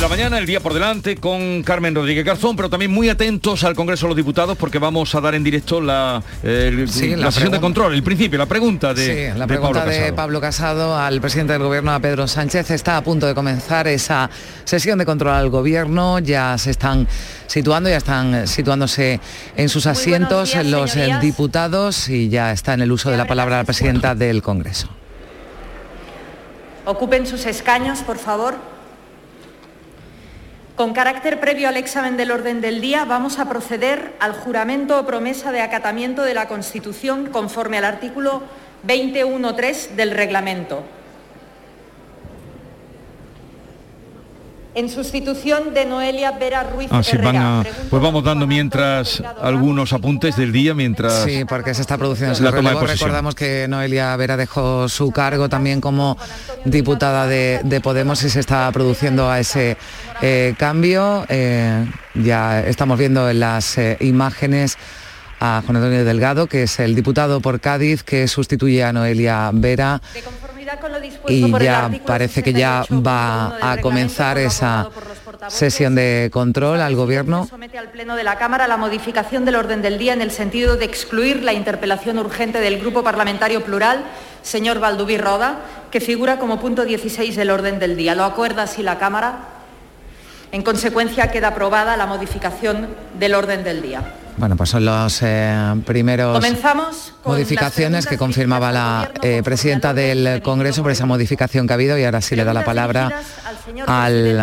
de 0.00 0.04
la 0.04 0.08
mañana, 0.08 0.38
el 0.38 0.46
día 0.46 0.60
por 0.60 0.72
delante 0.72 1.16
con 1.16 1.62
Carmen 1.62 1.94
Rodríguez 1.94 2.24
Garzón, 2.24 2.56
pero 2.56 2.70
también 2.70 2.90
muy 2.90 3.10
atentos 3.10 3.64
al 3.64 3.74
Congreso 3.74 4.06
de 4.06 4.08
los 4.08 4.16
Diputados 4.16 4.56
porque 4.56 4.78
vamos 4.78 5.14
a 5.14 5.20
dar 5.20 5.34
en 5.34 5.44
directo 5.44 5.78
la, 5.78 6.22
eh, 6.42 6.86
la, 7.18 7.30
sesión 7.30 7.52
de 7.52 7.60
control, 7.60 7.92
el 7.92 8.02
principio, 8.02 8.38
la 8.38 8.46
pregunta 8.46 8.94
de, 8.94 9.32
sí, 9.32 9.38
la 9.38 9.46
pregunta 9.46 9.84
de 9.84 10.14
Pablo 10.14 10.40
Casado 10.40 10.96
al 10.96 11.20
presidente 11.20 11.52
del 11.52 11.62
Gobierno, 11.62 11.92
a 11.92 12.00
Pedro 12.00 12.26
Sánchez. 12.26 12.70
Está 12.70 12.96
a 12.96 13.02
punto 13.02 13.26
de 13.26 13.34
comenzar 13.34 13.88
esa 13.88 14.30
sesión 14.64 14.98
de 14.98 15.04
control 15.04 15.34
al 15.34 15.50
Gobierno. 15.50 16.18
Ya 16.18 16.56
se 16.56 16.70
están 16.70 17.06
situando, 17.46 17.90
ya 17.90 17.98
están 17.98 18.48
situándose 18.48 19.20
en 19.54 19.68
sus 19.68 19.84
asientos 19.84 20.54
los 20.64 20.96
eh, 20.96 21.18
diputados 21.20 22.08
y 22.08 22.30
ya 22.30 22.52
está 22.52 22.72
en 22.72 22.80
el 22.80 22.92
uso 22.92 23.10
de 23.10 23.18
la 23.18 23.26
palabra 23.26 23.58
la 23.58 23.64
presidenta 23.64 24.14
del 24.14 24.40
Congreso. 24.40 24.88
Ocupen 26.86 27.26
sus 27.26 27.44
escaños, 27.44 27.98
por 28.00 28.16
favor. 28.16 28.69
Con 30.80 30.94
carácter 30.94 31.40
previo 31.40 31.68
al 31.68 31.76
examen 31.76 32.16
del 32.16 32.30
orden 32.30 32.62
del 32.62 32.80
día, 32.80 33.04
vamos 33.04 33.38
a 33.38 33.46
proceder 33.50 34.14
al 34.18 34.32
juramento 34.32 34.98
o 34.98 35.04
promesa 35.04 35.52
de 35.52 35.60
acatamiento 35.60 36.22
de 36.22 36.32
la 36.32 36.48
Constitución 36.48 37.26
conforme 37.26 37.76
al 37.76 37.84
artículo 37.84 38.40
21.3 38.86 39.90
del 39.90 40.12
reglamento. 40.12 40.82
En 44.74 44.88
sustitución 44.88 45.74
de 45.74 45.84
Noelia 45.84 46.32
Vera 46.32 46.62
Ruiz 46.62 46.88
Así 46.92 47.16
ah, 47.24 47.64
pues 47.90 48.02
vamos 48.02 48.22
dando 48.22 48.46
mientras 48.46 49.22
algunos 49.40 49.92
apuntes 49.92 50.36
del 50.36 50.52
día 50.52 50.74
mientras 50.74 51.24
sí 51.24 51.44
porque 51.44 51.74
se 51.74 51.80
está 51.82 51.98
produciendo 51.98 52.34
ese 52.34 52.50
relevo. 52.50 52.80
recordamos 52.80 53.34
que 53.34 53.66
Noelia 53.68 54.14
Vera 54.16 54.36
dejó 54.36 54.88
su 54.88 55.10
cargo 55.10 55.48
también 55.48 55.80
como 55.80 56.16
diputada 56.64 57.26
de, 57.26 57.80
Podemos 57.82 58.22
y 58.22 58.30
se 58.30 58.40
está 58.40 58.70
produciendo 58.72 59.30
a 59.30 59.40
ese 59.40 59.76
eh, 60.20 60.54
cambio. 60.58 61.24
Eh, 61.28 61.86
ya 62.14 62.60
estamos 62.60 62.98
viendo 62.98 63.28
en 63.30 63.40
las 63.40 63.78
eh, 63.78 63.96
imágenes 64.00 64.76
a 65.40 65.62
Juan 65.64 65.76
Antonio 65.76 66.04
Delgado, 66.04 66.46
que 66.46 66.64
es 66.64 66.78
el 66.78 66.94
diputado 66.94 67.40
por 67.40 67.60
Cádiz, 67.60 68.02
que 68.02 68.28
sustituye 68.28 68.84
a 68.84 68.92
Noelia 68.92 69.50
Vera 69.52 70.00
y 71.28 71.50
ya 71.58 71.90
parece 72.04 72.42
que 72.42 72.52
ya 72.52 72.84
va 72.90 73.56
a 73.60 73.78
comenzar 73.78 74.38
esa 74.38 74.88
sesión 75.48 75.94
de 75.94 76.30
control 76.32 76.80
al 76.80 76.94
gobierno. 76.94 77.46
Somete 77.46 77.78
al 77.78 77.90
pleno 77.90 78.16
de 78.16 78.24
la 78.24 78.36
Cámara 78.36 78.68
la 78.68 78.76
modificación 78.76 79.44
del 79.44 79.56
orden 79.56 79.82
del 79.82 79.98
día 79.98 80.12
en 80.12 80.20
el 80.20 80.30
sentido 80.30 80.76
de 80.76 80.84
excluir 80.84 81.42
la 81.42 81.52
interpelación 81.52 82.18
urgente 82.18 82.60
del 82.60 82.78
Grupo 82.78 83.02
Parlamentario 83.02 83.64
Plural, 83.64 84.04
señor 84.42 84.80
Balduví 84.80 85.18
Roda, 85.18 85.60
que 85.90 86.00
figura 86.00 86.38
como 86.38 86.60
punto 86.60 86.84
16 86.84 87.34
del 87.36 87.50
orden 87.50 87.78
del 87.78 87.96
día. 87.96 88.14
¿Lo 88.14 88.24
acuerda 88.24 88.64
así 88.64 88.82
la 88.82 88.98
Cámara? 88.98 89.38
En 90.52 90.62
consecuencia, 90.62 91.30
queda 91.30 91.48
aprobada 91.48 91.96
la 91.96 92.06
modificación 92.06 92.88
del 93.18 93.34
orden 93.34 93.62
del 93.62 93.82
día. 93.82 94.14
Bueno, 94.36 94.56
pues 94.56 94.70
son 94.70 94.84
los 94.84 95.20
eh, 95.22 95.82
primeros 95.84 96.42
modificaciones 97.24 98.06
que 98.06 98.16
confirmaba 98.16 98.72
la 98.72 99.10
eh, 99.22 99.42
presidenta 99.44 99.92
del 99.92 100.40
Congreso 100.42 100.82
por 100.82 100.92
esa 100.92 101.06
modificación 101.06 101.66
que 101.66 101.72
ha 101.72 101.74
habido 101.74 101.98
y 101.98 102.04
ahora 102.04 102.20
sí 102.20 102.36
le 102.36 102.44
da 102.44 102.54
la 102.54 102.64
palabra 102.64 103.22
al, 103.86 104.36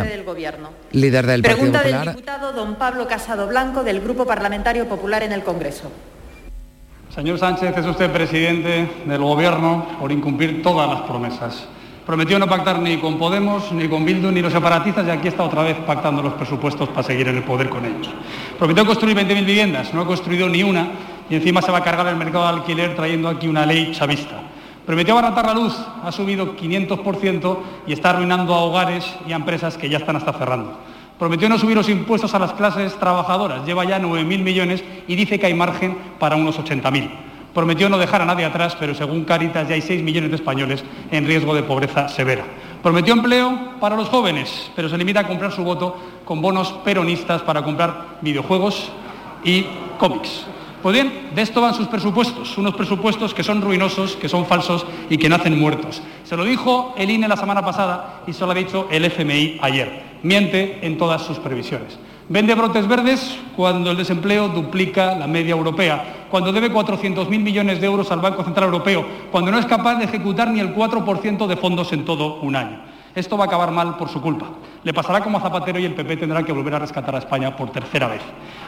líder 0.91 1.25
del 1.25 1.41
Partido 1.41 1.71
Popular. 1.71 2.05
del 2.05 2.15
diputado 2.15 2.53
don 2.53 2.75
Pablo 2.75 3.07
Casado 3.07 3.47
Blanco 3.47 3.83
del 3.83 4.01
Grupo 4.01 4.25
Parlamentario 4.25 4.87
Popular 4.87 5.23
en 5.23 5.31
el 5.31 5.43
Congreso. 5.43 5.91
Señor 7.13 7.39
Sánchez, 7.39 7.75
es 7.75 7.85
usted 7.85 8.11
presidente 8.11 8.89
del 9.05 9.21
Gobierno 9.21 9.87
por 9.99 10.11
incumplir 10.11 10.61
todas 10.61 10.87
las 10.87 11.01
promesas. 11.01 11.67
Prometió 12.07 12.39
no 12.39 12.47
pactar 12.47 12.79
ni 12.79 12.95
con 12.99 13.17
Podemos, 13.17 13.69
ni 13.73 13.89
con 13.89 14.05
Bildu, 14.05 14.31
ni 14.31 14.41
los 14.41 14.53
separatistas 14.53 15.05
y 15.05 15.09
aquí 15.09 15.27
está 15.27 15.43
otra 15.43 15.61
vez 15.63 15.75
pactando 15.85 16.23
los 16.23 16.35
presupuestos 16.35 16.87
para 16.87 17.03
seguir 17.03 17.27
en 17.27 17.35
el 17.35 17.43
poder 17.43 17.67
con 17.67 17.83
ellos. 17.83 18.09
Prometió 18.57 18.85
construir 18.85 19.17
20.000 19.17 19.45
viviendas, 19.45 19.93
no 19.93 19.99
ha 19.99 20.05
construido 20.05 20.47
ni 20.47 20.63
una 20.63 20.87
y 21.29 21.35
encima 21.35 21.61
se 21.61 21.69
va 21.69 21.79
a 21.79 21.83
cargar 21.83 22.07
el 22.07 22.15
mercado 22.15 22.45
de 22.45 22.59
alquiler 22.61 22.95
trayendo 22.95 23.27
aquí 23.27 23.49
una 23.49 23.65
ley 23.65 23.91
chavista. 23.91 24.39
Prometió 24.85 25.17
abaratar 25.17 25.47
la 25.47 25.53
luz, 25.53 25.75
ha 26.01 26.09
subido 26.13 26.55
500% 26.55 27.57
y 27.87 27.91
está 27.91 28.11
arruinando 28.11 28.55
a 28.55 28.59
hogares 28.59 29.05
y 29.27 29.33
a 29.33 29.35
empresas 29.35 29.77
que 29.77 29.89
ya 29.89 29.97
están 29.97 30.15
hasta 30.15 30.31
cerrando. 30.31 30.79
Prometió 31.19 31.49
no 31.49 31.57
subir 31.57 31.75
los 31.75 31.89
impuestos 31.89 32.33
a 32.33 32.39
las 32.39 32.53
clases 32.53 32.95
trabajadoras, 32.95 33.65
lleva 33.65 33.83
ya 33.83 33.99
9.000 33.99 34.43
millones 34.43 34.81
y 35.09 35.15
dice 35.17 35.37
que 35.37 35.47
hay 35.47 35.53
margen 35.53 35.97
para 36.19 36.37
unos 36.37 36.57
80.000. 36.57 37.26
Prometió 37.57 37.89
no 37.89 37.97
dejar 37.97 38.21
a 38.21 38.25
nadie 38.25 38.45
atrás, 38.45 38.77
pero 38.79 38.93
según 38.93 39.25
Caritas 39.25 39.67
ya 39.67 39.73
hay 39.73 39.81
6 39.81 40.03
millones 40.03 40.29
de 40.29 40.35
españoles 40.35 40.83
en 41.09 41.25
riesgo 41.25 41.55
de 41.55 41.63
pobreza 41.63 42.07
severa. 42.07 42.45
Prometió 42.83 43.15
empleo 43.15 43.79
para 43.79 43.95
los 43.95 44.09
jóvenes, 44.09 44.69
pero 44.75 44.87
se 44.87 44.95
limita 44.95 45.21
a 45.21 45.27
comprar 45.27 45.51
su 45.51 45.63
voto 45.63 45.97
con 46.23 46.39
bonos 46.39 46.71
peronistas 46.85 47.41
para 47.41 47.63
comprar 47.63 48.19
videojuegos 48.21 48.91
y 49.43 49.65
cómics. 49.97 50.45
Pues 50.83 50.93
bien, 50.93 51.31
de 51.33 51.41
esto 51.41 51.59
van 51.59 51.73
sus 51.73 51.87
presupuestos, 51.87 52.55
unos 52.59 52.75
presupuestos 52.75 53.33
que 53.33 53.43
son 53.43 53.59
ruinosos, 53.59 54.15
que 54.17 54.29
son 54.29 54.45
falsos 54.45 54.85
y 55.09 55.17
que 55.17 55.27
nacen 55.27 55.59
muertos. 55.59 56.03
Se 56.25 56.37
lo 56.37 56.43
dijo 56.43 56.93
el 56.95 57.09
INE 57.09 57.27
la 57.27 57.37
semana 57.37 57.65
pasada 57.65 58.21
y 58.27 58.33
se 58.33 58.45
lo 58.45 58.51
ha 58.51 58.53
dicho 58.53 58.87
el 58.91 59.03
FMI 59.03 59.57
ayer. 59.63 60.03
Miente 60.21 60.85
en 60.85 60.99
todas 60.99 61.23
sus 61.23 61.39
previsiones. 61.39 61.97
Vende 62.29 62.55
brotes 62.55 62.85
verdes 62.87 63.39
cuando 63.55 63.91
el 63.91 63.95
desempleo 63.95 64.49
duplica 64.49 65.15
la 65.15 65.27
media 65.27 65.53
europea, 65.53 66.27
cuando 66.29 66.51
debe 66.51 66.69
400.000 66.69 67.25
millones 67.39 67.79
de 67.79 67.87
euros 67.87 68.11
al 68.11 68.19
Banco 68.19 68.43
Central 68.43 68.65
Europeo, 68.65 69.05
cuando 69.31 69.49
no 69.49 69.57
es 69.57 69.65
capaz 69.65 69.95
de 69.95 70.03
ejecutar 70.03 70.49
ni 70.49 70.59
el 70.59 70.75
4% 70.75 71.47
de 71.47 71.55
fondos 71.55 71.93
en 71.93 72.03
todo 72.03 72.41
un 72.41 72.57
año. 72.57 72.81
Esto 73.15 73.37
va 73.37 73.45
a 73.45 73.47
acabar 73.47 73.71
mal 73.71 73.95
por 73.95 74.09
su 74.09 74.21
culpa. 74.21 74.45
Le 74.83 74.93
pasará 74.93 75.21
como 75.21 75.37
a 75.37 75.41
Zapatero 75.41 75.79
y 75.79 75.85
el 75.85 75.95
PP 75.95 76.17
tendrá 76.17 76.43
que 76.43 76.51
volver 76.51 76.75
a 76.75 76.79
rescatar 76.79 77.15
a 77.15 77.19
España 77.19 77.55
por 77.55 77.71
tercera 77.71 78.07
vez. 78.07 78.21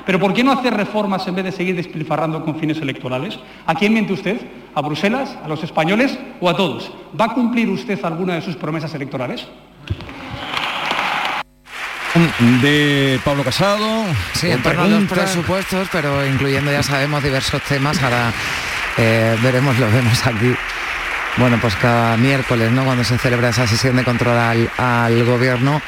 Pero 0.06 0.20
¿por 0.22 0.34
qué 0.34 0.42
no 0.42 0.54
hacer 0.54 0.74
reformas 0.74 1.28
en 1.28 1.36
vez 1.36 1.44
de 1.44 1.52
seguir 1.52 1.76
despilfarrando 1.76 2.44
con 2.46 2.56
fines 2.56 2.80
electorales? 2.82 3.38
¿A 3.66 3.76
quién 3.76 3.92
miente 3.92 4.14
usted? 4.14 4.40
¿A 4.74 4.82
Bruselas? 4.82 5.38
¿A 5.44 5.50
los 5.50 5.62
españoles? 5.64 6.18
¿O 6.40 6.50
a 6.50 6.56
todos? 6.56 6.92
¿Va 7.20 7.26
a 7.26 7.34
cumplir 7.34 7.70
usted 7.70 8.04
alguna 8.06 8.36
de 8.36 8.42
sus 8.42 8.56
promesas 8.56 8.96
electorales? 8.96 9.46
De 12.62 13.20
Pablo 13.24 13.44
Casado. 13.44 14.06
Sí, 14.34 14.50
en 14.50 14.62
torno 14.62 14.84
a 14.84 14.88
los 14.88 15.04
presupuestos, 15.04 15.88
pero 15.92 16.26
incluyendo, 16.26 16.72
ya 16.72 16.84
sabemos, 16.84 17.24
diversos 17.24 17.62
temas. 17.64 18.02
Ahora 18.02 18.32
eh, 18.98 19.38
veremos, 19.44 19.78
lo 19.80 19.86
vemos 19.88 20.26
aquí. 20.26 20.54
Bueno, 21.38 21.58
pues 21.62 21.76
cada 21.76 22.18
miércoles, 22.18 22.72
¿no? 22.72 22.84
Cuando 22.84 23.04
se 23.04 23.18
celebra 23.18 23.50
esa 23.50 23.68
sesión 23.68 23.96
de 23.96 24.04
control 24.04 24.38
al, 24.78 25.26
gobierno, 25.26 25.82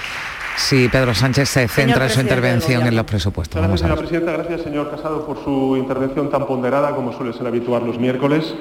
si 0.55 0.87
Pedro 0.87 1.13
Sánchez 1.13 1.49
se 1.49 1.67
centra 1.67 2.05
en 2.05 2.09
su 2.11 2.21
intervención 2.21 2.85
en 2.85 2.95
los 2.95 3.05
presupuestos. 3.05 3.59
Gracias, 3.59 3.81
señora 3.81 3.99
presidenta. 3.99 4.31
Gracias, 4.33 4.61
señor 4.61 4.91
Casado, 4.91 5.25
por 5.25 5.43
su 5.43 5.75
intervención 5.77 6.29
tan 6.29 6.45
ponderada 6.45 6.95
como 6.95 7.11
suele 7.11 7.33
ser 7.33 7.47
habitual 7.47 7.85
los 7.85 7.97
miércoles. 7.97 8.53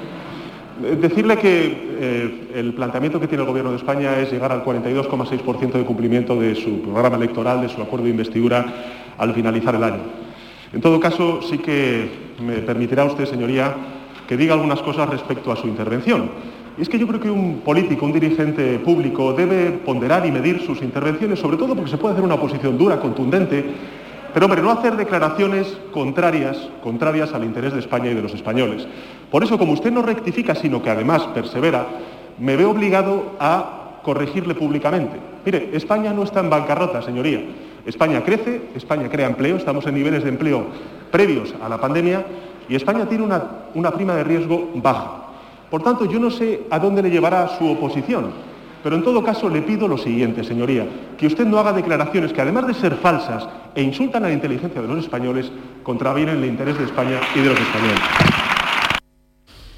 Decirle 0.81 1.37
que 1.37 1.97
eh, 2.01 2.51
el 2.55 2.73
planteamiento 2.73 3.21
que 3.21 3.27
tiene 3.27 3.43
el 3.43 3.49
Gobierno 3.49 3.71
de 3.71 3.77
España 3.77 4.19
es 4.19 4.33
llegar 4.33 4.51
al 4.51 4.65
42,6% 4.65 5.73
de 5.73 5.85
cumplimiento 5.85 6.41
de 6.41 6.55
su 6.55 6.81
programa 6.81 7.17
electoral, 7.17 7.61
de 7.61 7.69
su 7.69 7.83
acuerdo 7.83 8.07
de 8.07 8.13
investidura 8.13 8.65
al 9.19 9.35
finalizar 9.35 9.75
el 9.75 9.85
año. 9.85 10.01
En 10.73 10.81
todo 10.81 10.99
caso, 10.99 11.43
sí 11.43 11.59
que 11.59 12.09
me 12.43 12.59
permitirá 12.59 13.05
usted, 13.05 13.27
señoría, 13.27 13.75
que 14.27 14.39
diga 14.39 14.55
algunas 14.55 14.81
cosas 14.81 15.09
respecto 15.11 15.53
a 15.53 15.57
su 15.57 15.67
intervención. 15.67 16.31
Y 16.79 16.83
es 16.83 16.89
que 16.89 16.99
yo 16.99 17.07
creo 17.07 17.21
que 17.21 17.31
un 17.31 17.61
político, 17.61 18.07
un 18.07 18.13
dirigente 18.13 18.79
público, 18.79 19.35
debe 19.35 19.73
ponderar 19.73 20.25
y 20.25 20.33
medir 20.33 20.63
sus 20.63 20.81
intervenciones, 20.81 21.39
sobre 21.39 21.59
todo 21.59 21.75
porque 21.75 21.91
se 21.91 21.99
puede 21.99 22.15
hacer 22.15 22.25
una 22.25 22.41
posición 22.41 22.79
dura, 22.79 23.01
contundente, 23.01 23.65
pero 24.33 24.47
hombre, 24.47 24.63
no 24.63 24.71
hacer 24.71 24.97
declaraciones 24.97 25.79
contrarias, 25.93 26.69
contrarias 26.83 27.33
al 27.33 27.45
interés 27.45 27.73
de 27.73 27.81
España 27.81 28.11
y 28.11 28.15
de 28.15 28.23
los 28.23 28.35
españoles. 28.35 28.87
Por 29.31 29.45
eso, 29.45 29.59
como 29.59 29.73
usted 29.73 29.93
no 29.93 30.03
rectifica, 30.03 30.55
sino 30.55 30.83
que 30.83 30.91
además 30.91 31.23
persevera, 31.35 31.87
me 32.39 32.57
veo 32.57 32.71
obligado 32.71 33.37
a 33.39 34.01
corregirle 34.03 34.55
públicamente. 34.55 35.17
Mire, 35.45 35.71
España 35.73 36.13
no 36.13 36.23
está 36.23 36.41
en 36.41 36.51
bancarrota, 36.51 37.03
señoría. 37.03 37.43
España 37.87 38.23
crece, 38.23 38.63
España 38.75 39.09
crea 39.09 39.27
empleo, 39.27 39.57
estamos 39.57 39.87
en 39.87 39.95
niveles 39.95 40.23
de 40.23 40.31
empleo 40.31 40.67
previos 41.11 41.55
a 41.63 41.69
la 41.69 41.81
pandemia 41.81 42.25
y 42.69 42.75
España 42.75 43.07
tiene 43.07 43.25
una, 43.25 43.43
una 43.75 43.91
prima 43.91 44.15
de 44.15 44.25
riesgo 44.25 44.71
baja. 44.75 45.25
Por 45.71 45.83
tanto, 45.83 46.05
yo 46.05 46.19
no 46.19 46.31
sé 46.31 46.63
a 46.71 46.79
dónde 46.79 47.03
le 47.03 47.11
llevará 47.11 47.49
su 47.59 47.69
oposición, 47.71 48.33
pero 48.83 48.97
en 48.97 49.05
todo 49.05 49.23
caso 49.23 49.49
le 49.49 49.63
pido 49.63 49.89
lo 49.89 49.99
siguiente, 49.99 50.45
señoría, 50.45 50.87
que 51.19 51.27
usted 51.27 51.47
no 51.47 51.59
haga 51.59 51.73
declaraciones 51.73 52.33
que 52.33 52.41
además 52.41 52.67
de 52.67 52.75
ser 52.75 52.97
falsas 52.97 53.49
e 53.75 53.83
insultan 53.83 54.25
a 54.25 54.29
la 54.29 54.35
inteligencia 54.35 54.81
de 54.81 54.89
los 54.89 54.99
españoles, 54.99 55.51
contravienen 55.83 56.39
el 56.39 56.45
interés 56.45 56.79
de 56.79 56.85
España 56.85 57.21
y 57.35 57.41
de 57.41 57.49
los 57.51 57.61
españoles. 57.61 58.01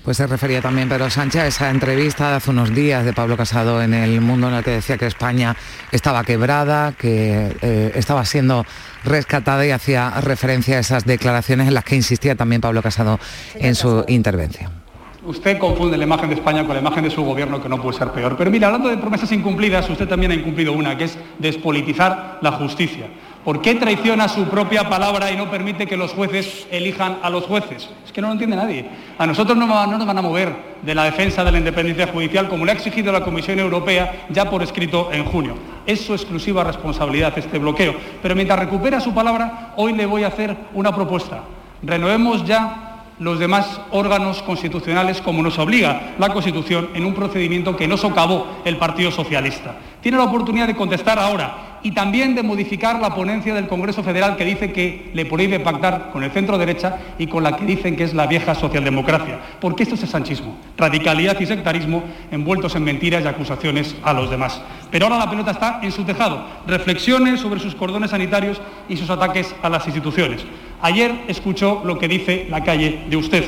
Pues 0.05 0.17
se 0.17 0.27
refería 0.27 0.61
también 0.61 0.89
Pedro 0.89 1.09
Sánchez 1.09 1.43
a 1.43 1.47
esa 1.47 1.71
entrevista 1.71 2.31
de 2.31 2.37
hace 2.37 2.51
unos 2.51 2.75
días 2.75 3.05
de 3.05 3.13
Pablo 3.13 3.37
Casado 3.37 3.81
en 3.81 3.95
El 3.95 4.21
Mundo 4.21 4.49
en 4.49 4.55
la 4.55 4.63
que 4.63 4.73
decía 4.73 4.99
que 4.99 5.07
España 5.07 5.55
estaba 5.93 6.25
quebrada, 6.25 6.91
que 6.93 7.57
eh, 7.63 7.93
estaba 7.95 8.25
siendo 8.25 8.67
rescatada 9.05 9.65
y 9.65 9.71
hacía 9.71 10.11
referencia 10.21 10.79
a 10.79 10.81
esas 10.81 11.05
declaraciones 11.05 11.69
en 11.69 11.75
las 11.75 11.85
que 11.85 11.95
insistía 11.95 12.35
también 12.35 12.61
Pablo 12.61 12.83
Casado 12.83 13.21
en 13.55 13.77
su 13.77 14.05
intervención. 14.09 14.82
Usted 15.25 15.59
confunde 15.59 15.97
la 15.97 16.03
imagen 16.03 16.31
de 16.31 16.35
España 16.35 16.65
con 16.65 16.75
la 16.75 16.81
imagen 16.81 17.05
de 17.05 17.11
su 17.11 17.23
gobierno, 17.23 17.63
que 17.63 17.69
no 17.69 17.81
puede 17.81 17.97
ser 17.97 18.11
peor. 18.11 18.37
Pero 18.37 18.51
mira, 18.51 18.67
hablando 18.67 18.89
de 18.89 18.97
promesas 18.97 19.31
incumplidas, 19.31 19.89
usted 19.89 20.09
también 20.09 20.33
ha 20.33 20.35
incumplido 20.35 20.73
una, 20.73 20.99
que 20.99 21.05
es 21.05 21.17
despolitizar 21.39 22.39
la 22.41 22.51
justicia. 22.51 23.07
¿Por 23.45 23.61
qué 23.61 23.77
traiciona 23.77 24.29
su 24.29 24.45
propia 24.47 24.89
palabra 24.89 25.31
y 25.31 25.37
no 25.37 25.49
permite 25.49 25.87
que 25.87 25.97
los 25.97 26.13
jueces 26.13 26.67
elijan 26.73 27.19
a 27.23 27.31
los 27.31 27.45
jueces? 27.45 27.89
Es 28.05 28.11
que 28.11 28.21
no 28.21 28.29
lo 28.29 28.33
entiende 28.33 28.57
nadie. 28.57 28.85
A 29.17 29.27
nosotros 29.27 29.57
no, 29.57 29.67
nos 29.67 30.07
van 30.07 30.19
a 30.19 30.23
mover 30.23 30.55
de 30.83 30.95
la 30.95 31.05
defensa 31.05 31.45
de 31.45 31.53
la 31.53 31.59
independencia 31.59 32.09
judicial 32.09 32.49
como 32.49 32.65
le 32.65 32.73
ha 32.73 32.75
exigido 32.75 33.13
la 33.13 33.23
Comisión 33.23 33.61
Europea 33.61 34.27
ya 34.31 34.51
por 34.51 34.63
escrito 34.63 35.11
en 35.13 35.25
junio. 35.25 35.55
Es 35.87 36.01
su 36.01 36.15
exclusiva 36.15 36.65
responsabilidad 36.65 37.37
este 37.37 37.59
bloqueo. 37.59 37.95
Pero 38.21 38.35
mientras 38.35 38.59
recupera 38.59 39.01
su 39.01 39.15
palabra, 39.15 39.73
hoy 39.77 39.93
le 39.93 40.07
voy 40.07 40.25
a 40.25 40.29
hacer 40.29 40.57
una 40.75 40.93
propuesta. 40.93 41.43
Renovemos 41.83 42.45
ya 42.45 42.92
los 43.23 43.39
demás 43.39 43.81
órganos 43.91 44.43
constitucionales 44.43 45.21
como 45.21 45.43
nos 45.43 45.59
obliga 45.59 46.15
la 46.19 46.33
Constitución 46.33 46.91
en 46.95 47.05
un 47.05 47.15
procedimiento 47.15 47.77
que 47.77 47.89
no 47.89 47.97
socavó 47.97 48.63
el 48.65 48.77
Partido 48.77 49.11
Socialista. 49.11 49.77
Tiene 50.01 50.19
la 50.19 50.25
oportunidad 50.25 50.67
de 50.67 50.77
contestar 50.77 51.19
ahora 51.19 51.72
y 51.83 51.93
también 51.93 52.35
de 52.35 52.43
modificar 52.43 53.01
la 53.01 53.15
ponencia 53.15 53.55
del 53.55 53.67
Congreso 53.67 54.03
Federal 54.03 54.37
que 54.37 54.45
dice 54.45 54.73
que 54.73 55.11
le 55.15 55.27
prohíbe 55.27 55.61
pactar 55.61 56.11
con 56.13 56.23
el 56.23 56.31
centro 56.31 56.59
derecha 56.59 56.99
y 57.19 57.27
con 57.27 57.43
la 57.43 57.57
que 57.57 57.65
dicen 57.65 57.97
que 57.97 58.05
es 58.05 58.15
la 58.15 58.27
vieja 58.27 58.55
socialdemocracia. 58.55 59.41
Porque 59.61 59.83
esto 59.83 59.95
es 59.95 60.03
el 60.03 60.09
sanchismo, 60.09 60.57
radicalidad 60.77 61.39
y 61.41 61.47
sectarismo 61.47 62.05
envueltos 62.31 62.75
en 62.77 62.85
mentiras 62.85 63.25
y 63.25 63.29
acusaciones 63.29 63.97
a 64.03 64.13
los 64.13 64.31
demás. 64.31 64.63
Pero 64.91 65.07
ahora 65.07 65.19
la 65.19 65.31
pelota 65.31 65.51
está 65.51 65.81
en 65.83 65.93
su 65.93 66.05
tejado. 66.05 66.45
Reflexiones 66.67 67.41
sobre 67.41 67.61
sus 67.61 67.75
cordones 67.75 68.11
sanitarios 68.11 68.61
y 68.89 68.97
sus 68.97 69.11
ataques 69.11 69.55
a 69.63 69.69
las 69.69 69.87
instituciones. 69.87 70.45
Ayer 70.81 71.13
escuchó 71.29 71.83
lo 71.85 71.99
que 71.99 72.09
dice 72.09 72.47
la 72.51 72.63
calle 72.63 73.05
de 73.09 73.17
usted. 73.17 73.45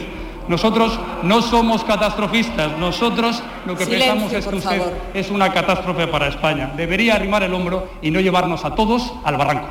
Nosotros 0.49 0.99
no 1.23 1.41
somos 1.43 1.85
catastrofistas, 1.85 2.77
nosotros 2.79 3.43
lo 3.67 3.77
que 3.77 3.87
pensamos 3.87 4.33
es 4.33 4.47
que 4.47 4.57
usted 4.57 4.83
es 5.15 5.31
una 5.31 5.53
catástrofe 5.53 6.07
para 6.07 6.29
España. 6.29 6.73
Debería 6.77 7.17
arrimar 7.17 7.43
el 7.43 7.55
hombro 7.55 7.89
y 8.03 8.11
no 8.11 8.21
llevarnos 8.21 8.65
a 8.65 8.75
todos 8.75 9.13
al 9.25 9.37
barranco. 9.37 9.69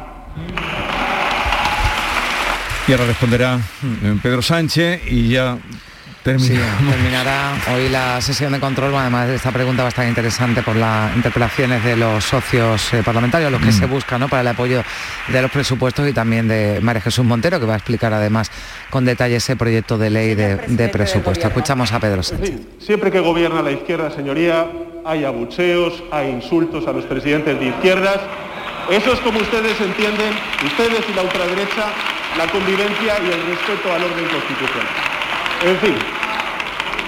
Y 2.88 2.92
ahora 2.92 3.06
responderá 3.06 3.60
eh, 3.84 4.18
Pedro 4.22 4.42
Sánchez 4.42 5.04
y 5.10 5.30
ya 5.30 5.58
terminará 6.24 7.54
hoy 7.74 7.90
la 7.90 8.22
sesión 8.22 8.54
de 8.54 8.60
control, 8.60 8.96
además 8.96 9.28
de 9.28 9.36
esta 9.36 9.52
pregunta 9.52 9.84
bastante 9.84 10.10
interesante 10.10 10.62
por 10.62 10.76
las 10.76 11.16
interpelaciones 11.16 11.84
de 11.84 11.98
los 11.98 12.24
socios 12.24 12.94
eh, 12.94 13.04
parlamentarios, 13.04 13.52
los 13.52 13.62
que 13.62 13.70
mm. 13.70 13.80
se 13.80 13.86
buscan 13.86 14.22
¿no? 14.22 14.30
para 14.30 14.42
el 14.42 14.48
apoyo 14.48 14.84
de 15.28 15.42
los 15.42 15.52
presupuestos 15.52 16.08
y 16.08 16.14
también 16.14 16.48
de 16.48 16.80
María 16.82 17.02
Jesús 17.02 17.26
Montero, 17.26 17.60
que 17.60 17.66
va 17.66 17.74
a 17.74 17.78
explicar 17.78 18.14
además 18.14 18.50
con 18.90 19.06
detalle 19.06 19.36
ese 19.36 19.56
proyecto 19.56 19.98
de 19.98 20.10
ley 20.10 20.36
de, 20.36 20.56
de 20.56 20.90
presupuesto. 20.90 21.48
Escuchamos 21.48 21.92
a 21.92 22.00
Pedro 22.00 22.24
Sánchez. 22.24 22.54
siempre 22.80 23.12
que 23.12 23.20
gobierna 23.20 23.62
la 23.62 23.72
izquierda, 23.72 24.10
señoría, 24.10 24.68
hay 25.06 25.26
abucheos, 25.26 26.04
hay 26.12 26.30
insultos 26.30 26.88
a 26.88 26.94
los 26.94 27.06
presidentes 27.06 27.60
de 27.60 27.68
izquierdas. 27.68 28.20
Eso 28.90 29.14
es 29.14 29.20
como 29.20 29.40
ustedes 29.40 29.80
entienden, 29.80 30.34
ustedes 30.66 31.02
y 31.10 31.14
la 31.14 31.24
ultraderecha, 31.24 31.86
la 32.38 32.48
convivencia 32.48 33.16
y 33.20 33.32
el 33.32 33.46
respeto 33.48 33.94
al 33.94 34.04
orden 34.04 34.26
constitucional. 34.26 35.13
En 35.66 35.78
fin, 35.78 35.96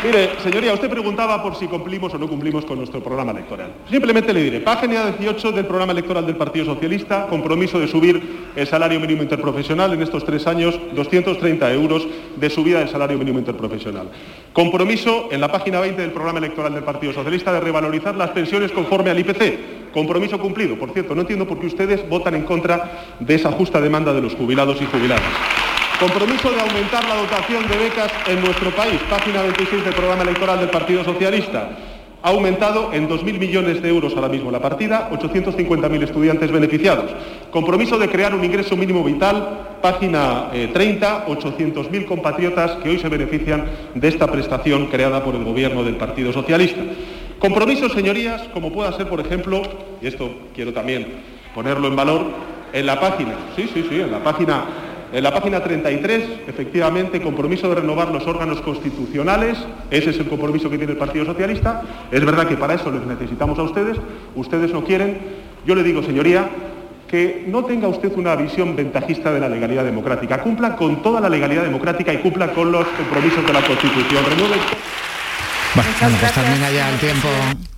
Mire, 0.05 0.39
señoría, 0.43 0.71
usted 0.71 0.87
preguntaba 0.87 1.41
por 1.41 1.55
si 1.55 1.65
cumplimos 1.65 2.13
o 2.13 2.19
no 2.19 2.27
cumplimos 2.27 2.63
con 2.63 2.77
nuestro 2.77 3.01
programa 3.01 3.31
electoral. 3.31 3.71
Simplemente 3.89 4.33
le 4.33 4.43
diré, 4.43 4.59
página 4.59 5.07
18 5.07 5.51
del 5.51 5.65
programa 5.65 5.93
electoral 5.93 6.27
del 6.27 6.35
Partido 6.35 6.63
Socialista, 6.63 7.25
compromiso 7.25 7.79
de 7.79 7.87
subir 7.87 8.51
el 8.55 8.67
salario 8.67 8.99
mínimo 8.99 9.23
interprofesional 9.23 9.93
en 9.93 10.03
estos 10.03 10.23
tres 10.23 10.45
años, 10.45 10.79
230 10.93 11.73
euros 11.73 12.07
de 12.35 12.49
subida 12.51 12.79
del 12.79 12.89
salario 12.89 13.17
mínimo 13.17 13.39
interprofesional. 13.39 14.11
Compromiso 14.53 15.29
en 15.31 15.41
la 15.41 15.51
página 15.51 15.79
20 15.79 15.99
del 15.99 16.11
programa 16.11 16.37
electoral 16.37 16.75
del 16.75 16.83
Partido 16.83 17.11
Socialista 17.11 17.51
de 17.51 17.61
revalorizar 17.61 18.15
las 18.15 18.29
pensiones 18.29 18.71
conforme 18.71 19.09
al 19.09 19.17
IPC. 19.17 19.91
Compromiso 19.91 20.37
cumplido. 20.39 20.77
Por 20.77 20.91
cierto, 20.91 21.15
no 21.15 21.21
entiendo 21.21 21.47
por 21.47 21.59
qué 21.59 21.65
ustedes 21.65 22.07
votan 22.07 22.35
en 22.35 22.43
contra 22.43 23.15
de 23.19 23.33
esa 23.33 23.51
justa 23.51 23.81
demanda 23.81 24.13
de 24.13 24.21
los 24.21 24.35
jubilados 24.35 24.79
y 24.83 24.85
jubiladas. 24.85 25.64
Compromiso 25.99 26.51
de 26.51 26.59
aumentar 26.59 27.07
la 27.07 27.15
dotación 27.15 27.65
de 27.69 27.77
becas 27.77 28.11
en 28.27 28.41
nuestro 28.41 28.69
país. 28.71 28.99
Página 29.09 29.41
26 29.43 29.85
del 29.85 29.93
programa 29.93 30.23
electoral 30.23 30.59
del 30.59 30.69
Partido 30.69 31.05
Socialista. 31.05 31.69
Ha 32.21 32.29
aumentado 32.29 32.91
en 32.91 33.07
2.000 33.07 33.39
millones 33.39 33.81
de 33.81 33.87
euros 33.87 34.13
ahora 34.13 34.27
mismo 34.27 34.51
la 34.51 34.59
partida, 34.59 35.09
850.000 35.11 36.03
estudiantes 36.03 36.51
beneficiados. 36.51 37.11
Compromiso 37.49 37.97
de 37.97 38.09
crear 38.09 38.35
un 38.35 38.43
ingreso 38.43 38.75
mínimo 38.75 39.05
vital, 39.05 39.77
página 39.81 40.49
30, 40.51 41.25
eh, 41.27 41.31
800.000 41.31 42.05
compatriotas 42.05 42.71
que 42.83 42.89
hoy 42.89 42.99
se 42.99 43.07
benefician 43.07 43.65
de 43.93 44.07
esta 44.09 44.27
prestación 44.27 44.87
creada 44.87 45.23
por 45.23 45.35
el 45.35 45.45
Gobierno 45.45 45.81
del 45.83 45.95
Partido 45.95 46.33
Socialista. 46.33 46.81
Compromisos, 47.39 47.93
señorías, 47.93 48.41
como 48.53 48.73
pueda 48.73 48.91
ser, 48.91 49.07
por 49.07 49.21
ejemplo, 49.21 49.61
y 50.01 50.07
esto 50.07 50.29
quiero 50.53 50.73
también 50.73 51.07
ponerlo 51.53 51.87
en 51.87 51.95
valor, 51.95 52.25
en 52.73 52.85
la 52.85 52.99
página, 52.99 53.35
sí, 53.55 53.69
sí, 53.73 53.85
sí, 53.87 54.01
en 54.01 54.11
la 54.11 54.21
página 54.21 54.65
en 55.11 55.23
la 55.23 55.33
página 55.33 55.63
33, 55.63 56.23
efectivamente, 56.47 57.21
compromiso 57.21 57.69
de 57.69 57.75
renovar 57.75 58.09
los 58.09 58.25
órganos 58.27 58.61
constitucionales, 58.61 59.57
ese 59.91 60.09
es 60.09 60.19
el 60.19 60.27
compromiso 60.27 60.69
que 60.69 60.77
tiene 60.77 60.93
el 60.93 60.97
Partido 60.97 61.25
Socialista. 61.25 61.81
Es 62.11 62.23
verdad 62.25 62.47
que 62.47 62.57
para 62.57 62.73
eso 62.73 62.91
les 62.91 63.05
necesitamos 63.05 63.57
a 63.59 63.63
ustedes, 63.63 63.97
ustedes 64.35 64.71
no 64.73 64.83
quieren. 64.83 65.17
Yo 65.65 65.75
le 65.75 65.83
digo, 65.83 66.03
señoría, 66.03 66.49
que 67.07 67.45
no 67.47 67.63
tenga 67.65 67.87
usted 67.87 68.11
una 68.15 68.35
visión 68.35 68.75
ventajista 68.75 69.31
de 69.31 69.39
la 69.39 69.49
legalidad 69.49 69.85
democrática, 69.85 70.41
cumpla 70.41 70.75
con 70.75 71.01
toda 71.01 71.21
la 71.21 71.29
legalidad 71.29 71.63
democrática 71.63 72.13
y 72.13 72.17
cumpla 72.17 72.51
con 72.51 72.71
los 72.71 72.85
compromisos 72.87 73.45
de 73.45 73.53
la 73.53 73.61
Constitución. 73.61 74.23
Bueno, 75.75 75.91
pues 76.19 76.33
termina 76.33 76.71
ya 76.71 76.89
el 76.89 76.99
tiempo 76.99 77.27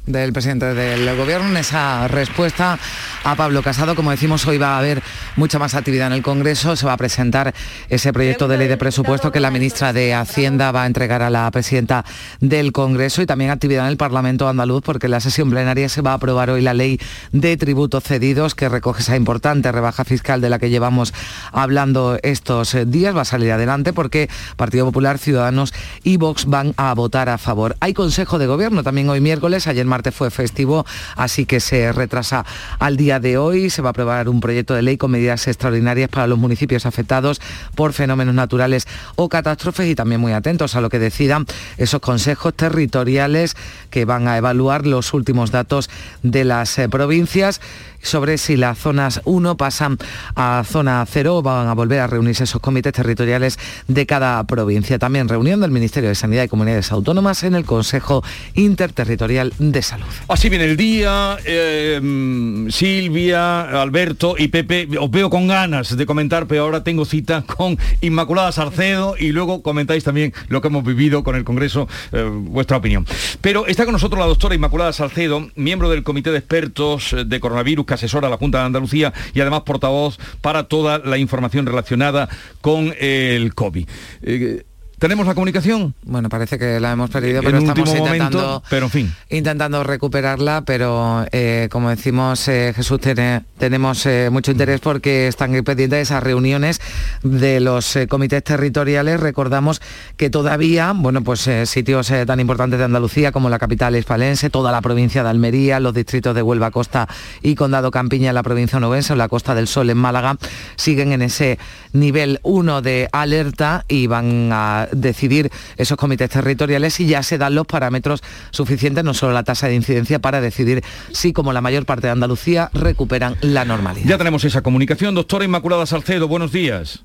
del 0.08 0.32
presidente 0.32 0.74
del 0.74 1.16
gobierno 1.18 1.50
en 1.50 1.58
esa 1.58 2.08
respuesta 2.08 2.80
a 3.24 3.36
Pablo 3.36 3.62
Casado. 3.62 3.94
Como 3.94 4.12
decimos, 4.12 4.48
hoy 4.48 4.58
va 4.58 4.76
a 4.76 4.80
haber 4.80 5.04
mucha 5.36 5.60
más 5.60 5.76
actividad 5.76 6.08
en 6.08 6.14
el 6.14 6.22
Congreso. 6.22 6.76
Se 6.78 6.86
va 6.86 6.94
a 6.94 6.98
presentar 6.98 7.54
ese 7.90 8.14
proyecto 8.14 8.48
de 8.48 8.58
ley 8.58 8.70
de 8.70 8.78
presupuesto 8.78 9.32
que 9.32 9.42
la 9.42 9.52
ministra 9.52 9.92
de 9.92 10.14
Hacienda 10.14 10.72
va 10.72 10.84
a 10.84 10.86
entregar 10.86 11.22
a 11.22 11.30
la 11.30 11.52
presidenta 11.52 12.06
del 12.40 12.72
Congreso 12.72 13.22
y 13.22 13.26
también 13.26 13.52
actividad 13.52 13.86
en 13.86 13.92
el 13.92 13.98
Parlamento 13.98 14.48
andaluz 14.48 14.82
porque 14.82 15.08
en 15.08 15.12
la 15.12 15.20
sesión 15.20 15.50
plenaria 15.50 15.90
se 15.90 16.02
va 16.02 16.12
a 16.12 16.16
aprobar 16.16 16.50
hoy 16.50 16.62
la 16.62 16.74
ley 16.74 17.00
de 17.34 17.58
tributos 17.58 18.04
cedidos 18.06 18.56
que 18.56 18.70
recoge 18.70 19.02
esa 19.02 19.18
importante 19.18 19.72
rebaja 19.72 20.06
fiscal 20.06 20.40
de 20.40 20.50
la 20.50 20.58
que 20.58 20.70
llevamos 20.70 21.14
hablando 21.52 22.18
estos 22.24 22.78
días. 22.88 23.16
Va 23.16 23.22
a 23.22 23.26
salir 23.26 23.52
adelante 23.52 23.92
porque 23.92 24.30
Partido 24.56 24.86
Popular, 24.86 25.18
Ciudadanos 25.18 25.74
y 26.04 26.16
Vox 26.16 26.46
van 26.46 26.74
a 26.78 26.94
votar 26.94 27.28
a 27.28 27.38
favor. 27.38 27.76
Hay 27.82 27.94
Consejo 27.94 28.40
de 28.40 28.48
Gobierno 28.48 28.84
también 28.84 29.10
hoy 29.10 29.20
miércoles. 29.20 29.68
Ayer 29.68 29.86
martes 29.98 30.14
fue 30.14 30.30
festivo, 30.30 30.86
así 31.16 31.48
que 31.48 31.60
se 31.60 31.92
retrasa 31.92 32.46
al 32.78 32.98
día 32.98 33.20
de 33.20 33.40
hoy. 33.40 33.72
Se 33.72 33.82
va 33.82 33.90
a 33.90 33.92
aprobar 33.92 34.30
un 34.30 34.40
proyecto 34.40 34.76
de 34.76 34.84
ley 34.84 34.98
con 34.98 35.10
medidas 35.10 35.48
extraordinarias 35.48 36.10
para 36.10 36.28
los 36.28 36.38
municipios 36.38 36.86
afectados 36.86 37.42
por 37.74 37.94
fenómenos 37.94 38.36
naturales 38.36 38.88
o 39.16 39.28
catástrofes 39.28 39.88
y 39.88 39.96
también 39.96 40.22
muy 40.22 40.34
atentos 40.34 40.76
a 40.76 40.82
lo 40.82 40.90
que 40.90 41.00
decidan 41.00 41.48
esos 41.78 42.00
consejos 42.00 42.54
territoriales 42.54 43.56
que 43.90 44.06
van 44.06 44.28
a 44.28 44.38
evaluar 44.38 44.86
los 44.86 45.16
últimos 45.16 45.50
datos 45.50 45.90
de 46.22 46.44
las 46.44 46.78
eh, 46.78 46.90
provincias 46.90 47.60
sobre 48.02 48.38
si 48.38 48.58
las 48.58 48.78
zonas 48.78 49.22
1 49.26 49.58
pasan 49.58 49.98
a 50.36 50.64
zona 50.66 51.06
0 51.08 51.38
o 51.38 51.42
van 51.42 51.68
a 51.68 51.74
volver 51.74 52.00
a 52.00 52.08
reunirse 52.08 52.44
esos 52.44 52.62
comités 52.62 52.94
territoriales 52.94 53.60
de 53.88 54.06
cada 54.06 54.44
provincia. 54.46 55.00
También 55.00 55.28
reunión 55.28 55.62
del 55.62 55.72
Ministerio 55.72 56.10
de 56.10 56.16
Sanidad 56.16 56.44
y 56.44 56.48
Comunidades 56.48 56.92
Autónomas 56.92 57.44
en 57.44 57.56
el 57.56 57.66
Consejo 57.66 58.24
Interterritorial 58.56 59.54
de 59.58 59.82
Salud. 59.82 60.06
Así 60.28 60.50
viene 60.50 60.66
el 60.66 60.78
día, 60.78 61.38
eh, 61.46 62.68
Silvia, 62.70 63.82
Alberto 63.82 64.36
y 64.38 64.48
Pepe, 64.50 64.88
os 65.00 65.12
veo 65.12 65.30
con 65.30 65.48
ganas 65.48 65.96
de 65.96 66.06
comentar, 66.06 66.48
pero 66.48 66.64
ahora 66.64 66.84
tengo 66.84 67.06
cita 67.06 67.44
con 67.44 67.78
Inmaculada 68.02 68.52
Sarcedo 68.52 69.16
y 69.18 69.32
luego 69.32 69.62
comentáis 69.62 70.04
también 70.04 70.34
lo 70.50 70.62
que 70.62 70.68
hemos 70.68 70.84
vivido 70.84 71.24
con 71.24 71.36
el 71.36 71.44
Congreso, 71.44 71.88
eh, 72.12 72.30
vuestra 72.32 72.78
opinión. 72.78 73.06
Pero 73.42 73.68
está 73.68 73.86
con 73.86 73.94
nosotros 73.94 74.20
la 74.20 74.28
doctora 74.28 74.56
Inmaculada 74.56 74.94
Salcedo, 74.94 75.50
miembro 75.56 75.90
del 75.90 76.04
Comité 76.04 76.32
de 76.32 76.38
Expertos 76.38 77.16
de 77.26 77.40
Coronavirus 77.40 77.86
que 77.88 77.96
asesora 77.96 78.28
a 78.28 78.30
la 78.30 78.38
Junta 78.38 78.60
de 78.60 78.66
Andalucía 78.66 79.14
y 79.34 79.42
además 79.42 79.62
portavoz 79.62 80.20
para 80.42 80.64
toda 80.64 81.00
la 81.00 81.18
información 81.18 81.66
relacionada 81.66 82.30
con 82.62 82.94
el 83.00 83.56
COVID. 83.56 83.88
Eh, 84.22 84.64
¿Tenemos 85.00 85.28
la 85.28 85.36
comunicación? 85.36 85.94
Bueno, 86.02 86.28
parece 86.28 86.58
que 86.58 86.80
la 86.80 86.92
hemos 86.92 87.12
perdido, 87.12 87.44
pero 87.44 87.60
estamos 87.60 87.94
intentando, 87.94 88.64
pero 88.68 88.88
en 88.88 88.92
fin. 88.92 89.14
intentando 89.30 89.84
recuperarla, 89.84 90.64
pero 90.66 91.24
eh, 91.32 91.68
como 91.72 91.92
decimos, 91.92 92.48
eh, 92.48 92.74
Jesús, 92.76 93.00
tiene, 93.00 93.44
tenemos 93.60 94.08
eh, 94.08 94.30
mucho 94.32 94.52
interés 94.52 94.80
porque 94.80 95.28
están 95.28 95.52
pendientes 95.64 96.02
esas 96.02 96.24
reuniones 96.24 96.82
de 97.22 97.60
los 97.60 97.96
comités 98.10 98.44
territoriales. 98.44 99.20
Recordamos 99.20 99.84
que 100.16 100.32
todavía, 100.32 100.94
bueno, 100.96 101.24
pues 101.24 101.48
sitios 101.66 102.12
tan 102.26 102.40
importantes 102.40 102.80
de 102.80 102.86
Andalucía 102.86 103.32
como 103.32 103.50
la 103.50 103.60
capital 103.60 103.96
hispalense, 103.96 104.50
toda 104.50 104.72
la 104.72 104.82
provincia 104.82 105.22
de 105.22 105.30
Almería, 105.30 105.80
los 105.80 105.94
distritos 105.94 106.34
de 106.34 106.42
Huelva, 106.42 106.72
Costa 106.72 107.08
y 107.44 107.54
Condado 107.54 107.92
Campiña 107.92 108.30
en 108.30 108.36
la 108.36 108.42
provincia 108.42 108.78
onubense, 108.78 109.14
o 109.14 109.16
la 109.16 109.30
Costa 109.30 109.54
del 109.54 109.68
Sol 109.68 109.92
en 109.92 109.98
Málaga, 109.98 110.38
siguen 110.76 111.12
en 111.12 111.22
ese 111.22 111.60
nivel 111.94 112.40
1 112.42 112.82
de 112.82 113.10
alerta 113.12 113.86
y 113.88 114.08
van 114.08 114.50
a 114.52 114.87
a 114.88 114.96
decidir 114.96 115.50
esos 115.78 115.98
comités 115.98 116.30
territoriales 116.30 117.00
y 117.00 117.08
ya 117.08 117.24
se 117.24 117.38
dan 117.38 117.56
los 117.56 117.66
parámetros 117.66 118.22
suficientes, 118.52 119.04
no 119.04 119.14
solo 119.14 119.34
la 119.34 119.44
tasa 119.44 119.68
de 119.68 119.76
incidencia, 119.76 120.20
para 120.20 120.42
decidir 120.42 120.84
si, 121.12 121.34
como 121.34 121.54
la 121.54 121.62
mayor 121.62 121.86
parte 121.86 122.08
de 122.08 122.12
Andalucía, 122.12 122.70
recuperan 122.74 123.36
la 123.42 123.66
normalidad. 123.66 124.08
Ya 124.08 124.18
tenemos 124.18 124.44
esa 124.44 124.62
comunicación. 124.62 125.16
Doctora 125.16 125.46
Inmaculada 125.46 125.86
Salcedo, 125.86 126.28
buenos 126.28 126.52
días. 126.52 127.04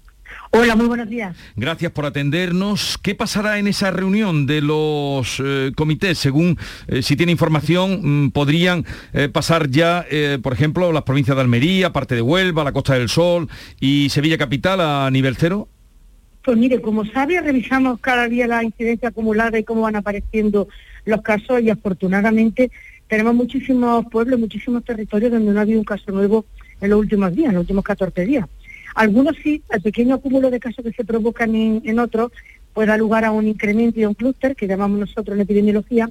Hola, 0.54 0.76
muy 0.76 0.86
buenos 0.86 1.08
días. 1.08 1.34
Gracias 1.56 1.92
por 1.92 2.04
atendernos. 2.04 2.98
¿Qué 3.02 3.14
pasará 3.14 3.58
en 3.58 3.66
esa 3.66 3.90
reunión 3.90 4.46
de 4.46 4.60
los 4.60 5.40
eh, 5.42 5.72
comités? 5.74 6.18
Según 6.18 6.58
eh, 6.88 7.00
si 7.00 7.16
tiene 7.16 7.32
información, 7.32 8.26
mm, 8.26 8.30
podrían 8.32 8.84
eh, 9.14 9.30
pasar 9.30 9.70
ya, 9.70 10.04
por 10.42 10.52
ejemplo, 10.52 10.92
las 10.92 11.04
provincias 11.04 11.36
de 11.36 11.40
Almería, 11.40 11.92
parte 11.94 12.14
de 12.14 12.20
Huelva, 12.20 12.64
la 12.64 12.72
Costa 12.72 12.94
del 12.94 13.08
Sol 13.08 13.48
y 13.80 14.10
Sevilla 14.10 14.36
Capital 14.36 14.82
a 14.82 15.10
nivel 15.10 15.36
cero. 15.36 15.68
Pues 16.44 16.58
mire, 16.58 16.80
como 16.80 17.04
sabe, 17.04 17.40
revisamos 17.40 18.00
cada 18.00 18.28
día 18.28 18.48
la 18.48 18.64
incidencia 18.64 19.10
acumulada 19.10 19.58
y 19.58 19.64
cómo 19.64 19.82
van 19.82 19.96
apareciendo 19.96 20.68
los 21.04 21.22
casos 21.22 21.60
y 21.62 21.70
afortunadamente 21.70 22.70
tenemos 23.06 23.34
muchísimos 23.34 24.06
pueblos, 24.10 24.40
muchísimos 24.40 24.84
territorios 24.84 25.30
donde 25.30 25.52
no 25.52 25.58
ha 25.58 25.62
habido 25.62 25.78
un 25.78 25.84
caso 25.84 26.10
nuevo 26.10 26.44
en 26.80 26.90
los 26.90 26.98
últimos 26.98 27.34
días, 27.34 27.50
en 27.50 27.54
los 27.54 27.62
últimos 27.62 27.84
14 27.84 28.24
días. 28.24 28.46
Algunos 28.94 29.36
sí, 29.42 29.62
el 29.70 29.80
pequeño 29.80 30.16
acúmulo 30.16 30.50
de 30.50 30.58
casos 30.58 30.84
que 30.84 30.92
se 30.92 31.04
provocan 31.04 31.54
en, 31.54 31.98
otros 31.98 32.32
puede 32.74 32.88
dar 32.88 32.98
lugar 32.98 33.24
a 33.24 33.30
un 33.30 33.46
incremento 33.46 34.00
y 34.00 34.02
a 34.02 34.08
un 34.08 34.14
clúster 34.14 34.56
que 34.56 34.66
llamamos 34.66 34.98
nosotros 34.98 35.36
en 35.36 35.42
epidemiología 35.42 36.10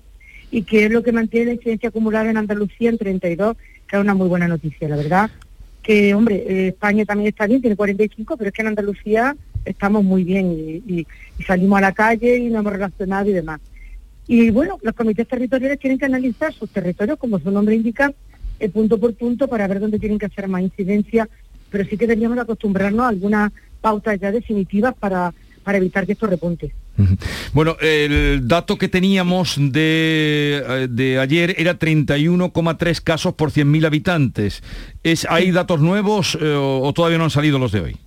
y 0.49 0.63
que 0.63 0.85
es 0.85 0.91
lo 0.91 1.03
que 1.03 1.11
mantiene 1.11 1.47
la 1.47 1.53
incidencia 1.53 1.89
acumulada 1.89 2.29
en 2.29 2.37
Andalucía 2.37 2.89
en 2.89 2.97
32, 2.97 3.57
que 3.87 3.95
es 3.95 4.01
una 4.01 4.13
muy 4.13 4.27
buena 4.27 4.47
noticia, 4.47 4.87
la 4.87 4.95
verdad. 4.95 5.29
Que, 5.83 6.13
hombre, 6.13 6.43
eh, 6.47 6.67
España 6.69 7.05
también 7.05 7.29
está 7.29 7.47
bien, 7.47 7.61
tiene 7.61 7.75
45, 7.75 8.37
pero 8.37 8.49
es 8.49 8.53
que 8.53 8.61
en 8.61 8.67
Andalucía 8.67 9.35
estamos 9.65 10.03
muy 10.03 10.23
bien 10.23 10.51
y, 10.87 11.07
salimos 11.45 11.79
a 11.79 11.81
la 11.81 11.91
calle 11.91 12.37
y 12.37 12.49
nos 12.49 12.61
hemos 12.61 12.73
relacionado 12.73 13.29
y 13.29 13.33
demás. 13.33 13.59
Y 14.27 14.51
bueno, 14.51 14.77
los 14.81 14.93
comités 14.93 15.27
territoriales 15.27 15.79
tienen 15.79 15.97
que 15.97 16.05
analizar 16.05 16.53
sus 16.53 16.69
territorios, 16.69 17.17
como 17.17 17.39
su 17.39 17.49
nombre 17.49 17.75
indica, 17.75 18.13
eh, 18.59 18.69
punto 18.69 18.99
por 18.99 19.13
punto 19.15 19.47
para 19.47 19.67
ver 19.67 19.79
dónde 19.79 19.99
tienen 19.99 20.19
que 20.19 20.27
hacer 20.27 20.47
más 20.47 20.61
incidencia 20.61 21.27
pero 21.71 21.85
sí 21.85 21.97
que 21.97 22.05
deberíamos 22.05 22.37
acostumbrarnos 22.37 23.05
a 23.05 23.07
algunas 23.07 23.51
pautas 23.79 24.19
ya 24.19 24.31
definitivas 24.31 24.93
para, 24.93 25.33
para 25.63 25.79
evitar 25.79 26.05
que 26.05 26.11
esto 26.11 26.27
repunte. 26.27 26.75
Bueno, 27.53 27.77
el 27.81 28.47
dato 28.47 28.77
que 28.77 28.87
teníamos 28.87 29.55
de, 29.57 30.63
eh, 30.67 30.87
de 30.87 31.17
ayer 31.17 31.55
era 31.57 31.79
31,3 31.79 33.01
casos 33.01 33.33
por 33.33 33.49
100.000 33.51 33.85
habitantes. 33.85 34.61
¿Es, 35.01 35.25
¿Hay 35.27 35.49
datos 35.49 35.79
nuevos 35.79 36.37
eh, 36.39 36.45
o 36.45 36.91
todavía 36.93 37.17
no 37.17 37.23
han 37.23 37.31
salido 37.31 37.57
los 37.57 37.71
de 37.71 37.79
hoy? 37.79 37.97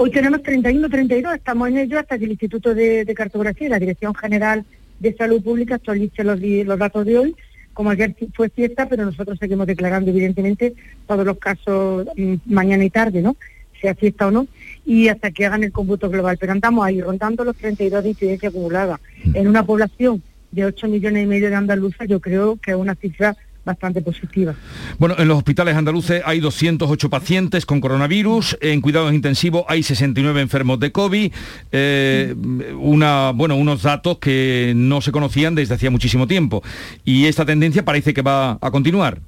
Hoy 0.00 0.12
tenemos 0.12 0.44
31, 0.44 0.88
32, 0.88 1.34
estamos 1.34 1.68
en 1.68 1.78
ello 1.78 1.98
hasta 1.98 2.16
que 2.16 2.24
el 2.24 2.30
Instituto 2.30 2.72
de, 2.72 3.12
Cartografía 3.16 3.66
y 3.66 3.70
la 3.70 3.80
Dirección 3.80 4.14
General 4.14 4.64
de 5.00 5.12
Salud 5.16 5.42
Pública 5.42 5.74
actualice 5.74 6.22
los, 6.22 6.38
los 6.40 6.78
datos 6.78 7.04
de 7.04 7.18
hoy 7.18 7.36
como 7.72 7.90
ayer 7.90 8.14
fue 8.32 8.48
fiesta, 8.48 8.88
pero 8.88 9.04
nosotros 9.04 9.40
seguimos 9.40 9.66
declarando 9.66 10.12
evidentemente 10.12 10.74
todos 11.08 11.26
los 11.26 11.38
casos 11.38 12.06
mm, 12.16 12.34
mañana 12.46 12.84
y 12.84 12.90
tarde, 12.90 13.22
¿no? 13.22 13.34
Sea 13.80 13.96
fiesta 13.96 14.28
o 14.28 14.30
no, 14.30 14.46
y 14.86 15.08
hasta 15.08 15.32
que 15.32 15.46
hagan 15.46 15.64
el 15.64 15.72
cómputo 15.72 16.08
global. 16.08 16.38
Pero 16.38 16.52
andamos 16.52 16.86
ahí, 16.86 17.00
rondando 17.00 17.42
los 17.42 17.56
32 17.56 18.04
de 18.04 18.08
incidencia 18.10 18.50
acumulada. 18.50 19.00
En 19.34 19.48
una 19.48 19.66
población 19.66 20.22
de 20.52 20.64
8 20.64 20.86
millones 20.86 21.24
y 21.24 21.26
medio 21.26 21.50
de 21.50 21.56
andaluzas, 21.56 22.06
yo 22.06 22.20
creo 22.20 22.56
que 22.56 22.70
es 22.70 22.76
una 22.76 22.94
cifra 22.94 23.36
bastante 23.68 24.00
positiva. 24.00 24.54
Bueno, 24.98 25.14
en 25.18 25.28
los 25.28 25.36
hospitales 25.36 25.76
andaluces 25.76 26.22
hay 26.24 26.40
208 26.40 27.10
pacientes 27.10 27.66
con 27.66 27.80
coronavirus, 27.80 28.56
en 28.62 28.80
cuidados 28.80 29.12
intensivos 29.12 29.64
hay 29.68 29.82
69 29.82 30.40
enfermos 30.40 30.80
de 30.80 30.90
COVID, 30.90 31.32
eh, 31.70 32.34
una, 32.78 33.32
bueno, 33.34 33.56
unos 33.56 33.82
datos 33.82 34.18
que 34.18 34.72
no 34.74 35.00
se 35.02 35.12
conocían 35.12 35.54
desde 35.54 35.74
hacía 35.74 35.90
muchísimo 35.90 36.26
tiempo. 36.26 36.62
Y 37.04 37.26
esta 37.26 37.44
tendencia 37.44 37.84
parece 37.84 38.14
que 38.14 38.22
va 38.22 38.58
a 38.60 38.70
continuar. 38.70 39.20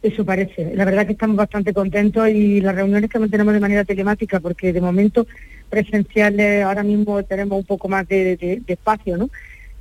Eso 0.00 0.24
parece. 0.24 0.72
La 0.76 0.84
verdad 0.84 1.06
que 1.06 1.12
estamos 1.12 1.36
bastante 1.36 1.72
contentos 1.72 2.28
y 2.28 2.60
las 2.60 2.74
reuniones 2.74 3.10
que 3.10 3.18
mantenemos 3.18 3.54
de 3.54 3.60
manera 3.60 3.84
telemática, 3.84 4.38
porque 4.38 4.72
de 4.72 4.80
momento 4.80 5.26
presenciales 5.70 6.62
ahora 6.62 6.84
mismo 6.84 7.22
tenemos 7.24 7.58
un 7.58 7.64
poco 7.64 7.88
más 7.88 8.06
de 8.06 8.62
espacio, 8.66 9.16
¿no? 9.16 9.28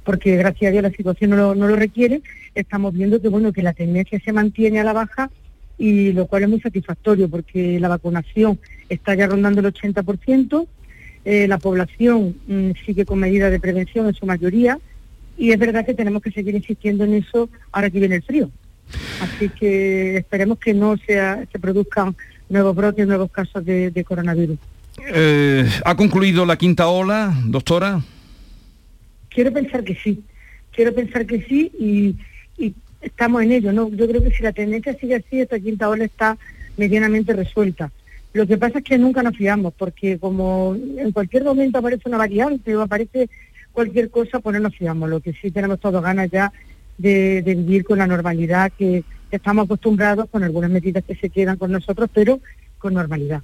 Porque 0.04 0.36
gracias 0.36 0.70
a 0.70 0.72
Dios 0.72 0.84
la 0.84 0.92
situación 0.92 1.32
no 1.32 1.54
lo, 1.56 1.76
requiere, 1.76 2.22
estamos 2.56 2.94
viendo 2.94 3.22
que 3.22 3.30
bueno 3.30 3.54
que 3.54 3.64
la 3.64 3.74
tendencia 3.74 4.20
se 4.24 4.34
mantiene 4.34 4.80
a 4.80 4.84
la 4.84 4.94
baja 4.94 5.30
y 5.78 6.12
lo 6.12 6.28
cual 6.28 6.44
es 6.44 6.50
muy 6.50 6.62
satisfactorio 6.62 7.30
porque 7.30 7.80
la 7.80 7.88
vacunación 7.88 8.60
está 8.90 9.16
ya 9.16 9.28
rondando 9.28 9.62
el 9.62 9.74
80%, 9.74 10.68
eh, 11.26 11.48
la 11.48 11.58
población 11.58 12.36
mm, 12.48 12.72
sigue 12.86 13.06
con 13.06 13.20
medidas 13.20 13.52
de 13.52 13.60
prevención 13.60 14.08
en 14.08 14.14
su 14.14 14.26
mayoría 14.26 14.80
y 15.38 15.52
es 15.52 15.60
verdad 15.60 15.86
que 15.86 15.94
tenemos 15.94 16.22
que 16.22 16.32
seguir 16.32 16.56
insistiendo 16.56 17.04
en 17.06 17.16
eso 17.16 17.50
ahora 17.72 17.90
que 17.90 18.00
viene 18.00 18.16
el 18.16 18.24
frío. 18.24 18.52
Así 19.22 19.50
que 19.50 20.18
esperemos 20.18 20.60
que 20.60 20.74
no 20.74 20.96
sea, 20.98 21.44
se 21.52 21.60
produzcan 21.60 22.16
nuevos 22.50 22.76
brotes, 22.76 23.08
nuevos 23.08 23.32
casos 23.32 23.66
de, 23.66 24.06
coronavirus. 24.08 24.60
Eh, 25.08 25.68
¿Ha 25.84 25.96
concluido 25.96 26.46
la 26.46 26.58
quinta 26.58 26.88
ola, 26.88 27.34
doctora? 27.46 28.02
Quiero 29.34 29.52
pensar 29.52 29.84
que 29.84 29.96
sí, 29.96 30.24
quiero 30.72 30.94
pensar 30.94 31.26
que 31.26 31.42
sí 31.44 31.72
y, 31.80 32.16
estamos 33.02 33.44
en 33.44 33.52
ello, 33.52 33.74
¿no? 33.74 33.90
Yo 33.90 34.08
creo 34.08 34.24
que 34.24 34.32
si 34.32 34.44
la 34.44 34.54
tendencia 34.54 34.94
sigue 34.94 35.16
así, 35.16 35.42
esta 35.42 35.60
quinta 35.60 35.90
ola 35.90 36.06
está 36.06 36.38
medianamente 36.78 37.34
resuelta. 37.34 37.92
Lo 38.32 38.48
que 38.48 38.58
pasa 38.58 38.78
es 38.80 38.86
que 38.86 38.98
nunca 38.98 39.22
nos 39.22 39.36
fiamos, 39.36 39.74
porque 39.74 40.18
como 40.18 40.74
en 40.74 41.12
cualquier 41.12 41.44
momento 41.44 41.80
aparece 41.80 42.08
una 42.08 42.18
variante 42.18 42.74
o 42.78 42.82
aparece 42.82 43.30
cualquier 43.74 44.10
cosa, 44.10 44.40
pues 44.40 44.54
no 44.54 44.62
nos 44.62 44.76
fiamos. 44.78 45.10
Lo 45.10 45.20
que 45.20 45.34
sí 45.34 45.52
tenemos 45.52 45.82
todos 45.82 46.02
ganas 46.02 46.32
ya 46.32 46.54
de, 46.98 47.44
vivir 47.46 47.84
con 47.84 47.98
la 47.98 48.08
normalidad 48.08 48.72
que, 48.78 49.04
estamos 49.32 49.66
acostumbrados, 49.66 50.30
con 50.30 50.44
algunas 50.44 50.70
medidas 50.70 51.04
que 51.04 51.16
se 51.16 51.30
quedan 51.30 51.58
con 51.58 51.72
nosotros, 51.72 52.08
pero 52.14 52.40
con 52.78 52.94
normalidad. 52.94 53.42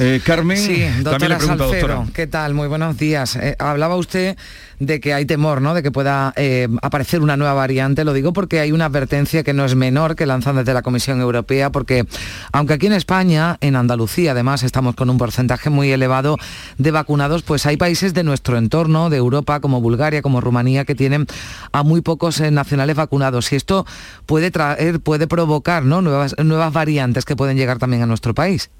Eh, 0.00 0.20
Carmen, 0.24 0.56
sí, 0.56 0.84
doctora 1.02 1.40
Salcedo, 1.40 2.06
¿qué 2.14 2.28
tal? 2.28 2.54
Muy 2.54 2.68
buenos 2.68 2.96
días. 2.96 3.34
Eh, 3.34 3.56
hablaba 3.58 3.96
usted 3.96 4.36
de 4.78 5.00
que 5.00 5.12
hay 5.12 5.26
temor, 5.26 5.60
¿no? 5.60 5.74
De 5.74 5.82
que 5.82 5.90
pueda 5.90 6.32
eh, 6.36 6.68
aparecer 6.82 7.20
una 7.20 7.36
nueva 7.36 7.54
variante. 7.54 8.04
Lo 8.04 8.12
digo 8.12 8.32
porque 8.32 8.60
hay 8.60 8.70
una 8.70 8.84
advertencia 8.84 9.42
que 9.42 9.52
no 9.52 9.64
es 9.64 9.74
menor 9.74 10.14
que 10.14 10.24
lanzan 10.24 10.54
desde 10.54 10.72
la 10.72 10.82
Comisión 10.82 11.20
Europea, 11.20 11.72
porque 11.72 12.06
aunque 12.52 12.74
aquí 12.74 12.86
en 12.86 12.92
España, 12.92 13.58
en 13.60 13.74
Andalucía, 13.74 14.30
además, 14.30 14.62
estamos 14.62 14.94
con 14.94 15.10
un 15.10 15.18
porcentaje 15.18 15.68
muy 15.68 15.90
elevado 15.90 16.36
de 16.78 16.92
vacunados, 16.92 17.42
pues 17.42 17.66
hay 17.66 17.76
países 17.76 18.14
de 18.14 18.22
nuestro 18.22 18.56
entorno, 18.56 19.10
de 19.10 19.16
Europa, 19.16 19.58
como 19.58 19.80
Bulgaria, 19.80 20.22
como 20.22 20.40
Rumanía, 20.40 20.84
que 20.84 20.94
tienen 20.94 21.26
a 21.72 21.82
muy 21.82 22.02
pocos 22.02 22.40
nacionales 22.40 22.94
vacunados. 22.94 23.52
Y 23.52 23.56
esto 23.56 23.84
puede 24.26 24.52
traer, 24.52 25.00
puede 25.00 25.26
provocar, 25.26 25.84
¿no? 25.84 26.02
Nuevas, 26.02 26.36
nuevas 26.38 26.72
variantes 26.72 27.24
que 27.24 27.34
pueden 27.34 27.56
llegar 27.56 27.78
también 27.78 28.02
a 28.04 28.06
nuestro 28.06 28.32
país. 28.32 28.70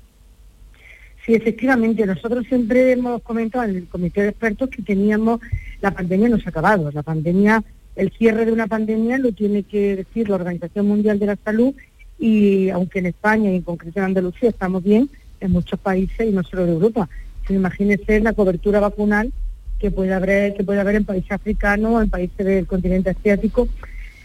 Sí, 1.29 1.35
efectivamente, 1.35 2.07
nosotros 2.07 2.47
siempre 2.49 2.91
hemos 2.93 3.21
comentado 3.21 3.65
en 3.65 3.77
el 3.77 3.87
comité 3.87 4.23
de 4.23 4.29
expertos 4.31 4.71
que 4.71 4.81
teníamos, 4.81 5.41
la 5.83 5.91
pandemia 5.91 6.31
no 6.31 6.39
se 6.39 6.45
ha 6.47 6.49
acabado, 6.49 6.91
la 6.91 7.03
pandemia, 7.03 7.63
el 7.97 8.11
cierre 8.13 8.47
de 8.47 8.53
una 8.53 8.67
pandemia 8.67 9.19
lo 9.19 9.33
tiene 9.33 9.63
que 9.65 9.97
decir 9.97 10.31
la 10.31 10.37
Organización 10.37 10.89
Mundial 10.89 11.19
de 11.19 11.27
la 11.27 11.37
Salud 11.45 11.75
y 12.19 12.71
aunque 12.71 13.01
en 13.01 13.07
España 13.07 13.51
y 13.51 13.57
en 13.57 13.61
concreto 13.61 13.99
en 13.99 14.07
Andalucía 14.07 14.49
estamos 14.49 14.83
bien, 14.83 15.11
en 15.41 15.51
muchos 15.51 15.79
países 15.79 16.27
y 16.27 16.31
no 16.31 16.43
solo 16.45 16.65
de 16.65 16.73
Europa. 16.73 17.11
imagínese 17.51 18.21
la 18.21 18.33
cobertura 18.33 18.81
vacunal 18.81 19.31
que 19.79 19.91
puede 19.91 20.15
haber, 20.15 20.55
que 20.55 20.65
puede 20.65 20.81
haber 20.81 20.95
en 20.95 21.05
países 21.05 21.33
africanos, 21.33 22.03
en 22.03 22.09
países 22.09 22.39
del 22.39 22.67
continente 22.67 23.11
asiático 23.11 23.69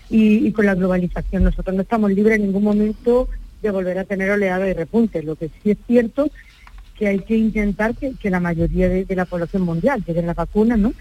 y, 0.10 0.48
y 0.48 0.54
con 0.54 0.68
la 0.68 0.76
globalización. 0.76 1.44
Nosotros 1.44 1.76
no 1.76 1.82
estamos 1.82 2.14
libres 2.14 2.38
en 2.38 2.44
ningún 2.44 2.64
momento 2.64 3.28
de 3.62 3.72
volver 3.72 4.00
a 4.00 4.06
tener 4.06 4.32
oleada 4.32 4.70
y 4.70 4.74
repunte. 4.74 5.22
Lo 5.22 5.36
que 5.36 5.50
sí 5.62 5.72
es 5.72 5.78
cierto 5.86 6.32
que 7.04 7.10
hay 7.10 7.20
que 7.20 7.36
intentar 7.36 7.94
que, 7.96 8.30
la 8.30 8.40
mayoría 8.40 8.88
de, 8.88 9.14
la 9.14 9.26
población 9.26 9.64
mundial 9.64 10.02
llegue 10.08 10.22
la 10.22 10.34
vacuna, 10.34 10.78
¿no? 10.78 10.94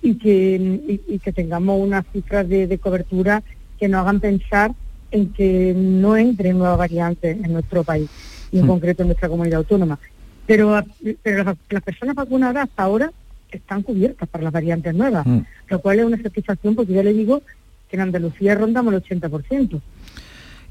Y 0.00 0.14
que, 0.14 1.00
y, 1.08 1.18
que 1.18 1.32
tengamos 1.32 1.80
unas 1.80 2.04
cifras 2.12 2.48
de, 2.48 2.78
cobertura 2.78 3.42
que 3.76 3.88
nos 3.88 4.02
hagan 4.02 4.20
pensar 4.20 4.70
en 5.10 5.32
que 5.32 5.74
no 5.76 6.16
entre 6.16 6.54
nuevas 6.54 6.78
variantes 6.78 7.36
en 7.44 7.52
nuestro 7.52 7.82
país 7.82 8.08
y 8.52 8.60
en 8.60 8.66
mm. 8.66 8.68
concreto 8.68 9.02
en 9.02 9.08
nuestra 9.08 9.28
comunidad 9.28 9.58
autónoma. 9.58 9.98
Pero, 10.46 10.80
pero 11.24 11.56
las, 11.70 11.82
personas 11.82 12.14
vacunadas 12.14 12.68
hasta 12.68 12.84
ahora 12.84 13.10
están 13.50 13.82
cubiertas 13.82 14.28
para 14.28 14.44
las 14.44 14.52
variantes 14.52 14.94
nuevas, 14.94 15.26
mm. 15.26 15.40
lo 15.70 15.80
cual 15.80 15.98
es 15.98 16.04
una 16.04 16.22
satisfacción 16.22 16.76
porque 16.76 16.92
ya 16.92 17.02
le 17.02 17.12
digo 17.12 17.42
que 17.90 17.96
en 17.96 18.02
Andalucía 18.02 18.54
rondamos 18.54 18.94
el 18.94 19.02
80%. 19.02 19.80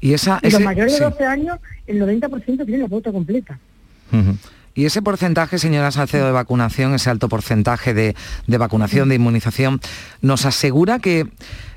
Y, 0.00 0.14
esa, 0.14 0.40
los 0.42 0.60
mayores 0.62 0.98
de 0.98 1.04
12 1.04 1.24
años, 1.26 1.58
el 1.86 2.00
90% 2.00 2.64
tienen 2.64 2.80
la 2.80 2.88
pauta 2.88 3.12
completa. 3.12 3.58
Y 4.78 4.84
ese 4.84 5.02
porcentaje, 5.02 5.58
señora 5.58 5.90
Salcedo, 5.90 6.26
de 6.26 6.30
vacunación, 6.30 6.94
ese 6.94 7.10
alto 7.10 7.28
porcentaje 7.28 7.94
de, 7.94 8.14
vacunación, 8.46 9.08
de 9.08 9.16
inmunización, 9.16 9.80
nos 10.22 10.46
asegura 10.46 11.00
que 11.00 11.26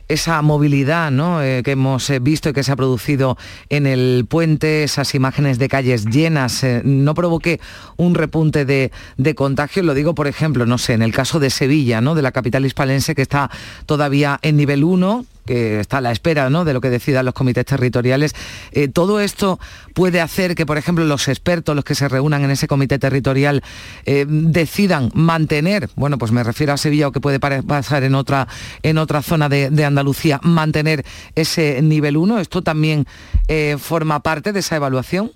esa 0.07 0.39
movilidad 0.43 1.09
¿no? 1.09 1.41
Eh, 1.41 1.63
que 1.63 1.71
hemos 1.71 2.07
eh, 2.11 2.19
visto 2.19 2.49
y 2.49 2.53
que 2.53 2.61
se 2.61 2.71
ha 2.71 2.75
producido 2.75 3.39
en 3.69 3.87
el 3.87 4.27
puente, 4.29 4.83
esas 4.83 5.15
imágenes 5.15 5.57
de 5.57 5.67
calles 5.67 6.05
llenas, 6.05 6.63
eh, 6.63 6.83
no 6.85 7.15
provoque 7.15 7.59
un 7.97 8.13
repunte 8.13 8.65
de, 8.65 8.91
de. 9.17 9.35
Lo 9.81 9.95
digo, 9.95 10.13
por 10.13 10.27
ejemplo, 10.27 10.67
no 10.67 10.77
sé, 10.77 10.93
en 10.93 11.01
el 11.01 11.11
caso 11.11 11.39
de 11.39 11.49
Sevilla, 11.49 12.01
¿no? 12.01 12.13
de 12.13 12.21
la 12.21 12.31
capital 12.31 12.67
hispalense, 12.67 13.15
que 13.15 13.23
está 13.23 13.49
todavía 13.87 14.37
en 14.43 14.57
nivel 14.57 14.83
1, 14.83 15.25
que 15.45 15.79
está 15.79 15.97
a 15.97 16.01
la 16.01 16.11
espera 16.11 16.49
¿no? 16.49 16.65
de 16.65 16.73
lo 16.73 16.81
que 16.81 16.89
decidan 16.89 17.25
los 17.25 17.33
comités 17.33 17.65
territoriales. 17.65 18.33
Eh, 18.71 18.87
todo 18.87 19.19
esto 19.19 19.59
puede 19.93 20.21
hacer 20.21 20.55
que, 20.55 20.65
por 20.65 20.77
ejemplo, 20.77 21.05
los 21.05 21.27
expertos, 21.27 21.75
los 21.75 21.85
que 21.85 21.95
se 21.95 22.07
reúnan 22.07 22.43
en 22.43 22.51
ese 22.51 22.67
comité 22.67 22.99
territorial, 22.99 23.63
eh, 24.05 24.25
decidan 24.27 25.11
mantener, 25.13 25.89
bueno, 25.95 26.17
pues 26.17 26.31
me 26.31 26.43
refiero 26.43 26.73
a 26.73 26.77
Sevilla 26.77 27.07
o 27.07 27.11
que 27.11 27.19
puede 27.19 27.39
pasar 27.39 28.03
en 28.03 28.15
otra, 28.15 28.47
en 28.83 28.97
otra 28.97 29.21
zona 29.21 29.49
de, 29.49 29.81
Andalucía, 29.81 30.39
mantener 30.43 31.03
ese 31.35 31.81
nivel 31.81 32.15
1. 32.15 32.39
¿Esto 32.39 32.61
también 32.61 33.05
eh, 33.47 33.77
forma 33.79 34.21
parte 34.21 34.53
de 34.53 34.59
esa 34.59 34.75
evaluación? 34.75 35.31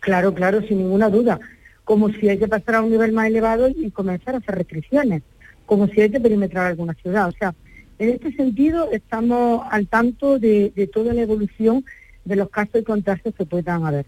Claro, 0.00 0.34
claro, 0.34 0.60
sin 0.62 0.78
ninguna 0.78 1.08
duda. 1.08 1.38
Como 1.84 2.08
si 2.10 2.28
hay 2.28 2.38
que 2.38 2.48
pasar 2.48 2.76
a 2.76 2.82
un 2.82 2.90
nivel 2.90 3.12
más 3.12 3.26
elevado 3.26 3.68
y 3.68 3.90
comenzar 3.90 4.34
a 4.34 4.38
hacer 4.38 4.54
restricciones, 4.56 5.22
como 5.66 5.86
si 5.88 6.00
hay 6.00 6.10
que 6.10 6.20
perimetrar 6.20 6.66
alguna 6.66 6.94
ciudad. 6.94 7.28
O 7.28 7.32
sea, 7.32 7.54
en 8.00 8.08
este 8.08 8.32
sentido, 8.32 8.90
estamos 8.90 9.62
al 9.70 9.86
tanto 9.86 10.38
de, 10.38 10.72
toda 10.90 11.12
la 11.12 11.20
evolución 11.20 11.84
de 12.24 12.34
los 12.34 12.48
casos 12.48 12.80
y 12.80 12.82
contagios 12.82 13.34
que 13.34 13.44
puedan 13.44 13.84
haber. 13.84 14.06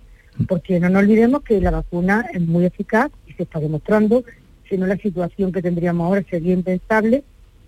Porque 0.48 0.80
no 0.80 0.88
nos 0.88 1.02
olvidemos 1.02 1.42
que 1.42 1.60
la 1.60 1.70
vacuna 1.70 2.24
es 2.32 2.40
muy 2.40 2.64
eficaz 2.64 3.10
y 3.26 3.34
se 3.34 3.42
está 3.42 3.60
demostrando, 3.60 4.24
si 4.66 4.78
no 4.78 4.86
la 4.86 4.96
situación 4.96 5.52
que 5.52 5.60
tendríamos 5.60 6.06
ahora 6.06 6.24
sería 6.28 6.54
impensable, 6.54 7.22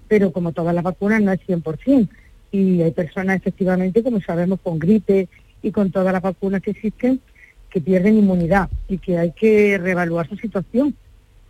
pero 0.08 0.32
como 0.32 0.52
todas 0.52 0.74
las 0.74 0.82
vacunas 0.82 1.20
no 1.20 1.30
es 1.30 1.40
100%. 1.46 2.08
Y 2.52 2.80
hay 2.80 2.92
personas 2.92 3.36
efectivamente, 3.36 4.02
como 4.02 4.18
sabemos, 4.22 4.60
con 4.62 4.78
gripe 4.78 5.28
y 5.60 5.72
con 5.72 5.90
todas 5.90 6.10
las 6.10 6.22
vacunas 6.22 6.62
que 6.62 6.70
existen, 6.70 7.20
que 7.68 7.82
pierden 7.82 8.16
inmunidad 8.16 8.70
y 8.88 8.96
que 8.96 9.18
hay 9.18 9.32
que 9.32 9.76
reevaluar 9.76 10.26
su 10.26 10.36
situación. 10.36 10.96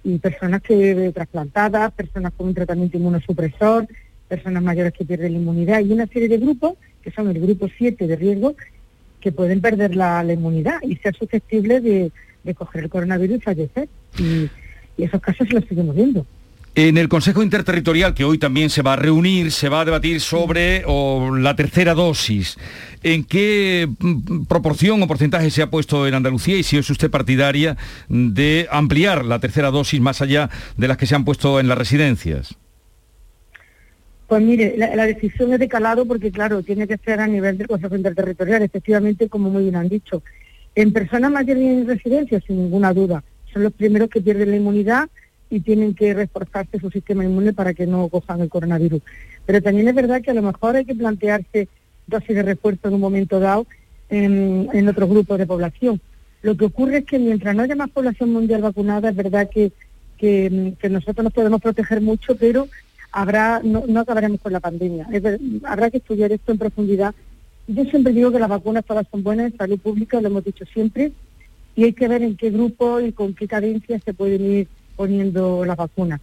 Y 0.02 0.18
personas 0.18 0.62
que 0.62 1.12
trasplantadas, 1.14 1.92
personas 1.92 2.32
con 2.36 2.48
un 2.48 2.54
tratamiento 2.54 2.96
inmunosupresor, 2.96 3.86
personas 4.28 4.62
mayores 4.62 4.92
que 4.92 5.04
pierden 5.04 5.32
la 5.32 5.38
inmunidad 5.38 5.80
y 5.80 5.92
una 5.92 6.06
serie 6.06 6.28
de 6.28 6.38
grupos, 6.38 6.74
que 7.02 7.10
son 7.10 7.28
el 7.28 7.40
grupo 7.40 7.68
7 7.76 8.06
de 8.06 8.16
riesgo, 8.16 8.56
que 9.20 9.32
pueden 9.32 9.60
perder 9.60 9.96
la, 9.96 10.24
inmunidad 10.30 10.80
y 10.82 10.96
ser 10.96 11.16
susceptibles 11.16 11.82
de, 11.82 12.12
coger 12.54 12.84
el 12.84 12.90
coronavirus 12.90 13.38
y 13.38 13.40
fallecer. 13.40 13.88
Y, 14.18 14.50
esos 14.96 15.20
casos 15.20 15.48
se 15.48 15.54
los 15.54 15.64
seguimos 15.64 15.96
viendo. 15.96 16.24
En 16.76 16.98
el 16.98 17.08
Consejo 17.08 17.42
Interterritorial, 17.42 18.14
que 18.14 18.24
hoy 18.24 18.38
también 18.38 18.70
se 18.70 18.82
va 18.82 18.92
a 18.92 18.96
reunir, 18.96 19.50
se 19.50 19.68
va 19.68 19.80
a 19.80 19.84
debatir 19.84 20.20
sobre 20.20 20.84
la 20.84 21.56
tercera 21.56 21.94
dosis. 21.94 22.56
¿En 23.02 23.24
qué 23.24 23.88
mm, 23.98 24.44
proporción 24.44 25.02
o 25.02 25.08
porcentaje 25.08 25.50
se 25.50 25.62
ha 25.62 25.70
puesto 25.70 26.06
en 26.06 26.14
Andalucía 26.14 26.56
y 26.56 26.62
si 26.62 26.76
es 26.76 26.88
usted 26.90 27.10
partidaria 27.10 27.76
de 28.08 28.68
ampliar 28.70 29.24
la 29.24 29.40
tercera 29.40 29.70
dosis 29.70 30.00
más 30.00 30.20
allá 30.20 30.48
de 30.76 30.88
las 30.88 30.96
que 30.96 31.06
se 31.06 31.14
han 31.14 31.24
puesto 31.24 31.58
en 31.58 31.68
las 31.68 31.78
residencias? 31.78 32.56
Pues 34.34 34.42
mire, 34.42 34.74
la, 34.76 35.06
decisión 35.06 35.52
es 35.52 35.60
de 35.60 35.68
calado 35.68 36.06
porque, 36.06 36.32
claro, 36.32 36.60
tiene 36.64 36.88
que 36.88 36.98
ser 36.98 37.20
a 37.20 37.28
nivel 37.28 37.56
del 37.56 37.68
Consejo 37.68 37.94
Interterritorial, 37.94 38.62
efectivamente, 38.62 39.28
como 39.28 39.48
muy 39.48 39.62
bien 39.62 39.76
han 39.76 39.88
dicho. 39.88 40.24
En 40.74 40.92
personas 40.92 41.30
mayores 41.30 41.62
y 41.62 41.66
en 41.68 41.86
residencias, 41.86 42.42
sin 42.44 42.56
ninguna 42.56 42.92
duda, 42.92 43.22
son 43.52 43.62
los 43.62 43.72
primeros 43.72 44.10
que 44.10 44.20
pierden 44.20 44.50
la 44.50 44.56
inmunidad 44.56 45.08
y 45.50 45.60
tienen 45.60 45.94
que 45.94 46.14
reforzarse 46.14 46.80
su 46.80 46.90
sistema 46.90 47.24
inmune 47.24 47.52
para 47.52 47.74
que 47.74 47.86
no 47.86 48.08
cojan 48.08 48.40
el 48.40 48.48
coronavirus. 48.48 49.02
Pero 49.46 49.62
también 49.62 49.86
es 49.86 49.94
verdad 49.94 50.20
que 50.20 50.32
a 50.32 50.34
lo 50.34 50.42
mejor 50.42 50.74
hay 50.74 50.84
que 50.84 50.96
plantearse 50.96 51.68
dosis 52.08 52.34
de 52.34 52.42
refuerzo 52.42 52.88
en 52.88 52.94
un 52.94 53.00
momento 53.02 53.38
dado 53.38 53.68
en, 54.08 54.68
en 54.72 54.88
otros 54.88 55.08
grupos 55.08 55.38
de 55.38 55.46
población. 55.46 56.00
Lo 56.42 56.56
que 56.56 56.64
ocurre 56.64 56.96
es 56.96 57.04
que 57.04 57.20
mientras 57.20 57.54
no 57.54 57.62
haya 57.62 57.76
más 57.76 57.90
población 57.90 58.32
mundial 58.32 58.62
vacunada, 58.62 59.10
es 59.10 59.14
verdad 59.14 59.48
que, 59.48 59.70
que, 60.18 60.74
que 60.80 60.88
nosotros 60.88 61.22
nos 61.22 61.32
podemos 61.32 61.60
proteger 61.60 62.00
mucho, 62.00 62.34
pero 62.34 62.66
habrá 63.14 63.61
no, 63.62 63.85
no 63.87 64.00
acabaremos 64.00 64.40
con 64.40 64.52
la 64.52 64.61
pandemia. 64.61 65.06
habrá 65.64 65.90
que 65.90 65.99
estudiar 65.99 66.33
esto 66.33 66.50
en 66.50 66.59
profundidad. 66.59 67.14
Yo 67.68 67.85
siempre 67.85 68.12
digo 68.12 68.33
que 68.33 68.40
las 68.40 68.49
vacunas 68.49 68.85
todas 68.85 69.06
son 69.11 69.23
buenas 69.23 69.52
en 69.52 69.56
salud 69.56 69.78
pública, 69.78 70.21
lo 70.21 70.26
hemos 70.28 70.44
dicho 70.44 70.64
siempre, 70.66 71.12
y 71.76 71.85
hay 71.85 71.92
que 71.92 72.09
ver 72.09 72.23
en 72.23 72.37
qué 72.37 72.50
grupo 72.50 73.00
y 73.00 73.12
con 73.12 73.33
qué 73.33 73.47
cadencia 73.47 74.00
se 74.00 74.12
pueden 74.12 74.44
ir 74.44 74.68
poniendo 74.96 75.64
las 75.64 75.77
vacunas. 75.77 76.20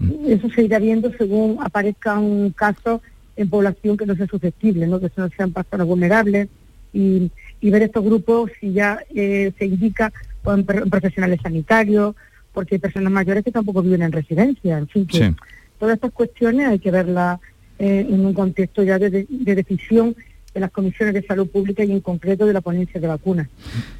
Mm. 0.00 0.26
Eso 0.26 0.50
se 0.50 0.64
irá 0.64 0.80
viendo 0.80 1.12
según 1.16 1.58
aparezca 1.60 2.18
un 2.18 2.50
caso 2.50 3.00
en 3.36 3.48
población 3.48 3.96
que 3.96 4.04
no 4.04 4.16
sea 4.16 4.26
susceptible, 4.26 4.88
¿no? 4.88 4.98
que 4.98 5.10
no 5.16 5.28
sean 5.36 5.52
personas 5.52 5.86
vulnerables, 5.86 6.48
y, 6.92 7.30
ver 7.62 7.82
estos 7.82 8.04
grupos 8.04 8.50
si 8.60 8.72
ya 8.72 9.00
eh, 9.14 9.50
se 9.58 9.64
indica 9.64 10.12
con 10.42 10.64
profesionales 10.64 11.40
sanitarios, 11.42 12.14
porque 12.52 12.74
hay 12.74 12.78
personas 12.78 13.10
mayores 13.10 13.42
que 13.42 13.50
tampoco 13.50 13.82
viven 13.82 14.02
en 14.02 14.12
residencia, 14.12 14.78
en 14.78 14.86
fin, 14.86 15.06
que 15.06 15.34
todas 15.78 15.96
estas 15.96 16.12
cuestiones 16.12 16.68
hay 16.68 16.78
que 16.78 16.90
verlas 16.90 17.40
eh, 17.78 18.06
en 18.08 18.24
un 18.24 18.32
contexto 18.32 18.82
ya 18.82 18.98
de, 18.98 19.26
decisión 19.28 20.14
de 20.54 20.60
las 20.60 20.70
comisiones 20.70 21.14
de 21.14 21.22
salud 21.22 21.48
pública 21.48 21.82
y 21.82 21.90
en 21.90 22.00
concreto 22.00 22.46
de 22.46 22.52
la 22.52 22.60
ponencia 22.60 23.00
de 23.00 23.08
vacunas. 23.08 23.48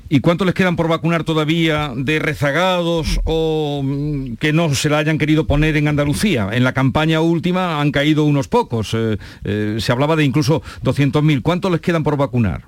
¿Y 0.08 0.20
cuánto 0.20 0.44
les 0.44 0.54
quedan 0.54 0.76
por 0.76 0.86
vacunar 0.86 1.24
todavía 1.24 1.92
de 1.96 2.20
rezagados 2.20 3.20
o 3.24 3.82
mm, 3.82 4.36
que 4.36 4.52
no 4.52 4.72
se 4.74 4.88
la 4.88 4.98
hayan 4.98 5.18
querido 5.18 5.48
poner 5.48 5.76
en 5.76 5.88
Andalucía? 5.88 6.50
En 6.52 6.62
la 6.62 6.72
campaña 6.72 7.20
última 7.20 7.80
han 7.80 7.90
caído 7.90 8.24
unos 8.24 8.46
pocos, 8.46 8.94
eh, 8.94 9.18
eh, 9.42 9.76
se 9.80 9.90
hablaba 9.90 10.14
de 10.14 10.24
incluso 10.24 10.62
200.000. 10.84 11.42
¿Cuánto 11.42 11.68
les 11.70 11.80
quedan 11.80 12.04
por 12.04 12.16
vacunar? 12.16 12.62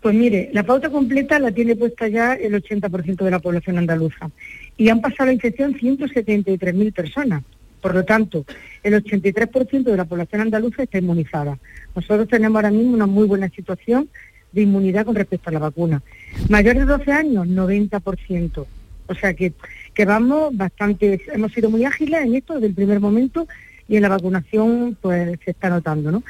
Pues 0.00 0.14
mire, 0.14 0.48
la 0.54 0.62
pauta 0.62 0.88
completa 0.88 1.38
la 1.38 1.52
tiene 1.52 1.76
puesta 1.76 2.08
ya 2.08 2.32
el 2.32 2.54
80% 2.54 3.22
de 3.22 3.30
la 3.30 3.38
población 3.38 3.76
andaluza 3.76 4.30
y 4.78 4.88
han 4.88 5.02
pasado 5.02 5.26
la 5.26 5.34
infección 5.34 5.74
173.000 5.74 6.94
personas. 6.94 7.42
Por 7.80 7.94
lo 7.94 8.04
tanto, 8.04 8.44
el 8.82 8.94
83% 9.02 9.84
de 9.84 9.96
la 9.96 10.04
población 10.04 10.42
andaluza 10.42 10.82
está 10.82 10.98
inmunizada. 10.98 11.58
Nosotros 11.94 12.28
tenemos 12.28 12.56
ahora 12.56 12.70
mismo 12.70 12.92
una 12.92 13.06
muy 13.06 13.26
buena 13.26 13.48
situación 13.48 14.08
de 14.52 14.62
inmunidad 14.62 15.06
con 15.06 15.14
respecto 15.14 15.50
a 15.50 15.52
la 15.52 15.58
vacuna. 15.58 16.02
Mayores 16.48 16.86
de 16.86 16.92
12 16.92 17.12
años, 17.12 17.46
90%. 17.46 18.66
O 19.06 19.14
sea 19.14 19.34
que, 19.34 19.52
que 19.92 20.04
vamos 20.04 20.56
bastante, 20.56 21.20
hemos 21.32 21.52
sido 21.52 21.68
muy 21.70 21.84
ágiles 21.84 22.22
en 22.22 22.34
esto 22.34 22.54
desde 22.54 22.68
el 22.68 22.74
primer 22.74 23.00
momento 23.00 23.48
y 23.88 23.96
en 23.96 24.02
la 24.02 24.08
vacunación 24.08 24.96
pues 25.00 25.38
se 25.44 25.50
está 25.50 25.68
notando, 25.68 26.12
¿no? 26.12 26.22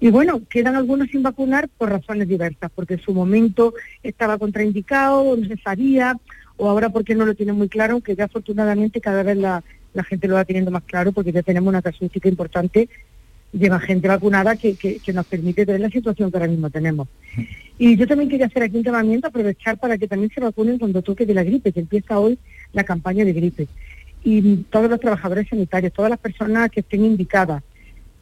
Y 0.00 0.10
bueno, 0.10 0.42
quedan 0.48 0.76
algunos 0.76 1.08
sin 1.08 1.22
vacunar 1.22 1.68
por 1.68 1.90
razones 1.90 2.28
diversas, 2.28 2.70
porque 2.74 2.94
en 2.94 3.00
su 3.00 3.14
momento 3.14 3.74
estaba 4.02 4.38
contraindicado, 4.38 5.36
no 5.36 5.46
se 5.46 5.56
sabía, 5.56 6.16
o 6.56 6.68
ahora 6.68 6.90
porque 6.90 7.14
no 7.14 7.24
lo 7.24 7.34
tienen 7.34 7.56
muy 7.56 7.68
claro, 7.68 7.94
aunque 7.94 8.14
ya 8.14 8.24
afortunadamente 8.24 9.00
cada 9.00 9.22
vez 9.22 9.36
la, 9.36 9.64
la 9.94 10.04
gente 10.04 10.28
lo 10.28 10.34
va 10.34 10.44
teniendo 10.44 10.70
más 10.70 10.82
claro 10.82 11.12
porque 11.12 11.32
ya 11.32 11.42
tenemos 11.42 11.68
una 11.68 11.80
casuística 11.80 12.28
importante 12.28 12.88
de 13.54 13.80
gente 13.80 14.08
vacunada 14.08 14.56
que, 14.56 15.00
nos 15.14 15.26
permite 15.26 15.64
tener 15.64 15.80
la 15.80 15.88
situación 15.88 16.30
que 16.30 16.36
ahora 16.36 16.48
mismo 16.48 16.70
tenemos. 16.70 17.06
Y 17.78 17.96
yo 17.96 18.06
también 18.06 18.28
quería 18.28 18.46
hacer 18.46 18.64
aquí 18.64 18.76
un 18.76 18.82
llamamiento, 18.82 19.28
aprovechar 19.28 19.78
para 19.78 19.96
que 19.96 20.08
también 20.08 20.30
se 20.34 20.40
vacunen 20.40 20.78
cuando 20.78 21.02
toque 21.02 21.24
de 21.24 21.34
la 21.34 21.44
gripe, 21.44 21.70
que 21.70 21.80
empieza 21.80 22.18
hoy 22.18 22.36
la 22.72 22.82
campaña 22.82 23.24
de 23.24 23.32
gripe. 23.32 23.68
Y 24.24 24.56
todos 24.70 24.90
los 24.90 24.98
trabajadores 24.98 25.48
sanitarios, 25.48 25.92
todas 25.92 26.10
las 26.10 26.18
personas 26.18 26.68
que 26.70 26.80
estén 26.80 27.04
indicadas, 27.04 27.62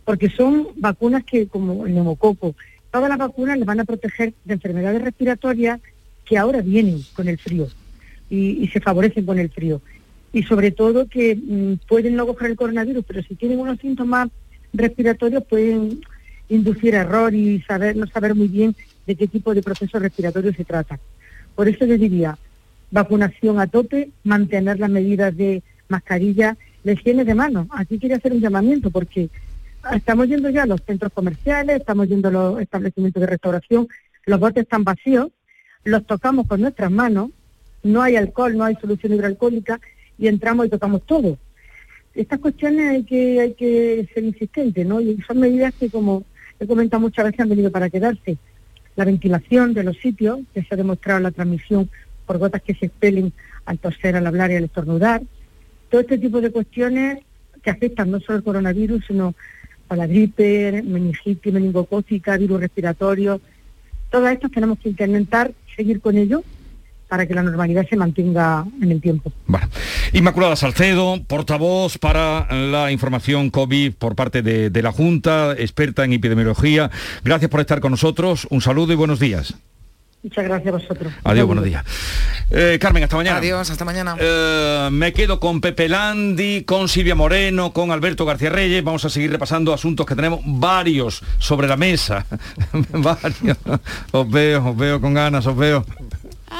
porque 0.05 0.29
son 0.29 0.69
vacunas 0.77 1.25
que, 1.25 1.47
como 1.47 1.87
el 1.87 1.95
neumococo, 1.95 2.55
todas 2.91 3.09
las 3.09 3.19
vacunas 3.19 3.57
les 3.57 3.67
van 3.67 3.81
a 3.81 3.85
proteger 3.85 4.35
de 4.45 4.55
enfermedades 4.55 5.01
respiratorias 5.01 5.81
que 6.27 6.37
ahora 6.37 6.61
vienen 6.61 7.01
con 7.15 7.27
el 7.29 7.39
frío 7.39 7.69
y 8.29 8.67
se 8.69 8.81
favorecen 8.81 9.27
con 9.27 9.39
el 9.39 9.51
frío 9.51 9.83
y 10.33 10.43
sobre 10.45 10.71
todo 10.71 11.09
que 11.09 11.37
mm, 11.37 11.87
pueden 11.87 12.17
no 12.17 12.27
coger 12.27 12.51
el 12.51 12.57
coronavirus, 12.57 13.05
pero 13.07 13.23
si 13.23 13.35
tienen 13.35 13.59
unos 13.59 13.79
síntomas 13.79 14.31
respiratorios 14.73 15.45
pueden 15.45 16.01
inducir 16.49 16.95
error 16.95 17.35
y 17.35 17.61
saber 17.63 17.97
no 17.97 18.07
saber 18.07 18.35
muy 18.35 18.49
bien 18.49 18.75
de 19.07 19.17
qué 19.17 19.27
tipo 19.27 19.55
de 19.55 19.63
proceso 19.63 19.99
respiratorio 19.99 20.53
se 20.55 20.65
trata. 20.65 20.99
Por 21.55 21.69
eso 21.69 21.85
les 21.85 22.01
diría, 22.01 22.39
vacunación 22.91 23.61
a 23.61 23.67
tope, 23.67 24.11
mantener 24.25 24.79
las 24.79 24.91
medidas 24.91 25.37
de 25.37 25.63
mascarilla, 25.89 26.57
la 26.85 26.93
higiene 26.93 27.25
de 27.25 27.35
manos. 27.35 27.67
Aquí 27.71 27.99
quería 27.99 28.17
hacer 28.17 28.33
un 28.33 28.41
llamamiento 28.41 28.91
porque 28.91 29.29
estamos 29.93 30.29
yendo 30.29 30.49
ya 30.51 30.63
a 30.63 30.67
los 30.67 30.83
centros 30.83 31.13
comerciales, 31.13 31.77
estamos 31.77 32.09
yendo 32.09 32.29
a 32.29 32.33
los 32.33 32.61
establecimientos 32.61 33.21
de 33.21 33.27
restauración, 33.27 33.89
los 34.27 34.41
botes 34.41 34.63
están 34.63 34.85
vacíos, 34.85 35.31
los 35.85 36.07
tocamos 36.07 36.47
con 36.47 36.61
nuestras 36.61 36.91
manos, 36.91 37.31
no 37.83 38.01
hay 38.01 38.17
alcohol, 38.17 38.57
no 38.57 38.65
hay 38.65 38.77
solución 38.77 39.13
hidroalcohólica 39.15 39.81
y 40.23 40.29
entramos 40.29 40.67
y 40.67 40.69
tocamos 40.69 41.03
todo. 41.03 41.37
Estas 42.15 42.39
cuestiones 42.39 42.91
hay 42.91 43.03
que, 43.03 43.41
hay 43.41 43.55
que 43.55 44.09
ser 44.15 44.23
insistentes, 44.23 44.87
¿no? 44.87 45.01
Y 45.01 45.21
son 45.27 45.41
medidas 45.41 45.75
que, 45.75 45.91
como 45.91 46.25
he 46.61 46.67
comentado 46.67 47.01
muchas 47.01 47.25
veces, 47.25 47.41
han 47.41 47.49
venido 47.49 47.73
para 47.73 47.91
quedarse. 47.91 48.39
La 48.95 49.05
ventilación 49.05 49.75
de 49.75 49.83
los 49.83 49.97
sitios, 49.97 50.39
que 50.55 50.63
se 50.63 50.69
ha 50.73 50.77
demostrado 50.77 51.19
la 51.19 51.33
transmisión 51.33 51.91
por 52.25 52.39
gotas 52.39 52.63
que 52.63 52.75
se 52.75 52.87
expelen 52.87 53.33
al 53.65 53.81
toser, 53.81 54.15
al 54.15 54.29
hablar 54.29 54.53
y 54.53 54.57
al 54.57 54.65
estornudar. 54.65 55.23
Todo 55.91 56.03
este 56.03 56.19
tipo 56.19 56.41
de 56.41 56.53
cuestiones 56.53 57.19
que 57.61 57.71
afectan 57.71 58.13
no 58.13 58.21
solo 58.21 58.39
el 58.39 58.45
coronavirus, 58.45 59.05
sino 59.09 59.35
para 59.89 60.03
la 60.03 60.07
gripe, 60.07 60.83
meningitis, 60.85 61.53
meningocócica, 61.53 62.37
virus 62.37 62.61
respiratorio. 62.61 63.41
Todas 64.09 64.35
estas 64.35 64.53
tenemos 64.53 64.79
que 64.79 64.91
intentar 64.91 65.53
seguir 65.75 66.01
con 66.01 66.17
ello 66.17 66.45
para 67.13 67.27
que 67.27 67.35
la 67.35 67.43
normalidad 67.43 67.87
se 67.87 67.95
mantenga 67.95 68.65
en 68.81 68.91
el 68.91 68.99
tiempo. 68.99 69.31
Bueno, 69.47 69.69
Inmaculada 70.15 70.57
Salcedo, 70.57 71.23
portavoz 71.27 71.99
para 71.99 72.51
la 72.51 72.91
información 72.91 73.51
COVID 73.51 73.93
por 73.97 74.17
parte 74.17 74.41
de, 74.41 74.83
la 74.83 74.93
Junta, 74.93 75.53
experta 75.53 76.07
en 76.07 76.15
epidemiología. 76.15 76.91
Gracias 77.23 77.51
por 77.51 77.61
estar 77.61 77.81
con 77.81 77.91
nosotros. 77.91 78.47
Un 78.49 78.63
saludo 78.63 78.95
y 78.95 78.97
buenos 78.97 79.21
días. 79.21 79.53
Muchas 80.23 80.45
gracias 80.45 80.69
a 80.69 80.79
vosotros. 80.79 81.13
Adiós, 81.23 81.47
buenos 81.47 81.65
días. 81.67 81.85
Eh, 82.51 82.79
Carmen, 82.81 83.03
hasta 83.03 83.17
mañana. 83.17 83.37
Adiós, 83.37 83.69
hasta 83.69 83.85
mañana. 83.85 84.17
Eh, 84.19 84.89
me 84.91 85.13
quedo 85.13 85.39
con 85.39 85.61
Pepe 85.61 85.91
Landi, 85.91 86.65
con 86.65 86.89
Silvia 86.89 87.15
Moreno, 87.15 87.75
con 87.75 87.91
Alberto 87.91 88.25
García 88.25 88.49
Reyes. 88.49 88.83
Vamos 88.83 89.05
a 89.05 89.11
seguir 89.11 89.31
repasando 89.31 89.75
asuntos 89.75 90.07
que 90.07 90.17
tenemos 90.17 90.41
varios 90.47 91.23
sobre 91.39 91.69
la 91.69 91.77
mesa. 91.77 92.25
varios. 92.91 93.59
Os 94.13 94.31
veo, 94.31 94.71
os 94.71 94.77
veo 94.79 94.99
con 94.99 95.13
ganas, 95.13 95.47
os 95.47 95.57
veo. 95.59 95.85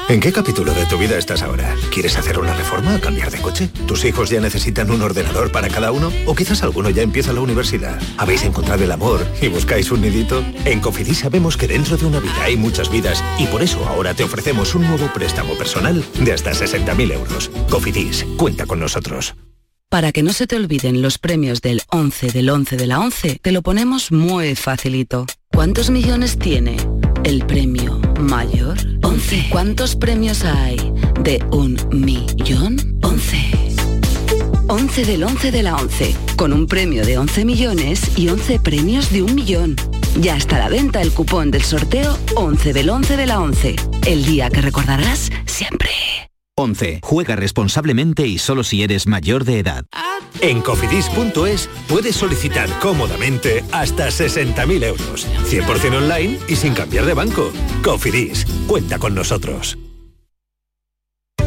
¿En 0.09 0.19
qué 0.19 0.31
capítulo 0.31 0.73
de 0.73 0.85
tu 0.85 0.97
vida 0.97 1.17
estás 1.17 1.41
ahora? 1.41 1.75
¿Quieres 1.91 2.17
hacer 2.17 2.37
una 2.37 2.53
reforma 2.53 2.95
o 2.95 2.99
cambiar 2.99 3.31
de 3.31 3.41
coche? 3.41 3.69
¿Tus 3.87 4.03
hijos 4.05 4.29
ya 4.29 4.41
necesitan 4.41 4.91
un 4.91 5.01
ordenador 5.01 5.51
para 5.51 5.69
cada 5.69 5.91
uno? 5.91 6.11
¿O 6.25 6.35
quizás 6.35 6.61
alguno 6.61 6.89
ya 6.89 7.01
empieza 7.01 7.33
la 7.33 7.41
universidad? 7.41 7.99
¿Habéis 8.17 8.43
encontrado 8.43 8.83
el 8.83 8.91
amor 8.91 9.25
y 9.41 9.47
buscáis 9.47 9.91
un 9.91 10.01
nidito? 10.01 10.43
En 10.65 10.81
Cofidis 10.81 11.19
sabemos 11.19 11.57
que 11.57 11.67
dentro 11.67 11.97
de 11.97 12.05
una 12.05 12.19
vida 12.19 12.43
hay 12.43 12.57
muchas 12.57 12.91
vidas 12.91 13.23
y 13.39 13.47
por 13.47 13.63
eso 13.63 13.85
ahora 13.87 14.13
te 14.13 14.23
ofrecemos 14.23 14.75
un 14.75 14.87
nuevo 14.87 15.11
préstamo 15.13 15.53
personal 15.55 16.03
de 16.19 16.33
hasta 16.33 16.51
60.000 16.51 17.13
euros. 17.13 17.49
Cofidis, 17.69 18.25
cuenta 18.37 18.65
con 18.65 18.79
nosotros. 18.79 19.35
Para 19.89 20.11
que 20.11 20.23
no 20.23 20.33
se 20.33 20.47
te 20.47 20.55
olviden 20.55 21.01
los 21.01 21.17
premios 21.17 21.61
del 21.61 21.81
11 21.87 22.31
del 22.31 22.49
11 22.49 22.77
de 22.77 22.87
la 22.87 22.99
11, 22.99 23.39
te 23.41 23.51
lo 23.51 23.61
ponemos 23.61 24.11
muy 24.11 24.55
facilito. 24.55 25.27
¿Cuántos 25.51 25.91
millones 25.91 26.39
tiene 26.39 26.77
el 27.23 27.45
premio 27.45 27.99
mayor? 28.19 28.77
11. 29.01 29.47
¿Cuántos 29.49 29.95
premios 29.95 30.43
hay 30.43 30.77
de 31.21 31.43
un 31.51 31.77
millón? 31.91 32.99
11. 33.01 33.37
11 34.67 35.05
del 35.05 35.23
11 35.23 35.51
de 35.51 35.63
la 35.63 35.75
11, 35.75 36.15
con 36.35 36.53
un 36.53 36.67
premio 36.67 37.05
de 37.05 37.17
11 37.17 37.45
millones 37.45 38.17
y 38.17 38.29
11 38.29 38.59
premios 38.59 39.11
de 39.11 39.21
un 39.21 39.35
millón. 39.35 39.75
Ya 40.19 40.37
está 40.37 40.57
a 40.57 40.59
la 40.59 40.69
venta 40.69 41.01
el 41.01 41.11
cupón 41.11 41.51
del 41.51 41.63
sorteo 41.63 42.17
11 42.35 42.73
del 42.73 42.89
11 42.89 43.17
de 43.17 43.25
la 43.25 43.39
11, 43.39 43.75
el 44.05 44.25
día 44.25 44.49
que 44.49 44.61
recordarás 44.61 45.31
siempre. 45.45 45.91
11. 46.55 46.99
Juega 47.01 47.35
responsablemente 47.35 48.27
y 48.27 48.37
solo 48.37 48.63
si 48.63 48.83
eres 48.83 49.07
mayor 49.07 49.43
de 49.43 49.59
edad. 49.59 49.85
En 50.41 50.61
cofidis.es 50.61 51.69
puedes 51.87 52.15
solicitar 52.15 52.69
cómodamente 52.79 53.63
hasta 53.71 54.07
60.000 54.07 54.83
euros. 54.83 55.27
100% 55.49 55.97
online 55.97 56.39
y 56.47 56.55
sin 56.55 56.73
cambiar 56.73 57.05
de 57.05 57.13
banco. 57.13 57.51
Cofidis, 57.83 58.45
cuenta 58.67 58.99
con 58.99 59.15
nosotros. 59.15 59.77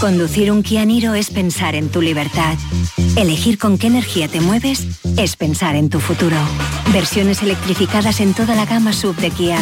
Conducir 0.00 0.52
un 0.52 0.62
Kia 0.62 0.84
Niro 0.84 1.14
es 1.14 1.28
pensar 1.30 1.74
en 1.74 1.88
tu 1.88 2.00
libertad. 2.00 2.56
Elegir 3.16 3.58
con 3.58 3.78
qué 3.78 3.88
energía 3.88 4.28
te 4.28 4.40
mueves 4.40 4.86
es 5.16 5.34
pensar 5.34 5.74
en 5.74 5.90
tu 5.90 5.98
futuro. 5.98 6.36
Versiones 6.92 7.42
electrificadas 7.42 8.20
en 8.20 8.32
toda 8.32 8.54
la 8.54 8.64
gama 8.64 8.92
sub 8.92 9.16
de 9.16 9.30
Kia. 9.32 9.58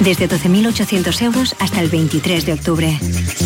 Desde 0.00 0.26
12.800 0.26 1.22
euros 1.22 1.54
hasta 1.58 1.82
el 1.82 1.90
23 1.90 2.46
de 2.46 2.52
octubre. 2.54 2.98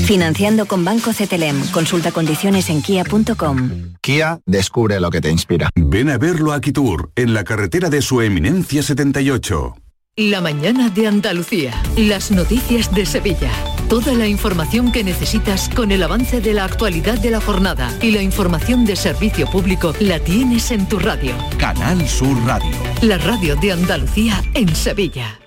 Financiando 0.07 0.67
con 0.67 0.85
Banco 0.85 1.11
CTLM. 1.11 1.73
Consulta 1.73 2.13
condiciones 2.13 2.71
en 2.71 2.83
kia.com. 2.83 3.95
Kia 4.01 4.39
descubre 4.47 5.01
lo 5.01 5.11
que 5.11 5.21
te 5.21 5.31
inspira. 5.31 5.71
Ven 5.75 6.09
a 6.09 6.19
verlo 6.19 6.53
a 6.53 6.61
Kitur, 6.61 7.11
en 7.17 7.35
la 7.35 7.43
carretera 7.43 7.91
de 7.91 8.01
su 8.01 8.21
eminencia 8.21 8.85
78. 8.85 9.75
La 10.17 10.41
mañana 10.41 10.89
de 10.89 11.09
Andalucía. 11.09 11.73
Las 11.97 12.31
noticias 12.31 12.95
de 12.95 13.07
Sevilla. 13.07 13.51
Toda 13.93 14.15
la 14.15 14.27
información 14.27 14.91
que 14.91 15.05
necesitas 15.05 15.69
con 15.69 15.93
el 15.93 16.03
avance 16.03 16.41
de 16.41 16.55
la 16.55 16.65
actualidad 16.65 17.19
de 17.19 17.31
la 17.31 17.43
jornada 17.43 17.95
y 18.01 18.11
la 18.11 18.23
información 18.23 18.87
de 18.87 18.97
servicio 18.97 19.47
público 19.47 19.93
la 20.01 20.19
tienes 20.19 20.71
en 20.71 20.89
tu 20.89 20.99
radio. 20.99 21.35
Canal 21.59 22.09
Sur 22.09 22.35
Radio. 22.47 22.71
La 23.03 23.19
radio 23.19 23.55
de 23.55 23.73
Andalucía 23.73 24.43
en 24.55 24.75
Sevilla. 24.75 25.39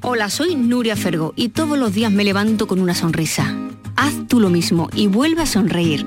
Hola, 0.00 0.30
soy 0.30 0.56
Nuria 0.56 0.96
Fergo 0.96 1.34
y 1.36 1.50
todos 1.50 1.76
los 1.76 1.92
días 1.92 2.10
me 2.10 2.24
levanto 2.24 2.66
con 2.66 2.80
una 2.80 2.94
sonrisa. 2.94 3.54
Haz 3.94 4.14
tú 4.26 4.40
lo 4.40 4.48
mismo 4.48 4.88
y 4.94 5.08
vuelve 5.08 5.42
a 5.42 5.46
sonreír. 5.46 6.06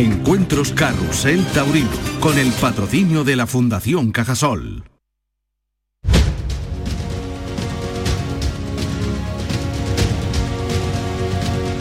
Encuentros 0.00 0.72
Carrusel 0.72 1.44
Taurino. 1.52 1.90
Con 2.20 2.38
el 2.38 2.50
patrocinio 2.52 3.22
de 3.22 3.36
la 3.36 3.46
Fundación 3.46 4.12
Cajasol. 4.12 4.82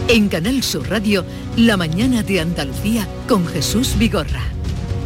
En 0.09 0.27
Canal 0.27 0.63
Sur 0.63 0.89
Radio, 0.89 1.23
La 1.55 1.77
mañana 1.77 2.21
de 2.21 2.41
Andalucía 2.41 3.07
con 3.25 3.47
Jesús 3.47 3.95
Vigorra. 3.97 4.43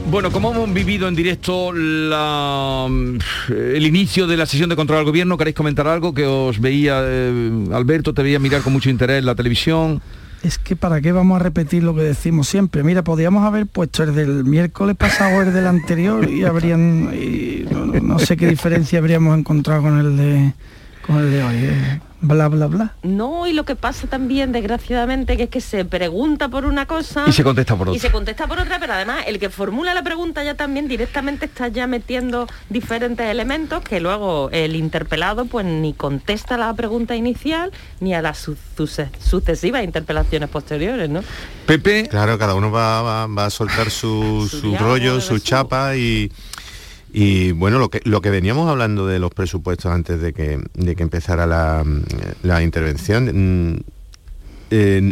Bueno, 0.10 0.32
como 0.32 0.52
hemos 0.52 0.74
vivido 0.74 1.08
en 1.08 1.14
directo 1.14 1.72
mm, 1.72 3.18
el 3.52 3.86
inicio 3.86 4.26
de 4.26 4.38
la 4.38 4.48
sesión 4.48 4.72
de 4.72 4.76
control 4.76 4.98
al 5.00 5.06
gobierno, 5.06 5.38
¿queréis 5.38 5.56
comentar 5.56 5.88
algo 5.88 6.16
que 6.16 6.26
os 6.26 6.60
veía, 6.60 7.04
eh, 7.04 7.68
Alberto, 7.74 8.16
te 8.16 8.24
veía 8.24 8.40
mirar 8.40 8.64
con 8.64 8.74
mucho 8.74 8.90
interés 8.90 9.24
la 9.24 9.36
televisión? 9.36 10.02
Es 10.44 10.58
que 10.58 10.76
para 10.76 11.00
qué 11.00 11.14
vamos 11.14 11.38
a 11.38 11.44
repetir 11.44 11.84
lo 11.84 11.96
que 11.96 12.02
decimos 12.02 12.48
siempre. 12.50 12.84
Mira, 12.84 13.02
podríamos 13.02 13.46
haber 13.46 13.66
puesto 13.66 14.04
el 14.04 14.14
del 14.14 14.44
miércoles 14.44 14.96
pasado 14.98 15.38
o 15.38 15.42
el 15.42 15.54
del 15.54 15.66
anterior 15.68 16.30
y 16.30 16.44
habrían, 16.46 17.10
no, 18.06 18.20
sé 18.20 18.36
qué 18.36 18.48
diferencia 18.48 19.00
habríamos 19.00 19.38
encontrado 19.40 19.84
con 19.84 19.98
el 20.00 20.18
de, 20.18 20.54
con 21.08 21.18
el 21.18 21.32
de 21.32 21.44
hoy. 21.44 21.56
¿eh? 21.56 22.02
Bla, 22.24 22.48
bla, 22.48 22.68
bla. 22.68 22.96
No, 23.04 23.46
y 23.48 23.54
lo 23.54 23.66
que 23.66 23.76
pasa 23.76 24.08
también, 24.08 24.52
desgraciadamente, 24.52 25.38
que 25.38 25.44
es 25.44 25.50
que 25.50 25.62
se 25.62 25.86
pregunta 25.86 26.50
por 26.50 26.66
una 26.66 26.86
cosa... 26.88 27.26
Y 27.28 27.34
se 27.34 27.44
contesta 27.44 27.76
por 27.76 27.90
otra. 27.90 27.98
Y 27.98 28.00
se 28.00 28.12
contesta 28.12 28.48
por 28.48 28.60
otra, 28.60 28.80
pero 28.80 28.94
además 28.94 29.26
el 29.28 29.40
que 29.40 29.50
formula 29.50 29.94
la 29.94 30.04
pregunta 30.04 30.44
ya 30.44 30.56
también 30.56 30.88
directamente 30.88 31.46
está 31.46 31.68
ya 31.68 31.86
metiendo 31.86 32.48
diferentes 32.70 33.28
elementos 33.28 33.84
que 33.84 34.00
luego 34.00 34.50
el 34.52 34.76
interpelado 34.76 35.46
pues 35.46 35.66
ni 35.66 35.94
contesta 35.94 36.58
la 36.58 36.74
pregunta 36.74 37.16
inicial 37.16 37.72
ni 38.00 38.14
a 38.14 38.22
las 38.22 38.50
sucesivas 39.20 39.84
interpelaciones 39.84 40.50
posteriores, 40.50 41.10
¿no? 41.10 41.22
Pepe... 41.66 42.08
Claro, 42.10 42.38
cada 42.38 42.56
uno 42.56 42.72
va, 42.72 43.24
a 43.24 43.50
soltar 43.50 43.90
su, 43.90 44.48
su 44.50 44.76
rollo, 44.78 45.20
su 45.22 45.40
chapa 45.40 45.96
y 45.96 46.32
y 47.14 47.52
bueno, 47.52 47.78
lo 47.78 47.90
que, 47.90 48.02
lo 48.06 48.22
que 48.22 48.32
veníamos 48.32 48.68
hablando 48.68 49.06
de 49.06 49.20
los 49.20 49.32
presupuestos 49.32 49.92
antes 49.92 50.20
de 50.20 50.34
que, 50.34 50.60
de 50.74 50.96
que 50.96 51.04
empezara 51.04 51.46
la, 51.46 51.86
la 52.42 52.64
intervención, 52.64 53.72
mm, 53.72 53.80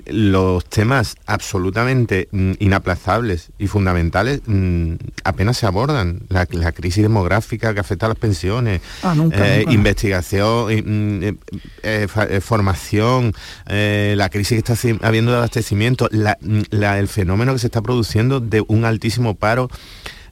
los 0.08 0.66
temas 0.66 1.16
absolutamente 1.28 2.28
mm, 2.32 2.54
inaplazables 2.58 3.52
y 3.60 3.68
fundamentales 3.68 4.42
mm, 4.48 4.94
apenas 5.24 5.58
se 5.58 5.68
abordan. 5.68 6.22
La, 6.30 6.48
crisis 6.72 7.04
demográfica 7.04 7.74
que 7.76 7.80
afecta 7.80 8.08
a 8.08 8.10
las 8.10 8.18
pensiones, 8.18 8.82
ah, 9.04 9.16
eh, 9.34 9.66
investigación, 9.70 11.38
eh, 11.84 12.08
formación, 12.42 13.34
la 13.68 14.30
crisis 14.30 14.64
que 14.64 14.72
está 14.74 15.06
habiendo 15.06 15.32
de 15.32 15.38
abastecimiento, 15.38 16.10
el 16.10 17.08
fenómeno 17.08 17.54
que 17.54 17.60
se 17.60 17.68
está 17.68 17.82
produciendo 17.82 18.40
de 18.40 18.64
un 18.68 18.86
altísimo 18.86 19.36
paro 19.36 19.70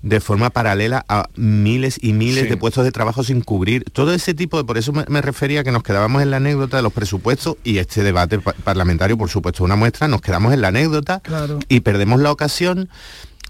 de 0.02 0.20
forma 0.20 0.50
paralela 0.50 1.06
a 1.10 1.28
miles 1.36 2.00
y 2.02 2.14
miles 2.14 2.50
de 2.50 2.58
puestos 2.58 2.84
de 2.84 2.92
trabajo 2.92 3.24
sin 3.24 3.42
cubrir. 3.42 3.84
Todo 3.92 4.14
ese 4.14 4.34
tipo 4.34 4.58
de, 4.58 4.64
por 4.64 4.78
eso 4.78 4.94
me, 4.94 5.22
refería 5.22 5.64
que 5.64 5.72
nos 5.72 5.84
quedábamos 5.84 6.22
en 6.22 6.32
la 6.32 6.38
anécdota 6.38 6.78
de 6.78 6.84
los 6.84 6.94
presupuestos 6.94 7.58
y 7.64 7.78
este 7.78 8.04
debate 8.04 8.40
parlamentario, 8.40 9.18
por 9.18 9.30
supuesto, 9.30 9.64
una 9.64 9.76
muestra, 9.76 10.08
nos 10.08 10.22
quedamos 10.22 10.54
en 10.54 10.62
la 10.62 10.70
anécdota 10.70 11.22
y 11.68 11.82
perdemos 11.82 12.22
la 12.22 12.32
ocasión 12.32 12.90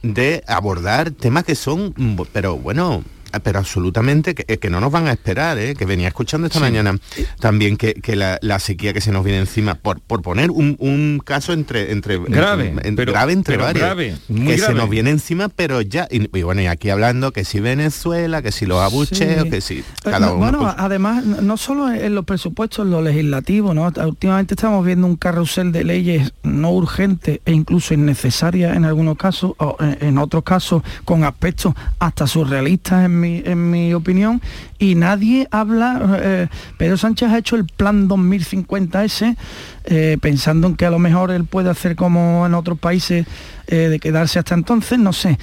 de 0.02 0.44
abordar 0.48 1.12
temas 1.12 1.44
que 1.44 1.56
son, 1.56 1.94
pero 2.32 2.58
bueno, 2.58 3.04
pero 3.44 3.60
absolutamente 3.60 4.36
que, 4.36 4.58
que, 4.58 4.70
no 4.70 4.80
nos 4.80 4.92
van 4.92 5.08
a 5.08 5.12
esperar, 5.12 5.58
¿eh? 5.58 5.76
que 5.76 5.86
venía 5.86 6.08
escuchando 6.08 6.48
esta 6.48 6.60
mañana 6.60 6.98
también 7.40 7.78
que, 7.78 8.16
la, 8.16 8.60
sequía 8.60 8.94
que 8.94 9.02
se 9.02 9.12
nos 9.12 9.24
viene 9.24 9.40
encima, 9.40 9.76
por, 9.76 10.02
por 10.02 10.22
poner 10.22 10.52
un, 10.52 11.22
caso 11.24 11.54
entre, 11.54 11.92
entre 11.92 12.18
grave, 12.18 12.74
grave 12.84 13.34
entre 13.34 13.58
varios, 13.58 13.84
grave, 13.84 14.16
que 14.28 14.58
se 14.58 14.74
nos 14.74 14.90
viene 14.90 15.12
encima, 15.12 15.50
pero 15.50 15.82
ya, 15.82 16.08
y, 16.10 16.28
bueno, 16.42 16.62
y 16.62 16.68
aquí 16.68 16.90
hablando 16.90 17.32
que 17.32 17.46
si 17.46 17.60
Venezuela, 17.60 18.42
que 18.42 18.52
si 18.52 18.66
los 18.66 18.82
abucheos, 18.82 19.46
que 19.46 19.62
si 19.62 19.84
cada 20.04 20.28
eh, 20.28 20.32
uno. 20.32 20.40
Bueno, 20.40 20.76
además, 20.78 21.24
no 21.26 21.58
solo 21.58 21.92
en 21.92 22.16
los 22.16 22.26
presupuestos, 22.26 22.86
en 22.86 22.92
lo 22.92 23.02
legislativo, 23.02 23.74
¿no? 23.74 23.92
Últimamente 24.06 24.54
estamos 24.54 24.86
viendo 24.86 25.08
un 25.08 25.16
carrusel 25.16 25.72
de 25.72 25.84
leyes 25.84 26.34
no 26.44 26.72
urgentes 26.72 27.40
e 27.46 27.52
incluso 27.52 27.94
innecesarias 27.94 28.76
en 28.76 28.86
algunos 28.86 29.18
casos, 29.18 29.54
o 29.58 29.78
en 29.80 30.18
otros 30.18 30.44
casos 30.44 30.84
con 31.06 31.24
aspectos 31.24 31.74
hasta 32.00 32.28
surrealistas 32.28 33.06
en 33.06 33.19
mi 33.20 33.94
opinión, 33.94 34.42
y 34.80 34.96
nadie 34.96 35.46
habla, 35.52 36.20
eh, 36.22 36.48
Pedro 36.78 36.96
Sánchez 36.96 37.30
ha 37.30 37.38
hecho 37.38 37.58
el 37.58 37.66
plan 37.66 38.08
2050S, 38.08 39.36
eh, 39.84 40.18
pensando 40.22 40.68
en 40.68 40.76
que 40.76 40.86
a 40.86 40.90
lo 40.90 41.00
mejor 41.00 41.32
él 41.32 41.44
puede 41.44 41.70
hacer 41.70 41.98
como 41.98 42.46
en 42.46 42.54
otros 42.54 42.80
países, 42.80 43.26
eh, 43.68 43.90
de 43.90 44.00
quedarse 44.00 44.40
hasta 44.40 44.56
entonces, 44.56 44.98
no 44.98 45.14
sé. 45.14 45.38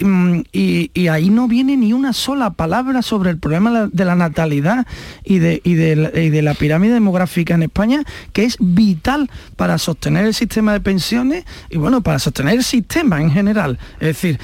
Mm, 0.00 0.40
y, 0.50 1.08
ahí 1.08 1.30
no 1.30 1.46
viene 1.46 1.76
ni 1.76 1.92
una 1.92 2.12
sola 2.12 2.50
palabra 2.50 3.02
sobre 3.02 3.30
el 3.30 3.38
problema 3.38 3.88
de 3.92 4.04
la 4.04 4.16
natalidad 4.16 4.86
y 5.24 5.38
de, 5.38 5.60
y 5.62 5.74
de, 5.74 6.42
la, 6.42 6.54
pirámide 6.54 6.94
demográfica 6.94 7.54
en 7.54 7.62
España, 7.62 8.02
que 8.32 8.44
es 8.44 8.56
vital 8.58 9.30
para 9.56 9.78
sostener 9.78 10.24
el 10.24 10.34
sistema 10.34 10.72
de 10.72 10.80
pensiones 10.80 11.44
y 11.70 11.76
bueno, 11.76 12.02
para 12.02 12.18
sostener 12.18 12.54
el 12.54 12.64
sistema 12.64 13.20
en 13.20 13.30
general. 13.30 13.78
Es 14.00 14.20
decir, 14.20 14.40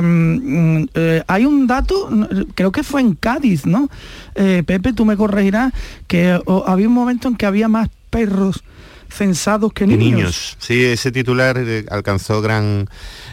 mm, 0.00 0.82
mm, 0.82 0.88
hay 1.26 1.46
un 1.46 1.66
dato, 1.66 1.75
creo 2.54 2.72
que 2.72 2.82
fue 2.82 3.00
en 3.00 3.14
casa, 3.14 3.38
¿no? 3.64 3.88
Eh, 4.34 4.62
Pepe, 4.66 4.92
tú 4.92 5.04
me 5.04 5.16
corregirás 5.16 5.72
que 6.06 6.40
había 6.66 6.88
un 6.88 6.94
momento 6.94 7.28
en 7.28 7.36
que 7.36 7.46
había 7.46 7.68
más 7.68 7.88
perros 8.10 8.62
censados 9.08 9.72
que 9.72 9.86
niños. 9.86 10.00
niños. 10.00 10.56
Sí, 10.58 10.84
ese 10.84 11.12
titular 11.12 11.56
eh, 11.58 11.86
alcanzó 11.90 12.42
gran 12.42 12.88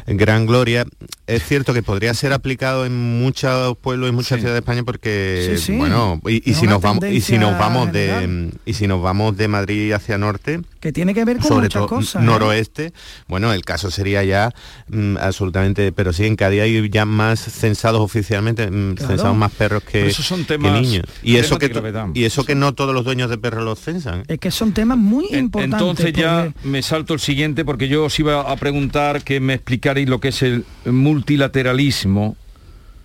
gran 0.08 0.46
gloria. 0.46 0.86
Es 1.26 1.44
cierto 1.44 1.74
que 1.74 1.82
podría 1.82 2.14
ser 2.14 2.34
aplicado 2.34 2.86
en 2.86 3.20
muchos 3.20 3.78
pueblos 3.78 4.10
y 4.10 4.12
muchas 4.12 4.40
ciudades 4.40 4.54
de 4.54 4.60
España 4.60 4.84
porque 4.84 5.58
bueno, 5.78 6.20
y, 6.26 6.54
si 6.54 6.68
nos 6.68 6.82
vamos 6.82 7.06
y 7.06 7.22
si 7.22 7.38
nos 7.38 7.58
vamos 7.58 7.92
de 7.92 8.52
y 8.66 8.74
si 8.74 8.88
nos 8.88 9.02
vamos 9.02 9.38
de 9.38 9.48
Madrid 9.48 9.94
hacia 9.94 10.18
norte, 10.18 10.62
que 10.82 10.92
tiene 10.92 11.14
que 11.14 11.24
ver 11.24 11.38
con 11.38 11.48
sobre 11.48 11.70
todo 11.70 11.88
cosas, 11.88 12.22
¿eh? 12.22 12.26
noroeste, 12.26 12.94
bueno, 13.28 13.54
el 13.54 13.64
caso 13.64 13.90
sería 13.90 14.24
ya 14.24 14.52
mm, 14.90 15.18
absolutamente, 15.18 15.94
pero 15.94 16.12
sí 16.12 16.26
en 16.26 16.36
cada 16.36 16.52
día 16.52 16.64
hay 16.64 16.90
ya 16.90 17.06
más 17.06 17.40
censados 17.40 18.02
oficialmente, 18.02 18.70
mm, 18.70 18.98
censados 18.98 19.36
más 19.36 19.52
perros 19.54 19.84
que, 19.84 20.12
son 20.12 20.44
temas, 20.44 20.82
niños. 20.82 21.06
Y 21.22 21.38
eso 21.38 21.58
que 21.58 21.72
y 22.14 22.26
eso 22.26 22.44
que 22.44 22.56
no 22.56 22.74
todos 22.74 22.94
los 22.94 23.06
dueños 23.06 23.30
de 23.30 23.38
perros 23.38 23.64
los 23.64 23.80
censan. 23.80 24.24
Es 24.28 24.40
que 24.40 24.52
son 24.52 24.74
temas 24.74 24.98
muy 24.98 25.26
importantes. 25.32 25.80
Entonces 25.80 26.14
ya 26.14 26.54
me 26.64 26.82
salto 26.82 27.14
el 27.14 27.22
siguiente 27.22 27.64
porque 27.64 27.88
yo 27.88 28.06
os 28.06 28.20
iba 28.20 28.42
a 28.42 28.56
preguntar 28.58 29.24
que 29.24 29.40
me 29.40 29.54
explicara 29.54 29.93
y 29.98 30.06
lo 30.06 30.20
que 30.20 30.30
es 30.30 30.42
el 30.42 30.66
multilateralismo. 30.86 32.36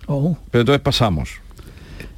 Oh. 0.07 0.37
Pero 0.51 0.61
entonces 0.61 0.81
pasamos. 0.81 1.29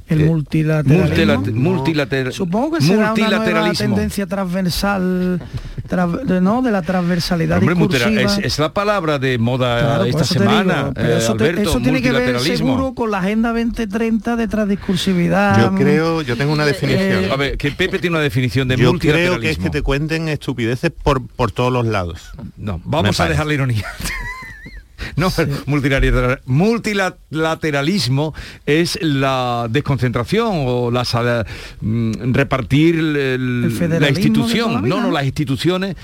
El 0.08 0.26
multilateralismo. 0.26 1.54
multilateral, 1.54 2.32
Supongo 2.32 2.76
que 2.76 2.84
será 2.84 3.14
una 3.14 3.72
tendencia 3.72 4.26
transversal 4.26 5.40
¿no? 6.40 6.62
de 6.62 6.70
la 6.70 6.82
transversalidad 6.82 7.62
es, 8.42 8.58
la 8.58 8.72
palabra 8.72 9.18
de 9.18 9.38
moda 9.38 10.06
esta 10.06 10.24
semana, 10.24 10.92
eh, 10.96 11.18
eso, 11.18 11.36
tiene 11.80 12.02
que 12.02 12.12
ver 12.12 12.40
seguro 12.40 12.94
con 12.94 13.10
la 13.10 13.18
Agenda 13.18 13.50
2030 13.50 14.36
de 14.36 14.48
transdiscursividad. 14.48 15.60
Yo 15.60 15.74
creo, 15.74 16.22
yo 16.22 16.36
tengo 16.36 16.52
una 16.52 16.64
definición. 16.64 17.30
a 17.30 17.36
ver, 17.36 17.56
que 17.56 17.70
Pepe 17.72 17.98
tiene 17.98 18.16
una 18.16 18.22
definición 18.22 18.68
de 18.68 18.76
yo 18.76 18.98
creo 18.98 19.38
que 19.40 19.50
es 19.50 19.58
que 19.58 19.70
te 19.70 19.82
cuenten 19.82 20.28
estupideces 20.28 20.90
por, 20.90 21.26
por 21.26 21.52
todos 21.52 21.72
los 21.72 21.86
lados. 21.86 22.32
No, 22.56 22.80
vamos 22.84 23.18
a 23.20 23.28
dejar 23.28 23.46
la 23.46 23.54
ironía. 23.54 23.86
No, 25.16 25.32
multilateralismo 26.46 28.34
es 28.66 28.98
la 29.02 29.66
desconcentración 29.70 30.64
o 30.66 30.90
la 30.90 31.04
mm, 31.80 32.32
repartir 32.32 32.96
la 32.96 34.08
institución, 34.08 34.88
no, 34.88 35.00
no, 35.00 35.10
las 35.10 35.24
instituciones, 35.24 35.96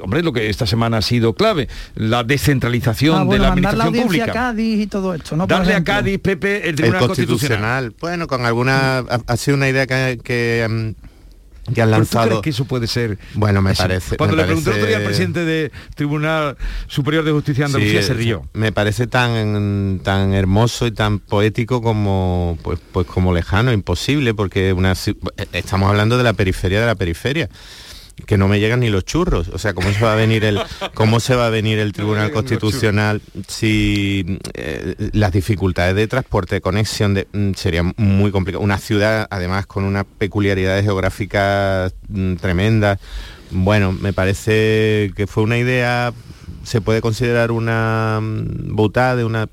hombre, 0.00 0.22
lo 0.22 0.32
que 0.32 0.48
esta 0.48 0.66
semana 0.66 0.98
ha 0.98 1.02
sido 1.02 1.34
clave, 1.34 1.68
la 1.94 2.24
descentralización 2.24 3.28
ah, 3.28 3.32
de 3.32 3.38
la 3.38 3.48
administración 3.48 3.94
la 3.94 4.02
pública. 4.02 4.24
A 4.24 4.32
Cádiz 4.32 4.80
y 4.80 4.86
todo 4.86 5.14
esto, 5.14 5.36
¿no? 5.36 5.46
Darle 5.46 5.74
a 5.74 5.84
Cádiz, 5.84 6.18
Pepe, 6.18 6.68
el 6.68 6.76
Tribunal 6.76 7.06
constitucional. 7.06 7.94
Bueno, 8.00 8.26
con 8.26 8.44
alguna 8.44 8.98
ha, 8.98 9.36
sido 9.36 9.56
una 9.56 9.68
idea 9.68 9.86
que, 9.86 10.18
que 10.22 10.66
mm, 10.68 11.07
que 11.74 11.82
han 11.82 11.90
lanzado. 11.90 12.42
que 12.42 12.50
eso 12.50 12.64
puede 12.64 12.86
ser? 12.86 13.18
Bueno, 13.34 13.62
me 13.62 13.74
parece. 13.74 14.16
Cuando 14.16 14.36
le 14.36 14.44
preguntó 14.44 14.72
el 14.72 14.94
al 14.94 15.02
presidente 15.02 15.44
de 15.44 15.70
Tribunal 15.94 16.56
Superior 16.86 17.24
de 17.24 17.32
Justicia 17.32 17.66
de 17.66 17.74
Andalucía 17.74 18.02
se 18.02 18.14
rió. 18.14 18.42
Me 18.52 18.72
parece 18.72 19.06
tan 19.06 20.00
tan 20.02 20.32
hermoso 20.32 20.86
y 20.86 20.92
tan 20.92 21.18
poético 21.18 21.82
como 21.82 22.58
pues 22.62 22.78
pues 22.92 23.06
como 23.06 23.32
lejano, 23.32 23.72
imposible, 23.72 24.34
porque 24.34 24.72
una 24.72 24.94
estamos 25.52 25.88
hablando 25.88 26.18
de 26.18 26.24
la 26.24 26.32
periferia 26.32 26.80
de 26.80 26.86
la 26.86 26.94
periferia 26.94 27.48
que 28.26 28.38
no 28.38 28.48
me 28.48 28.60
llegan 28.60 28.80
ni 28.80 28.88
los 28.88 29.04
churros. 29.04 29.48
O 29.48 29.58
sea, 29.58 29.74
¿cómo 29.74 29.90
se 29.92 30.04
va 30.04 30.12
a 30.12 30.16
venir 30.16 30.44
el, 30.44 30.60
cómo 30.94 31.20
se 31.20 31.34
va 31.34 31.46
a 31.46 31.50
venir 31.50 31.78
el 31.78 31.92
Tribunal 31.92 32.32
Constitucional 32.32 33.20
si 33.46 34.38
eh, 34.54 35.10
las 35.12 35.32
dificultades 35.32 35.94
de 35.94 36.06
transporte, 36.06 36.56
de 36.56 36.60
conexión, 36.60 37.14
de, 37.14 37.26
mm, 37.32 37.52
sería 37.54 37.82
muy 37.96 38.30
complicado? 38.30 38.64
Una 38.64 38.78
ciudad, 38.78 39.26
además, 39.30 39.66
con 39.66 39.84
una 39.84 40.04
peculiaridad 40.04 40.82
geográfica 40.82 41.90
mm, 42.08 42.34
tremenda. 42.34 42.98
Bueno, 43.50 43.92
me 43.92 44.12
parece 44.12 45.12
que 45.16 45.26
fue 45.26 45.42
una 45.42 45.58
idea, 45.58 46.12
se 46.64 46.80
puede 46.80 47.00
considerar 47.00 47.50
una 47.50 48.20
mm, 48.20 48.74
botada 48.74 49.16
de 49.16 49.24
una 49.24 49.48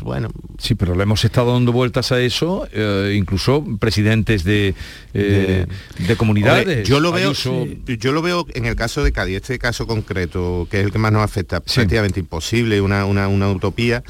bueno. 0.00 0.28
Sí, 0.58 0.74
pero 0.74 0.94
le 0.94 1.02
hemos 1.02 1.24
estado 1.24 1.52
dando 1.52 1.72
vueltas 1.72 2.12
a 2.12 2.20
eso, 2.20 2.66
eh, 2.72 3.14
incluso 3.16 3.64
presidentes 3.78 4.44
de, 4.44 4.74
eh, 5.14 5.66
de, 5.98 6.16
comunidades. 6.16 6.88
yo 6.88 7.00
lo 7.00 7.12
veo, 7.12 7.32
yo 7.32 8.12
lo 8.12 8.22
veo 8.22 8.46
en 8.54 8.66
el 8.66 8.76
caso 8.76 9.02
de 9.02 9.12
Cádiz, 9.12 9.36
este 9.36 9.58
caso 9.58 9.86
concreto, 9.86 10.66
que 10.70 10.80
es 10.80 10.86
el 10.86 10.92
que 10.92 10.98
más 10.98 11.12
nos 11.12 11.22
afecta, 11.22 11.60
prácticamente 11.60 12.20
imposible, 12.20 12.80
una, 12.80 13.04
una, 13.04 13.28
una 13.28 13.50
utopía 13.50 14.02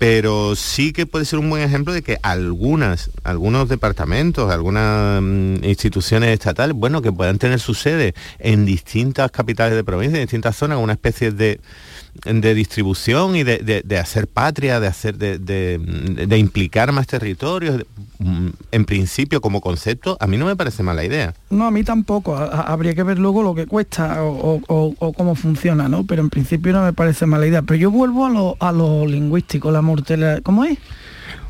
pero 0.00 0.56
sí 0.56 0.94
que 0.94 1.04
puede 1.04 1.26
ser 1.26 1.40
un 1.40 1.50
buen 1.50 1.62
ejemplo 1.62 1.92
de 1.92 2.00
que 2.00 2.16
algunas, 2.22 3.10
algunos 3.22 3.68
departamentos, 3.68 4.50
algunas 4.50 5.20
mm, 5.20 5.62
instituciones 5.62 6.30
estatales, 6.30 6.74
bueno, 6.74 7.02
que 7.02 7.12
puedan 7.12 7.36
tener 7.36 7.60
su 7.60 7.74
sede 7.74 8.14
en 8.38 8.64
distintas 8.64 9.30
capitales 9.30 9.74
de 9.74 9.84
provincia, 9.84 10.16
en 10.16 10.22
distintas 10.22 10.56
zonas, 10.56 10.78
una 10.78 10.94
especie 10.94 11.32
de 11.32 11.60
de 12.24 12.54
distribución 12.54 13.36
y 13.36 13.44
de, 13.44 13.98
hacer 14.00 14.26
patria, 14.26 14.80
de 14.80 14.86
hacer 14.86 15.16
de, 15.16 16.38
implicar 16.38 16.92
más 16.92 17.06
territorios, 17.06 17.84
mm, 18.18 18.48
en 18.72 18.84
principio 18.84 19.40
como 19.40 19.60
concepto, 19.60 20.16
a 20.20 20.26
mí 20.26 20.36
no 20.36 20.46
me 20.46 20.56
parece 20.56 20.82
mala 20.82 21.04
idea. 21.04 21.34
No, 21.50 21.66
a 21.66 21.70
mí 21.70 21.84
tampoco. 21.84 22.36
habría 22.36 22.94
que 22.94 23.02
ver 23.02 23.18
luego 23.18 23.42
lo 23.42 23.54
que 23.54 23.66
cuesta 23.66 24.22
o, 24.22 25.12
cómo 25.16 25.34
funciona, 25.34 25.88
¿no? 25.88 26.04
Pero 26.04 26.22
en 26.22 26.30
principio 26.30 26.72
no 26.72 26.82
me 26.82 26.92
parece 26.92 27.26
mala 27.26 27.46
idea. 27.46 27.62
Pero 27.62 27.78
yo 27.78 27.90
vuelvo 27.90 28.26
a 28.26 28.30
lo, 28.30 28.56
a 28.60 28.72
lo 28.72 29.06
lingüístico, 29.06 29.70
la 29.70 29.82
mortela, 29.82 30.40
¿cómo 30.42 30.64
es? 30.64 30.78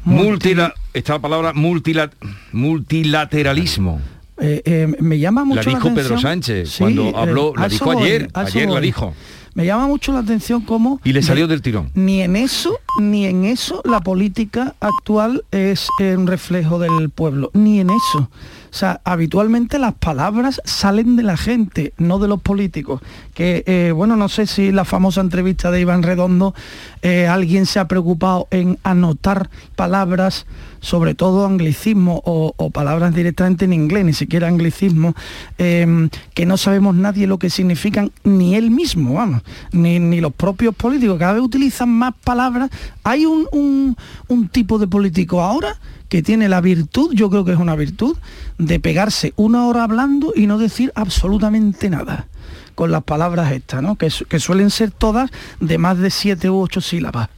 Multila, 0.05 0.75
esta 0.95 1.19
palabra 1.19 1.53
multilateralismo. 1.53 4.01
Eh, 4.43 4.63
eh, 4.65 4.91
me 5.01 5.19
llama 5.19 5.45
mucho 5.45 5.69
la 5.69 5.77
dijo 5.77 5.95
Pedro 5.95 6.19
Sánchez 6.19 6.77
cuando 6.79 7.15
habló, 7.15 7.53
la 7.55 7.69
dijo 7.69 7.91
ayer, 7.91 8.31
ayer 8.33 8.71
la 8.71 8.81
dijo 8.81 9.15
me 9.55 9.67
llama 9.67 9.87
mucho 9.87 10.13
la 10.13 10.21
atención 10.21 10.61
cómo... 10.63 11.01
Y 11.05 11.13
le 11.13 11.23
salió 11.23 11.47
del 11.47 11.63
tirón. 11.63 11.91
Ni 11.95 12.23
en 12.23 12.37
eso, 12.37 12.79
ni 13.01 13.27
en 13.27 13.45
eso 13.45 13.83
la 13.85 14.01
política 14.01 14.75
actual 14.81 15.45
es 15.51 15.89
un 15.99 16.27
reflejo 16.27 16.79
del 16.79 17.11
pueblo, 17.11 17.51
ni 17.55 17.81
en 17.81 17.91
eso. 17.91 18.31
O 18.71 18.75
sea, 18.75 19.01
habitualmente 19.05 19.79
las 19.79 19.95
palabras 19.95 20.61
salen 20.65 21.17
de 21.17 21.25
la 21.25 21.37
gente, 21.37 21.93
no 21.99 22.19
de 22.19 22.29
los 22.29 22.41
políticos. 22.41 23.01
Que, 23.35 23.65
eh, 23.67 23.93
bueno, 23.93 24.17
no 24.17 24.29
sé 24.29 24.47
si 24.47 24.71
la 24.71 24.85
famosa 24.85 25.21
entrevista 25.21 25.71
de 25.71 25.81
Iván 25.81 26.03
Redondo, 26.03 26.55
eh, 27.03 27.27
alguien 27.27 27.67
se 27.67 27.81
ha 27.81 27.89
preocupado 27.89 28.47
en 28.51 28.79
anotar 28.85 29.51
palabras 29.75 30.47
sobre 30.81 31.15
todo 31.15 31.47
anglicismo 31.47 32.23
o, 32.25 32.71
palabras 32.71 33.15
directamente 33.15 33.67
en 33.67 33.73
inglés, 33.73 34.05
ni 34.05 34.13
siquiera 34.13 34.49
anglicismo, 34.49 35.15
em, 35.59 36.09
que 36.35 36.47
no 36.47 36.57
sabemos 36.57 36.95
nadie 36.95 37.27
lo 37.27 37.39
que 37.39 37.51
significan, 37.51 38.13
ni 38.25 38.55
él 38.55 38.71
mismo, 38.71 39.15
vamos, 39.15 39.43
ni, 39.73 40.21
los 40.21 40.33
propios 40.33 40.75
políticos, 40.75 41.19
cada 41.19 41.35
vez 41.35 41.43
utilizan 41.43 41.91
más 41.91 42.15
palabras. 42.25 42.71
Hay 43.05 43.27
un, 43.27 43.97
un 44.29 44.49
tipo 44.49 44.79
de 44.79 44.87
político 44.87 45.43
ahora 45.43 45.79
que 46.11 46.23
tiene 46.23 46.49
la 46.49 46.61
virtud, 46.61 47.15
yo 47.15 47.31
creo 47.31 47.47
que 47.47 47.53
es 47.53 47.59
una 47.59 47.77
virtud, 47.77 48.19
de 48.59 48.81
pegarse 48.81 49.33
una 49.37 49.67
hora 49.67 49.85
hablando 49.85 50.33
y 50.37 50.47
no 50.47 50.59
decir 50.59 50.93
absolutamente 50.95 51.89
nada 51.89 52.27
con 52.75 52.91
las 52.91 53.05
palabras 53.05 53.53
estas, 53.53 53.83
¿no? 53.83 53.97
que, 53.97 54.11
que 54.29 54.41
suelen 54.41 54.71
ser 54.71 54.91
todas 54.91 55.31
de 55.61 55.79
más 55.79 55.99
de 55.99 56.11
siete 56.11 56.51
u 56.51 56.61
ocho 56.61 56.81
sílabas. 56.81 57.29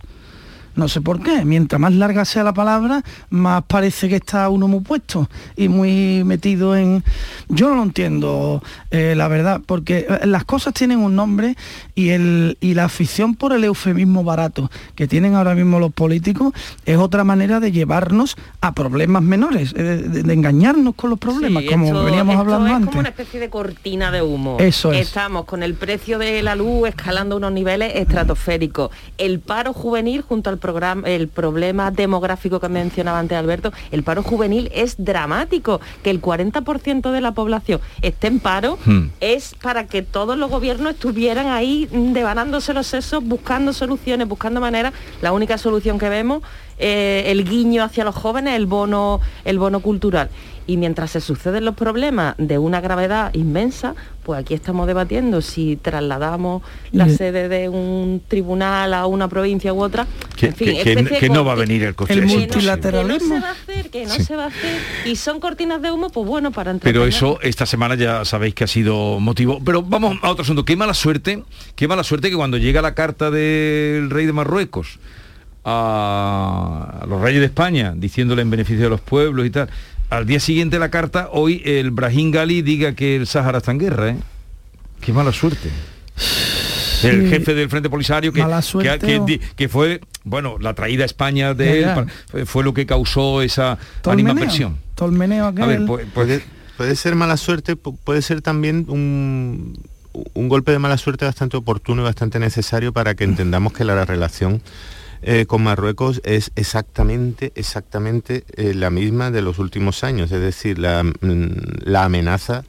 No 0.75 0.89
sé 0.89 1.01
por 1.01 1.23
qué. 1.23 1.45
Mientras 1.45 1.81
más 1.81 1.93
larga 1.93 2.25
sea 2.25 2.45
la 2.45 2.55
palabra, 2.55 3.03
más 3.31 3.63
parece 3.65 4.09
que 4.09 4.17
está 4.17 4.49
uno 4.49 4.69
muy 4.69 4.81
puesto 4.81 5.29
y 5.57 5.69
muy 5.69 6.25
metido 6.25 6.77
en... 6.77 7.05
Yo 7.49 7.69
no 7.71 7.77
lo 7.77 7.83
entiendo, 7.83 8.63
eh, 8.91 9.15
la 9.17 9.29
verdad, 9.29 9.61
porque 9.65 10.07
eh, 10.09 10.27
las 10.27 10.45
cosas 10.45 10.75
tienen 10.75 10.99
un 10.99 11.15
nombre 11.15 11.57
y, 11.95 12.11
el, 12.11 12.57
y 12.61 12.75
la 12.75 12.85
afición 12.85 13.35
por 13.35 13.53
el 13.53 13.65
eufemismo 13.65 14.25
barato 14.25 14.71
que 14.95 15.07
tienen 15.07 15.35
ahora 15.35 15.55
mismo 15.55 15.79
los 15.79 15.93
políticos 15.93 16.53
es 16.85 16.97
otra 16.97 17.25
manera 17.25 17.61
de 17.61 17.73
llevarnos 17.73 18.37
a 18.61 18.73
problemas 18.73 19.23
menores, 19.23 19.75
eh, 19.77 19.83
de, 19.83 20.33
engañarnos 20.33 20.95
con 20.95 21.11
los 21.11 21.19
problemas, 21.19 21.65
como 21.65 22.05
veníamos 22.05 22.37
hablando 22.37 22.63
es 22.63 22.87
como 22.87 23.01
una 23.01 23.09
especie 23.09 23.41
de 23.41 23.51
cortina 23.51 24.11
de 24.11 24.23
humo. 24.23 24.57
Eso 24.61 24.93
es. 24.93 25.09
Estamos 25.09 25.45
con 25.45 25.63
el 25.63 25.75
precio 25.75 26.19
de 26.19 26.43
la 26.43 26.55
luz 26.55 26.89
escalando 26.89 27.37
unos 27.37 27.53
niveles 27.53 27.93
estratosféricos. 27.97 28.91
El 29.19 29.41
paro 29.41 29.73
juvenil 29.73 30.23
junto 30.23 30.51
al 30.51 30.59
programa, 30.63 31.07
el 31.09 31.29
problema 31.29 31.91
demográfico 31.91 32.61
que 32.61 32.71
mencionaba 32.71 33.19
antes 33.19 33.37
Alberto, 33.37 33.73
el 33.91 34.03
paro 34.03 34.23
juvenil 34.23 34.71
es 34.73 34.95
dramático. 34.97 35.81
Que 36.03 36.11
el 36.11 36.23
40% 36.23 37.11
de 37.11 37.21
la 37.21 37.33
población 37.33 37.81
esté 38.01 38.29
en 38.29 38.41
paro 38.41 38.79
hmm. 38.87 39.09
es 39.21 39.55
para 39.61 39.87
que 39.87 40.01
todos 40.01 40.39
los 40.39 40.49
gobiernos 40.49 40.95
estuvieran 40.95 41.49
ahí 41.49 41.89
devanándose 41.93 42.73
los 42.73 42.87
sesos, 42.87 43.23
buscando 43.23 43.75
soluciones, 43.75 44.27
buscando 44.27 44.61
maneras. 44.61 44.95
La 45.21 45.33
única 45.33 45.59
solución 45.59 45.99
que 45.99 46.09
vemos, 46.09 46.43
eh, 46.79 47.25
el 47.27 47.45
guiño 47.45 47.83
hacia 47.83 48.05
los 48.05 48.15
jóvenes, 48.15 48.55
el 48.55 48.67
bono, 48.67 49.21
el 49.45 49.59
bono 49.59 49.81
cultural 49.81 50.31
y 50.67 50.77
mientras 50.77 51.11
se 51.11 51.21
suceden 51.21 51.65
los 51.65 51.75
problemas 51.75 52.35
de 52.39 52.59
una 52.59 52.81
gravedad 52.81 53.33
inmensa, 53.35 53.95
pues 54.23 54.41
aquí 54.41 54.55
estamos 54.55 54.87
debatiendo 54.87 55.43
si 55.43 55.77
trasladamos 55.77 56.63
la 56.93 57.09
sede 57.09 57.49
de 57.49 57.69
un 57.69 58.23
tribunal 58.27 58.95
a 58.95 59.07
una 59.07 59.29
provincia 59.29 59.73
u 59.73 59.83
otra. 59.83 60.07
Que, 60.37 60.53
que, 60.53 61.29
no 61.29 61.45
va 61.45 61.53
a 61.53 61.57
venir 61.57 61.83
el 61.83 61.95
coche. 61.95 62.13
El 62.13 62.27
multilateralismo. 62.27 63.35
Que 63.35 63.41
no 63.41 63.41
se 63.41 63.41
va 63.41 63.49
a 63.49 63.53
hacer, 63.53 63.91
que 63.91 64.07
no 64.07 64.15
se 64.15 64.37
va 64.37 64.45
a 64.45 64.47
hacer. 64.49 64.81
Y 65.07 65.17
son 65.17 65.41
cortinas 65.41 65.83
de 65.83 65.91
humo, 65.91 66.11
pues 66.11 66.27
bueno, 66.27 66.53
para 66.53 66.71
entender. 66.71 66.93
Pero 66.93 67.07
eso 67.07 67.39
esta 67.43 67.67
semana 67.67 67.95
ya 67.97 68.25
sabéis 68.25 68.55
que 68.55 68.65
ha 68.65 68.69
sido 68.69 69.19
motivo. 69.19 69.61
Pero 69.65 69.83
vamos 69.83 70.19
a 70.23 70.31
otro 70.31 70.43
asunto. 70.43 70.65
Qué 70.65 70.77
mala 70.77 70.95
suerte, 70.95 71.43
qué 71.75 71.89
mala 71.89 72.05
suerte 72.05 72.31
que 72.31 72.37
cuando 72.37 72.59
llega 72.59 72.81
la 72.83 72.95
carta 72.95 73.31
del 73.31 74.11
rey 74.11 74.27
de 74.27 74.33
Marruecos 74.33 74.99
a 75.65 77.05
los 77.09 77.21
reyes 77.21 77.41
de 77.41 77.47
España, 77.47 77.95
diciéndole 77.97 78.43
en 78.43 78.51
beneficio 78.51 78.85
de 78.85 78.91
los 78.91 79.01
pueblos 79.01 79.47
y 79.47 79.51
tal, 79.51 79.69
al 80.13 80.27
día 80.27 80.41
siguiente 80.41 80.77
de 80.77 80.81
la 80.81 80.91
carta, 80.91 81.31
hoy 81.33 81.63
el 81.65 81.91
Brahim 81.91 82.33
Gali 82.33 82.61
diga 82.61 82.93
que 82.93 83.17
el 83.17 83.27
Sáhara 83.27 83.59
está 83.59 83.71
en 83.71 83.79
guerra, 83.79 84.11
¿eh? 84.11 84.17
Qué 85.01 85.11
mala 85.11 85.33
suerte. 85.33 85.71
El 87.03 87.31
jefe 87.31 87.55
del 87.55 87.71
Frente 87.71 87.89
Polisario 87.89 88.31
que, 88.31 89.41
que, 89.57 89.69
fue, 89.71 90.03
bueno, 90.23 90.57
la 90.61 90.75
traída 90.75 91.05
a 91.05 91.07
España 91.07 91.55
de 91.55 91.83
él, 91.83 92.47
fue 92.47 92.63
lo 92.63 92.75
que 92.75 92.85
causó 92.85 93.41
esa 93.41 93.79
animación. 94.05 94.77
puede, 96.13 96.43
puede 96.77 96.95
ser 96.95 97.15
mala 97.15 97.39
suerte, 97.39 97.75
puede 97.75 98.21
ser 98.21 98.43
también 98.43 98.85
un, 98.89 99.79
un 100.35 100.49
golpe 100.49 100.73
de 100.73 100.79
mala 100.79 100.99
suerte 100.99 101.25
bastante 101.25 101.57
oportuno 101.57 102.03
y 102.03 102.05
bastante 102.05 102.39
necesario 102.39 102.93
para 102.93 103.15
que 103.15 103.25
entendamos 103.25 103.73
que 103.73 103.85
la 103.85 104.05
relación 104.05 104.61
eh, 105.25 105.47
con 105.47 105.63
Marruecos 105.63 106.21
es 106.25 106.51
exactamente, 106.57 107.53
exactamente 107.55 108.45
eh, 108.57 108.75
la 108.75 108.91
misma 108.91 109.31
de 109.31 109.41
los 109.41 109.61
últimos 109.61 110.03
años, 110.03 110.33
es 110.33 110.41
decir, 110.41 110.81
la, 110.81 111.05
mm, 111.05 111.95
amenaza 111.95 112.65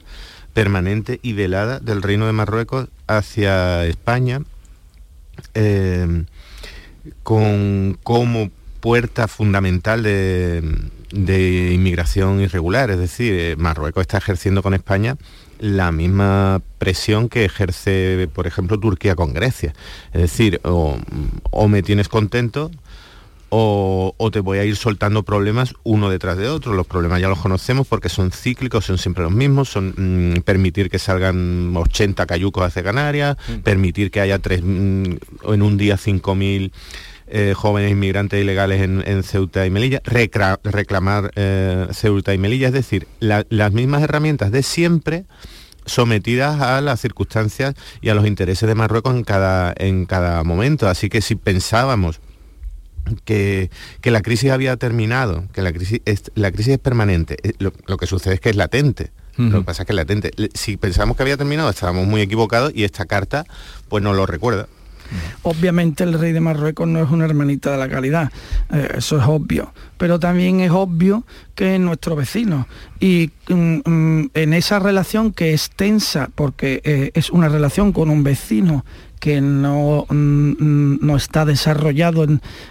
permanente 0.52 1.18
y 1.20 1.32
velada 1.32 1.80
del 1.80 2.00
Reino 2.00 2.26
de 2.26 2.32
Marruecos 2.32 2.88
hacia 3.08 3.84
España, 3.86 4.42
eh, 5.54 6.24
con 7.24 7.98
como 8.04 8.50
puerta 8.78 9.26
fundamental 9.26 10.04
de, 10.04 10.62
de, 11.10 11.72
inmigración 11.72 12.40
irregular, 12.40 12.90
es 12.90 12.98
decir, 12.98 13.56
Marruecos 13.56 14.02
está 14.02 14.18
ejerciendo 14.18 14.62
con 14.62 14.74
España 14.74 15.16
la 15.64 15.92
misma 15.92 16.60
presión 16.76 17.30
que 17.30 17.46
ejerce, 17.46 18.28
por 18.34 18.46
ejemplo, 18.46 18.78
Turquía 18.78 19.16
con 19.16 19.32
Grecia. 19.32 19.72
Es 20.12 20.20
decir, 20.20 20.60
o, 20.62 20.98
me 21.68 21.82
tienes 21.82 22.10
contento 22.10 22.70
o, 23.48 24.14
te 24.30 24.40
voy 24.40 24.58
a 24.58 24.64
ir 24.64 24.76
soltando 24.76 25.22
problemas 25.22 25.74
uno 25.82 26.10
detrás 26.10 26.36
de 26.36 26.50
otro. 26.50 26.74
Los 26.74 26.86
problemas 26.86 27.22
ya 27.22 27.28
los 27.28 27.38
conocemos 27.38 27.86
porque 27.86 28.10
son 28.10 28.30
cíclicos, 28.30 28.84
son 28.84 28.98
siempre 28.98 29.24
los 29.24 29.32
mismos, 29.32 29.70
son 29.70 29.94
mm, 29.96 30.42
permitir 30.42 30.90
que 30.90 30.98
salgan 30.98 31.74
80 31.74 32.26
cayucos 32.26 32.62
hacia 32.62 32.82
Canarias, 32.82 33.38
mm. 33.48 33.60
permitir 33.60 34.10
que 34.10 34.20
haya 34.20 34.38
tres, 34.40 34.60
mm, 34.62 35.04
en 35.46 35.62
un 35.62 35.78
día 35.78 35.96
5.000 35.96 36.72
eh, 37.26 37.54
jóvenes 37.56 37.90
inmigrantes 37.90 38.38
ilegales 38.38 38.82
en, 38.82 39.22
Ceuta 39.22 39.64
y 39.64 39.70
Melilla, 39.70 40.02
reclamar 40.04 41.30
eh, 41.36 41.86
Ceuta 41.92 42.34
y 42.34 42.38
Melilla, 42.38 42.66
es 42.66 42.74
decir, 42.74 43.08
las 43.20 43.72
mismas 43.72 44.02
herramientas 44.02 44.52
de 44.52 44.62
siempre 44.62 45.24
sometidas 45.86 46.60
a 46.60 46.80
las 46.80 47.00
circunstancias 47.00 47.74
y 48.00 48.08
a 48.08 48.14
los 48.14 48.26
intereses 48.26 48.68
de 48.68 48.74
Marruecos 48.74 49.14
en 49.14 49.24
cada, 49.24 49.74
en 49.76 50.06
cada 50.06 50.42
momento. 50.44 50.88
Así 50.88 51.08
que 51.08 51.20
si 51.20 51.34
pensábamos 51.34 52.20
que, 53.24 53.70
la 54.02 54.22
crisis 54.22 54.50
había 54.50 54.76
terminado, 54.76 55.44
que 55.52 55.62
la 55.62 55.72
crisis 55.72 56.00
es, 56.04 56.30
la 56.34 56.50
crisis 56.50 56.74
es 56.74 56.78
permanente, 56.78 57.36
eh, 57.42 57.52
lo, 57.58 57.96
que 57.96 58.06
sucede 58.06 58.34
es 58.34 58.40
que 58.40 58.50
es 58.50 58.56
latente. 58.56 59.10
Lo 59.36 59.58
que 59.58 59.64
pasa 59.64 59.82
es 59.82 59.86
que 59.86 59.92
es 59.92 59.96
latente. 59.96 60.30
Si 60.54 60.76
pensamos 60.76 61.16
que 61.16 61.24
había 61.24 61.36
terminado, 61.36 61.68
estábamos 61.68 62.06
muy 62.06 62.20
equivocados 62.20 62.70
y 62.72 62.84
esta 62.84 63.04
carta 63.04 63.44
pues 63.88 64.00
nos 64.00 64.14
lo 64.14 64.26
recuerda. 64.26 64.68
Obviamente 65.42 66.04
el 66.04 66.18
rey 66.18 66.32
de 66.32 66.40
Marruecos 66.40 66.88
no 66.88 67.02
es 67.02 67.10
una 67.10 67.24
hermanita 67.24 67.72
de 67.72 67.78
la 67.78 67.88
calidad, 67.88 68.32
eh, 68.72 68.94
eso 68.96 69.18
es 69.18 69.24
obvio, 69.26 69.72
pero 70.04 70.20
también 70.20 70.60
es 70.60 70.70
obvio 70.70 71.24
que 71.54 71.76
es 71.76 71.80
nuestro 71.80 72.14
vecino. 72.14 72.68
Y 73.00 73.30
mm, 73.48 73.90
mm, 73.90 74.30
en 74.34 74.52
esa 74.52 74.78
relación 74.78 75.32
que 75.32 75.54
es 75.54 75.70
tensa, 75.70 76.28
porque 76.34 76.82
eh, 76.84 77.10
es 77.14 77.30
una 77.30 77.48
relación 77.48 77.90
con 77.90 78.10
un 78.10 78.22
vecino 78.22 78.84
que 79.18 79.40
no, 79.40 80.04
mm, 80.10 80.98
no 81.00 81.16
está 81.16 81.46
desarrollado 81.46 82.26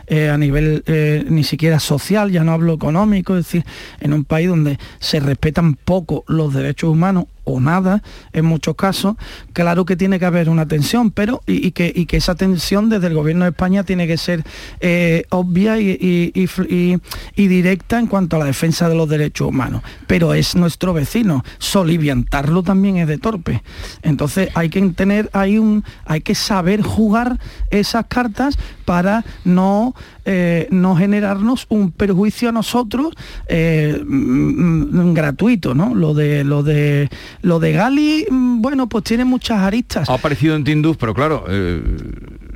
eh, 0.05 0.29
a 0.29 0.37
nivel 0.37 0.83
ni 1.27 1.43
siquiera 1.43 1.79
social, 1.79 2.29
ya 2.29 2.43
no 2.43 2.51
hablo 2.51 2.73
económico, 2.73 3.35
es 3.35 3.45
decir, 3.45 3.65
en 3.99 4.13
un 4.13 4.25
país 4.25 4.47
donde 4.47 4.77
se 4.99 5.19
respetan 5.19 5.73
poco 5.73 6.23
los 6.27 6.53
derechos 6.53 6.91
humanos 6.91 7.25
o 7.43 7.59
nada 7.59 8.01
en 8.31 8.45
muchos 8.45 8.75
casos, 8.75 9.15
claro 9.53 9.85
que 9.85 9.95
tiene 9.95 10.19
que 10.19 10.25
haber 10.25 10.49
una 10.49 10.67
tensión, 10.67 11.11
pero 11.11 11.41
y, 11.45 11.71
que, 11.71 11.91
y 11.93 12.05
que, 12.05 12.17
esa 12.17 12.35
tensión 12.35 12.89
desde 12.89 13.07
el 13.07 13.13
gobierno 13.13 13.45
de 13.45 13.51
España 13.51 13.83
tiene 13.83 14.07
que 14.07 14.17
ser 14.17 14.43
eh, 14.79 15.25
obvia 15.29 15.79
y, 15.79 16.31
y, 16.33 17.47
directa 17.47 17.99
en 17.99 18.07
cuanto 18.07 18.35
a 18.35 18.39
la 18.39 18.45
defensa 18.45 18.89
de 18.89 18.95
los 18.95 19.09
derechos 19.09 19.49
humanos. 19.49 19.83
Pero 20.07 20.33
es 20.33 20.55
nuestro 20.55 20.93
vecino, 20.93 21.43
soliviantarlo 21.57 22.63
también 22.63 22.97
es 22.97 23.07
de 23.07 23.17
torpe. 23.17 23.61
Entonces 24.01 24.49
hay 24.55 24.69
que 24.69 24.81
tener, 24.89 25.29
hay 25.33 25.57
un, 25.57 25.83
hay 26.05 26.21
que 26.21 26.35
saber 26.35 26.81
jugar 26.81 27.39
esas 27.69 28.05
cartas 28.07 28.57
para 28.85 29.23
no, 29.43 29.93
eh, 30.25 30.67
no 30.71 30.95
generarnos 30.95 31.65
un 31.67 31.91
perjuicio 31.91 32.47
a 32.47 32.51
nosotros 32.53 33.13
eh, 33.47 34.01
mm, 34.05 35.09
mm, 35.09 35.13
gratuito, 35.13 35.75
¿no? 35.75 35.93
Lo 35.93 36.13
de 36.13 36.45
lo 36.45 36.63
de 36.63 37.09
lo 37.41 37.59
de 37.59 37.73
Gali, 37.73 38.25
mm, 38.29 38.61
bueno, 38.61 38.87
pues 38.87 39.03
tiene 39.03 39.25
muchas 39.25 39.59
aristas. 39.59 40.09
Ha 40.09 40.13
aparecido 40.13 40.55
en 40.55 40.63
Tinduf, 40.63 40.95
pero 40.97 41.13
claro, 41.13 41.43
eh, 41.49 41.81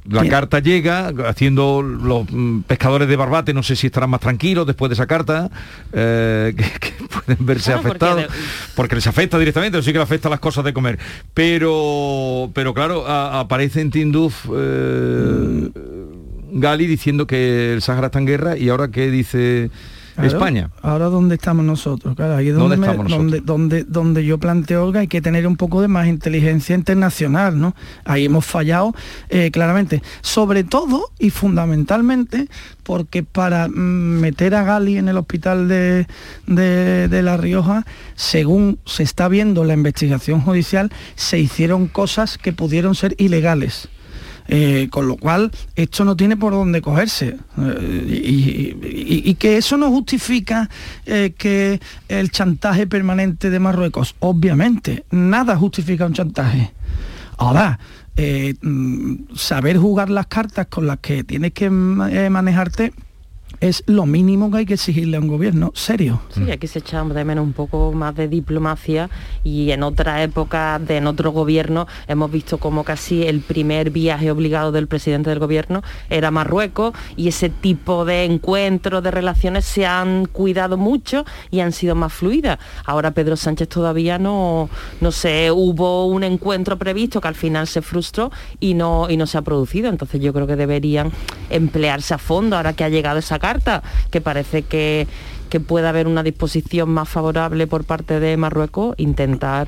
la 0.10 0.26
carta 0.30 0.60
llega 0.60 1.10
haciendo 1.28 1.82
los 1.82 2.26
pescadores 2.66 3.10
de 3.10 3.18
Barbate, 3.18 3.54
no 3.54 3.64
sé 3.64 3.76
si 3.76 3.88
estarán 3.88 4.12
más 4.12 4.22
tranquilos 4.22 4.66
después 4.66 4.90
de 4.90 4.94
esa 4.94 5.06
carta, 5.06 5.50
que, 5.92 6.56
pueden 7.26 7.46
verse 7.46 7.74
afectados, 7.74 8.28
porque, 8.76 8.96
les 8.96 9.08
afecta 9.08 9.38
directamente, 9.38 9.82
sí 9.82 9.92
que 9.92 9.98
le 9.98 10.04
afecta 10.04 10.30
las 10.30 10.40
cosas 10.40 10.64
de 10.64 10.72
comer. 10.72 10.98
Pero, 11.34 12.50
pero 12.54 12.74
claro, 12.74 13.06
aparece 13.06 13.82
en 13.82 13.92
Tinduf 13.92 14.46
Gali 16.52 16.88
diciendo 16.88 17.28
que 17.28 17.74
el 17.74 17.82
Sahara 17.82 18.08
está 18.08 18.20
en 18.20 18.26
guerra 18.26 18.58
y 18.58 18.70
ahora 18.70 18.90
qué 18.90 19.10
dice 19.12 19.70
España. 20.26 20.72
Ahora 20.82 21.06
dónde 21.06 21.36
estamos 21.36 21.64
nosotros, 21.64 22.16
claro, 22.16 22.36
ahí 22.36 22.50
es 22.50 22.56
donde, 22.56 23.42
donde, 23.42 23.84
donde, 23.84 24.26
yo 24.26 24.40
planteo, 24.40 24.86
Olga, 24.86 25.02
hay 25.02 25.08
que 25.08 25.22
tener 25.22 25.46
un 25.46 25.58
poco 25.58 25.82
de 25.82 25.88
más 25.88 26.08
inteligencia 26.08 26.76
internacional, 26.76 27.60
¿no? 27.60 27.76
Ahí 28.04 28.26
hemos 28.26 28.46
fallado 28.46 28.96
eh, 29.30 29.52
claramente, 29.52 30.02
sobre 30.22 30.64
todo 30.64 31.12
y 31.20 31.30
fundamentalmente 31.30 32.48
porque 32.84 33.22
para 33.22 33.68
mm, 33.68 33.72
meter 33.72 34.56
a 34.56 34.64
Gali 34.64 34.98
en 34.98 35.10
el 35.10 35.18
hospital 35.18 35.68
de, 35.68 36.08
de, 36.48 37.22
La 37.22 37.38
Rioja, 37.38 37.86
según 38.16 38.80
se 38.86 39.04
está 39.04 39.28
viendo 39.28 39.64
la 39.64 39.74
investigación 39.74 40.42
judicial, 40.42 40.92
se 41.16 41.38
hicieron 41.40 41.88
cosas 41.88 42.38
que 42.38 42.54
pudieron 42.54 42.96
ser 42.96 43.14
ilegales 43.18 43.90
eh, 44.48 44.88
con 44.90 45.08
lo 45.08 45.18
cual, 45.18 45.52
esto 45.76 46.06
no 46.06 46.16
tiene 46.16 46.38
por 46.38 46.54
dónde 46.54 46.82
cogerse. 46.82 47.38
Eh, 47.60 49.24
y, 49.26 49.34
que 49.36 49.58
eso 49.58 49.78
no 49.78 49.90
justifica 49.92 50.70
eh, 51.06 51.34
que 51.38 51.80
el 52.08 52.32
chantaje 52.32 52.88
permanente 52.88 53.50
de 53.50 53.60
Marruecos. 53.60 54.16
Obviamente, 54.20 55.06
nada 55.12 55.58
justifica 55.58 56.06
un 56.06 56.14
chantaje. 56.14 56.72
Ahora, 57.38 57.78
mm, 58.62 59.36
saber 59.36 59.78
jugar 59.78 60.10
las 60.10 60.28
cartas 60.28 60.68
con 60.68 60.88
las 60.88 61.00
que 61.00 61.24
tienes 61.24 61.52
que 61.54 61.70
manejarte 61.70 62.94
es 63.60 63.84
lo 63.88 64.06
mínimo 64.06 64.52
que 64.52 64.60
hay 64.60 64.66
que 64.66 64.76
exigirle 64.76 65.18
a 65.18 65.20
un 65.20 65.28
gobierno 65.28 65.72
serio. 65.74 66.22
Sí, 66.30 66.52
aquí 66.52 66.68
se 66.68 66.80
echamos 66.80 67.16
de 67.16 67.26
menos 67.26 67.44
un 67.44 67.54
poco 67.54 67.92
más 67.92 68.16
de 68.16 68.28
diplomacia 68.28 69.10
y 69.44 69.72
en 69.72 69.84
otra 69.84 70.22
época, 70.24 70.80
de, 70.80 70.98
en 70.98 71.08
otro 71.08 71.32
gobierno, 71.32 71.88
hemos 72.08 72.32
visto 72.32 72.58
como 72.58 72.84
casi 72.84 73.24
el 73.24 73.42
primer 73.42 73.90
viaje 73.90 74.30
obligado 74.32 74.72
del 74.72 74.88
presidente 74.88 75.30
del 75.30 75.40
gobierno 75.40 75.82
era 76.10 76.32
Marruecos 76.32 76.94
y 77.16 77.28
ese 77.28 77.50
tipo 77.50 78.06
de 78.06 78.26
encuentros, 78.26 79.04
de 79.04 79.12
relaciones 79.12 79.66
se 79.66 79.86
han 79.86 80.26
cuidado 80.26 80.78
mucho 80.78 81.26
y 81.50 81.62
han 81.62 81.72
sido 81.72 81.96
más 81.96 82.14
fluidas. 82.14 82.60
Ahora 82.86 83.12
Pedro 83.12 83.36
Sánchez 83.36 83.70
todavía 83.70 84.20
no, 84.20 84.70
no 85.02 85.12
sé, 85.12 85.52
hubo 85.52 86.06
un 86.06 86.24
encuentro 86.24 86.78
previsto 86.78 87.22
que 87.22 87.28
al 87.28 87.36
final 87.36 87.68
se 87.68 87.82
frustró 87.82 88.32
y 88.60 88.74
no, 88.74 89.10
y 89.10 89.18
no 89.18 89.26
se 89.26 89.38
ha 89.38 89.42
producido. 89.42 89.90
Entonces 89.90 90.22
yo 90.22 90.34
creo 90.34 90.48
que 90.48 90.56
deberían 90.56 91.12
emplearse 91.50 92.14
a 92.14 92.18
fondo 92.18 92.56
ahora 92.56 92.74
que 92.74 92.84
ha 92.84 92.90
llegado 92.90 93.20
esa 93.20 93.40
carta, 93.40 93.47
que 94.12 94.22
parece 94.22 94.64
que, 94.64 95.08
que 95.50 95.60
pueda 95.60 95.90
haber 95.90 96.08
una 96.08 96.24
disposición 96.24 96.90
más 96.90 97.10
favorable 97.10 97.68
por 97.68 97.84
parte 97.84 98.20
de 98.20 98.38
Marruecos, 98.38 98.96
intentar 98.98 99.68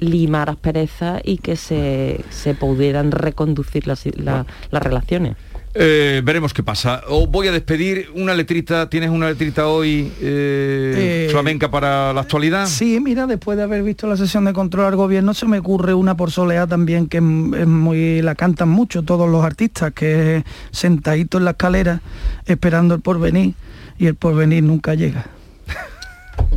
limar 0.00 0.48
asperezas 0.50 1.20
y 1.24 1.38
que 1.38 1.56
se, 1.56 2.24
se 2.30 2.54
pudieran 2.54 3.10
reconducir 3.10 3.86
las, 3.86 4.04
las 4.16 4.82
relaciones. 4.82 5.36
Eh, 5.74 6.22
veremos 6.24 6.52
qué 6.54 6.62
pasa. 6.62 7.02
Os 7.08 7.30
voy 7.30 7.48
a 7.48 7.52
despedir 7.52 8.10
una 8.14 8.34
letrita. 8.34 8.88
¿Tienes 8.88 9.10
una 9.10 9.28
letrita 9.28 9.68
hoy 9.68 10.12
eh, 10.20 11.26
eh, 11.26 11.28
flamenca 11.30 11.70
para 11.70 12.12
la 12.12 12.22
actualidad? 12.22 12.66
Sí, 12.66 12.98
mira, 13.00 13.26
después 13.26 13.56
de 13.56 13.64
haber 13.64 13.82
visto 13.82 14.06
la 14.06 14.16
sesión 14.16 14.44
de 14.44 14.52
control 14.52 14.86
al 14.86 14.96
gobierno, 14.96 15.34
se 15.34 15.46
me 15.46 15.58
ocurre 15.58 15.94
una 15.94 16.16
por 16.16 16.30
soleá 16.30 16.66
también 16.66 17.06
que 17.06 17.18
es 17.18 17.22
muy 17.22 18.22
la 18.22 18.34
cantan 18.34 18.68
mucho 18.68 19.02
todos 19.02 19.28
los 19.28 19.44
artistas, 19.44 19.92
que 19.92 20.38
es 20.38 20.44
sentadito 20.70 21.38
en 21.38 21.44
la 21.44 21.52
escalera 21.52 22.00
esperando 22.46 22.94
el 22.94 23.00
porvenir 23.00 23.54
y 23.98 24.06
el 24.06 24.14
porvenir 24.14 24.62
nunca 24.62 24.94
llega. 24.94 25.26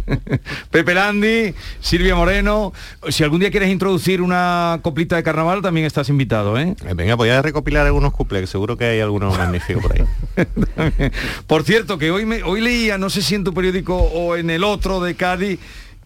Pepe 0.72 0.93
Landi, 0.93 1.54
Silvia 1.80 2.16
Moreno. 2.16 2.74
Si 3.10 3.24
algún 3.24 3.39
día 3.39 3.52
quieres 3.52 3.70
introducir 3.70 4.22
una 4.22 4.80
coplita 4.82 5.16
de 5.16 5.24
carnaval, 5.24 5.62
también 5.62 5.86
estás 5.86 6.10
invitado, 6.10 6.58
¿eh? 6.58 6.76
eh 6.86 6.93
venga, 6.95 7.16
voy 7.16 7.30
a 7.30 7.41
recopilar 7.41 7.86
algunos 7.86 8.14
cuples, 8.14 8.49
seguro 8.49 8.78
que 8.78 8.86
hay 8.86 8.99
algunos 8.99 9.38
magníficos 9.38 9.84
por 9.84 9.93
ahí. 9.93 10.06
por 11.47 11.64
cierto, 11.64 11.97
que 11.97 12.12
hoy, 12.12 12.26
me, 12.26 12.43
hoy 12.43 12.62
leía, 12.62 12.97
no 12.97 13.10
sé 13.10 13.22
si 13.22 13.36
en 13.36 13.43
tu 13.43 13.54
periódico 13.54 13.95
o 13.95 14.36
en 14.36 14.49
el 14.49 14.64
otro 14.64 15.02
de 15.02 15.16
Cádiz, 15.16 15.60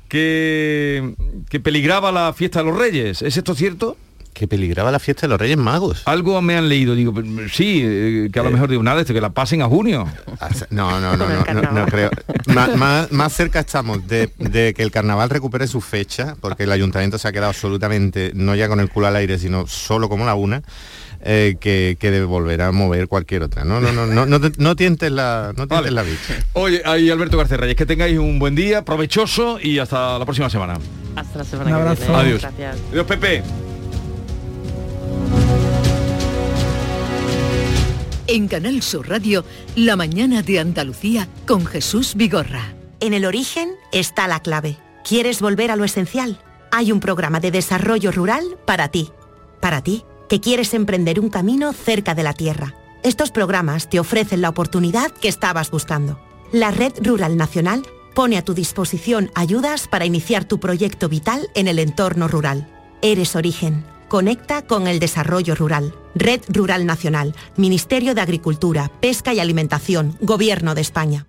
que, 0.08 1.14
que 1.50 1.60
peligraba 1.60 2.12
la 2.12 2.34
fiesta 2.34 2.60
de 2.60 2.66
los 2.66 2.78
Reyes. 2.78 3.22
¿Es 3.22 3.38
esto 3.38 3.56
cierto? 3.56 3.98
Que 4.36 4.48
peligraba 4.50 4.92
la 4.92 5.00
fiesta 5.00 5.22
de 5.22 5.30
los 5.30 5.40
Reyes 5.40 5.58
Magos. 5.58 6.04
Algo 6.06 6.42
me 6.42 6.58
han 6.58 6.68
leído, 6.68 6.94
digo, 6.94 7.14
sí, 7.52 7.82
eh, 7.84 8.30
que 8.32 8.40
a 8.40 8.44
lo 8.44 8.50
eh. 8.50 8.52
mejor 8.52 8.70
digo 8.70 8.84
nada, 8.84 9.06
que 9.06 9.22
la 9.22 9.30
pasen 9.30 9.62
a 9.64 9.66
junio. 9.66 10.08
No, 10.70 11.00
no, 11.00 11.16
no, 11.16 11.26
no, 11.28 11.72
no, 11.72 11.86
creo. 11.86 12.10
más, 13.12 13.34
cerca 13.34 13.62
estamos 13.62 14.06
de, 14.08 14.30
que 14.76 14.84
el 14.84 14.92
carnaval 14.92 15.30
recupere 15.30 15.68
su 15.68 15.80
fecha, 15.80 16.36
porque 16.42 16.64
el 16.64 16.72
ayuntamiento 16.72 17.18
se 17.18 17.28
ha 17.28 17.32
quedado 17.32 17.50
absolutamente, 17.50 18.32
no 18.36 18.56
ya 18.56 18.68
con 18.68 18.80
el 18.80 18.90
culo 18.90 19.08
al 19.08 19.16
aire, 19.16 19.40
sino 19.40 19.66
solo 19.68 20.10
como 20.10 20.26
la 20.26 20.36
una. 20.36 20.62
Eh, 21.28 21.56
que, 21.60 21.98
que 22.00 22.12
de 22.12 22.24
volver 22.24 22.62
a 22.62 22.72
mover 22.72 23.08
cualquier 23.08 23.42
otra. 23.42 23.64
No, 23.64 23.80
no, 23.80 23.92
no, 23.92 24.06
no, 24.06 24.28
no, 24.28 24.40
no 24.58 24.76
tientes 24.76 25.12
la, 25.12 25.54
no 25.58 25.68
tientes 25.68 25.92
la 25.92 26.04
bicha. 26.04 26.36
Oye, 26.54 26.84
ahí 26.86 27.10
Alberto 27.10 27.38
García 27.38 27.58
Reyes, 27.58 27.76
que 27.76 27.88
tengáis 27.88 28.20
un 28.20 28.38
buen 28.38 28.54
día, 28.54 28.86
provechoso 28.86 29.60
y 29.60 29.80
hasta 29.80 30.20
la 30.20 30.26
próxima 30.26 30.52
semana. 30.52 30.78
Hasta 31.16 31.40
la 31.40 31.46
semana 31.46 31.70
un 31.72 31.76
abrazo. 31.78 32.16
Adiós. 32.16 32.42
Gracias. 32.42 32.78
Adiós, 32.92 33.08
Pepe. 33.08 33.65
En 38.28 38.48
Canal 38.48 38.82
Sur 38.82 39.08
Radio, 39.08 39.46
La 39.76 39.96
mañana 39.96 40.42
de 40.42 40.60
Andalucía 40.60 41.30
con 41.46 41.64
Jesús 41.64 42.16
Vigorra. 42.16 42.74
En 43.00 43.14
el 43.14 43.24
origen 43.24 43.70
está 43.92 44.28
la 44.28 44.40
clave. 44.40 44.80
¿Quieres 45.08 45.42
volver 45.42 45.70
a 45.70 45.76
lo 45.76 45.84
esencial? 45.84 46.40
Hay 46.72 46.92
un 46.92 47.00
programa 47.00 47.40
de 47.40 47.52
desarrollo 47.52 48.12
rural 48.12 48.58
para 48.66 48.88
ti. 48.88 49.12
Para 49.62 49.84
ti, 49.84 50.06
que 50.28 50.42
quieres 50.42 50.74
emprender 50.74 51.20
un 51.20 51.30
camino 51.30 51.72
cerca 51.72 52.16
de 52.16 52.24
la 52.24 52.34
tierra. 52.34 52.74
Estos 53.04 53.30
programas 53.30 53.92
te 53.92 54.00
ofrecen 54.00 54.42
la 54.42 54.50
oportunidad 54.50 55.12
que 55.12 55.28
estabas 55.28 55.70
buscando. 55.70 56.20
La 56.52 56.72
Red 56.72 56.94
Rural 57.04 57.38
Nacional 57.38 57.84
pone 58.16 58.40
a 58.40 58.44
tu 58.44 58.56
disposición 58.56 59.30
ayudas 59.36 59.88
para 59.88 60.06
iniciar 60.06 60.46
tu 60.46 60.60
proyecto 60.60 61.10
vital 61.10 61.48
en 61.54 61.68
el 61.68 61.78
entorno 61.78 62.28
rural. 62.28 62.68
Eres 63.04 63.36
origen 63.36 63.86
Conecta 64.08 64.62
con 64.62 64.88
el 64.88 65.00
desarrollo 65.00 65.56
rural. 65.56 65.96
Red 66.14 66.42
Rural 66.50 66.86
Nacional, 66.86 67.36
Ministerio 67.58 68.14
de 68.14 68.22
Agricultura, 68.22 68.92
Pesca 69.02 69.34
y 69.34 69.40
Alimentación, 69.40 70.16
Gobierno 70.22 70.76
de 70.76 70.82
España. 70.82 71.26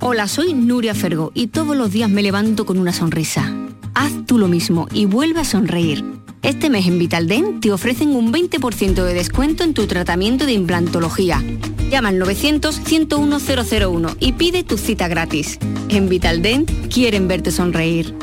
Hola, 0.00 0.26
soy 0.26 0.54
Nuria 0.54 0.94
Fergo 0.94 1.32
y 1.34 1.48
todos 1.48 1.76
los 1.76 1.92
días 1.92 2.08
me 2.10 2.22
levanto 2.22 2.64
con 2.66 2.78
una 2.78 2.92
sonrisa. 2.92 3.54
Haz 3.94 4.12
tú 4.26 4.38
lo 4.38 4.48
mismo 4.48 4.88
y 4.92 5.04
vuelve 5.04 5.40
a 5.40 5.44
sonreír. 5.44 6.04
Este 6.42 6.68
mes 6.68 6.86
en 6.86 6.98
Vitaldent 6.98 7.62
te 7.62 7.72
ofrecen 7.72 8.16
un 8.16 8.32
20% 8.32 9.02
de 9.02 9.14
descuento 9.14 9.64
en 9.64 9.72
tu 9.74 9.86
tratamiento 9.86 10.46
de 10.46 10.52
implantología. 10.52 11.42
Llama 11.90 12.08
al 12.08 12.20
900-101-001 12.20 14.16
y 14.18 14.32
pide 14.32 14.62
tu 14.62 14.76
cita 14.76 15.08
gratis. 15.08 15.58
En 15.88 16.08
Vitaldent 16.08 16.70
quieren 16.92 17.28
verte 17.28 17.50
sonreír. 17.50 18.14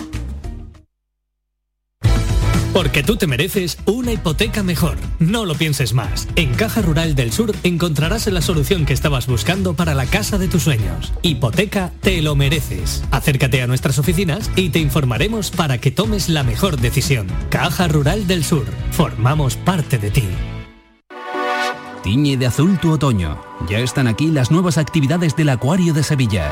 Porque 2.74 3.04
tú 3.04 3.18
te 3.18 3.28
mereces 3.28 3.78
una 3.86 4.14
hipoteca 4.14 4.64
mejor. 4.64 4.98
No 5.20 5.46
lo 5.46 5.56
pienses 5.56 5.94
más. 5.94 6.28
En 6.36 6.54
Caja 6.54 6.82
Rural 6.82 7.16
del 7.16 7.34
Sur 7.34 7.54
encontrarás 7.64 8.28
la 8.28 8.42
solución 8.42 8.86
que 8.86 8.94
estabas 8.94 9.28
buscando 9.28 9.74
para 9.74 9.94
la 9.94 10.06
casa 10.06 10.38
de 10.38 10.48
tus 10.48 10.64
sueños. 10.64 11.14
Hipoteca 11.22 11.92
te 12.02 12.22
lo 12.22 12.36
mereces. 12.36 13.04
Acércate 13.12 13.62
a 13.62 13.68
nuestras 13.68 14.00
oficinas 14.00 14.50
y 14.56 14.70
te 14.70 14.80
informaremos 14.80 15.52
para 15.52 15.80
que 15.80 15.92
tomes 15.92 16.30
la 16.30 16.44
mejor 16.44 16.78
decisión. 16.78 17.28
Caja 17.50 17.88
Rural 17.90 18.26
del 18.26 18.46
Sur. 18.46 18.66
Formamos 18.92 19.58
parte 19.58 19.98
de 19.98 20.12
ti. 20.12 20.24
Tiñe 22.04 22.38
de 22.38 22.48
azul 22.48 22.80
tu 22.80 22.94
otoño. 22.94 23.42
Ya 23.70 23.80
están 23.80 24.08
aquí 24.08 24.28
las 24.28 24.50
nuevas 24.50 24.78
actividades 24.78 25.36
del 25.36 25.50
Acuario 25.50 25.94
de 25.94 26.04
Sevilla 26.04 26.52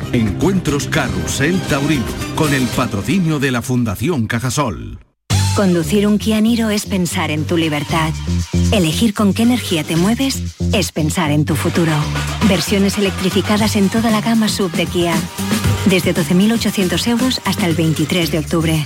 Encuentros 0.13 0.87
Carrusel 0.87 1.59
Taurino. 1.61 2.03
Con 2.35 2.53
el 2.53 2.67
patrocinio 2.67 3.39
de 3.39 3.51
la 3.51 3.61
Fundación 3.61 4.27
Cajasol. 4.27 4.99
Conducir 5.55 6.07
un 6.07 6.17
Kia 6.17 6.41
Niro 6.41 6.69
es 6.69 6.85
pensar 6.85 7.31
en 7.31 7.45
tu 7.45 7.55
libertad. 7.57 8.11
Elegir 8.71 9.13
con 9.13 9.33
qué 9.33 9.43
energía 9.43 9.83
te 9.83 9.95
mueves 9.95 10.41
es 10.73 10.91
pensar 10.91 11.31
en 11.31 11.45
tu 11.45 11.55
futuro. 11.55 11.91
Versiones 12.47 12.97
electrificadas 12.97 13.75
en 13.75 13.89
toda 13.89 14.11
la 14.11 14.21
gama 14.21 14.47
sub 14.47 14.71
de 14.71 14.85
Kia. 14.85 15.13
Desde 15.85 16.13
12.800 16.13 17.07
euros 17.07 17.41
hasta 17.45 17.65
el 17.65 17.75
23 17.75 18.31
de 18.31 18.39
octubre. 18.39 18.83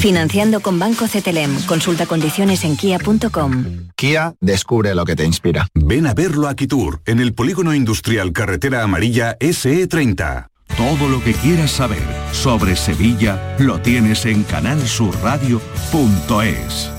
Financiando 0.00 0.60
con 0.60 0.78
Banco 0.78 1.06
CTLM. 1.06 1.66
Consulta 1.66 2.06
condiciones 2.06 2.64
en 2.64 2.76
kia.com. 2.76 3.90
Kia 3.96 4.34
descubre 4.40 4.94
lo 4.94 5.04
que 5.04 5.16
te 5.16 5.24
inspira. 5.24 5.68
Ven 5.74 6.06
a 6.06 6.14
verlo 6.14 6.48
a 6.48 6.54
Kitur, 6.54 7.00
en 7.06 7.20
el 7.20 7.34
polígono 7.34 7.74
industrial 7.74 8.32
Carretera 8.32 8.82
Amarilla 8.82 9.38
SE30. 9.38 10.48
Todo 10.76 11.08
lo 11.08 11.22
que 11.22 11.34
quieras 11.34 11.70
saber 11.70 12.02
sobre 12.32 12.74
Sevilla 12.74 13.54
lo 13.60 13.80
tienes 13.80 14.26
en 14.26 14.42
canalsurradio.es. 14.42 16.93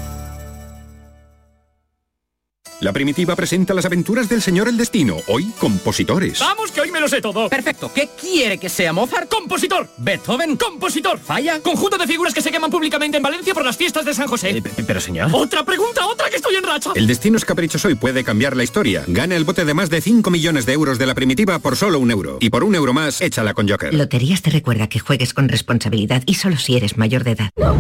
La 2.82 2.92
primitiva 2.92 3.36
presenta 3.38 3.74
las 3.74 3.86
aventuras 3.86 4.28
del 4.28 4.42
señor 4.42 4.68
El 4.68 4.76
Destino, 4.76 5.18
hoy 5.28 5.46
compositores. 5.60 6.40
Vamos, 6.40 6.72
que 6.72 6.82
hoy 6.82 6.92
me 6.92 7.00
lo 7.00 7.08
sé 7.08 7.22
todo. 7.22 7.48
Perfecto. 7.48 7.90
¿Qué 7.94 8.10
quiere 8.20 8.58
que 8.58 8.68
sea 8.68 8.92
Mozart? 8.92 9.30
Compositor. 9.30 9.88
Beethoven. 9.98 10.58
Compositor. 10.58 11.18
Falla. 11.18 11.62
Conjunto 11.62 11.98
de 11.98 12.06
figuras 12.06 12.34
que 12.34 12.42
se 12.42 12.52
queman 12.52 12.70
públicamente 12.70 13.18
en 13.18 13.24
Valencia 13.24 13.54
por 13.54 13.64
las 13.64 13.78
fiestas 13.78 14.04
de 14.04 14.14
San 14.14 14.28
José. 14.28 14.50
Eh, 14.58 14.64
pero 14.86 15.00
señor. 15.00 15.30
Otra 15.32 15.64
pregunta, 15.64 16.06
otra 16.06 16.30
que 16.30 16.36
estoy 16.36 16.56
en 16.56 16.64
racha. 16.64 16.92
El 16.96 17.08
destino 17.08 17.38
es 17.38 17.46
caprichoso 17.46 17.90
y 17.90 17.96
puede 17.96 18.26
cambiar 18.26 18.58
la 18.58 18.64
historia. 18.64 19.06
Gana 19.08 19.38
el 19.38 19.46
bote 19.46 19.64
de 19.64 19.74
más 19.74 19.90
de 19.90 20.02
5 20.02 20.30
millones 20.30 20.66
de 20.66 20.74
euros 20.74 21.00
de 21.00 21.06
la 21.06 21.16
primitiva 21.16 21.60
por 21.60 21.78
solo 21.78 22.00
un 22.00 22.12
euro. 22.12 22.38
Y 22.42 22.50
por 22.50 22.66
un 22.66 22.76
euro 22.76 22.94
más, 22.94 23.22
échala 23.22 23.54
con 23.54 23.70
Joker. 23.70 23.94
Loterías 23.94 24.42
te 24.42 24.50
recuerda 24.50 24.88
que 24.88 25.00
juegues 25.00 25.34
con 25.34 25.48
responsabilidad 25.48 26.24
y 26.26 26.34
solo 26.34 26.58
si 26.58 26.76
eres 26.76 26.98
mayor 26.98 27.24
de 27.24 27.32
edad. 27.32 27.50
La 27.56 27.74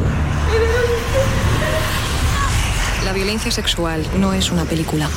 violencia 3.36 3.51
sexual 3.51 4.01
no 4.17 4.33
es 4.33 4.49
una 4.49 4.63
película. 4.63 5.09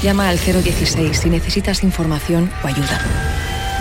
Llama 0.00 0.28
al 0.28 0.38
016 0.38 1.18
si 1.18 1.28
necesitas 1.28 1.82
información 1.82 2.48
o 2.62 2.68
ayuda. 2.68 3.00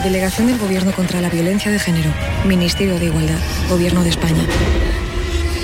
Delegación 0.04 0.48
del 0.48 0.58
Gobierno 0.58 0.92
contra 0.94 1.22
la 1.22 1.30
Violencia 1.30 1.70
de 1.70 1.78
Género. 1.78 2.10
Ministerio 2.44 2.98
de 2.98 3.06
Igualdad. 3.06 3.38
Gobierno 3.70 4.02
de 4.02 4.10
España. 4.10 4.44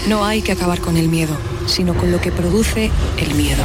No 0.08 0.24
hay 0.24 0.44
que 0.44 0.52
acabar 0.52 0.80
con 0.80 0.96
el 0.96 1.10
miedo, 1.10 1.36
sino 1.66 1.96
con 1.96 2.12
lo 2.12 2.22
que 2.22 2.32
produce 2.32 2.92
el 3.18 3.34
miedo. 3.34 3.64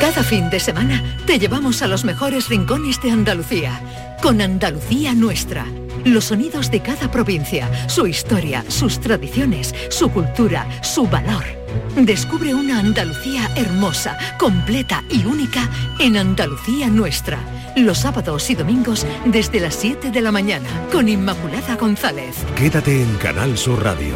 Cada 0.00 0.22
fin 0.22 0.48
de 0.48 0.58
semana 0.58 1.18
te 1.26 1.38
llevamos 1.38 1.82
a 1.82 1.86
los 1.86 2.06
mejores 2.06 2.48
rincones 2.48 2.98
de 3.02 3.10
Andalucía, 3.10 3.78
con 4.22 4.40
Andalucía 4.40 5.12
Nuestra. 5.12 5.66
Los 6.04 6.24
sonidos 6.24 6.70
de 6.70 6.80
cada 6.80 7.10
provincia, 7.10 7.68
su 7.90 8.06
historia, 8.06 8.64
sus 8.68 9.00
tradiciones, 9.00 9.74
su 9.90 10.08
cultura, 10.08 10.66
su 10.80 11.06
valor. 11.06 11.65
Descubre 11.96 12.54
una 12.54 12.78
Andalucía 12.78 13.50
hermosa, 13.56 14.16
completa 14.38 15.02
y 15.10 15.24
única 15.24 15.68
en 15.98 16.16
Andalucía 16.16 16.88
Nuestra. 16.88 17.38
Los 17.76 17.98
sábados 17.98 18.48
y 18.50 18.54
domingos 18.54 19.06
desde 19.24 19.60
las 19.60 19.74
7 19.74 20.10
de 20.10 20.20
la 20.20 20.32
mañana 20.32 20.68
con 20.92 21.08
Inmaculada 21.08 21.76
González. 21.76 22.36
Quédate 22.54 23.02
en 23.02 23.14
Canal 23.16 23.56
Sur 23.58 23.82
Radio, 23.82 24.14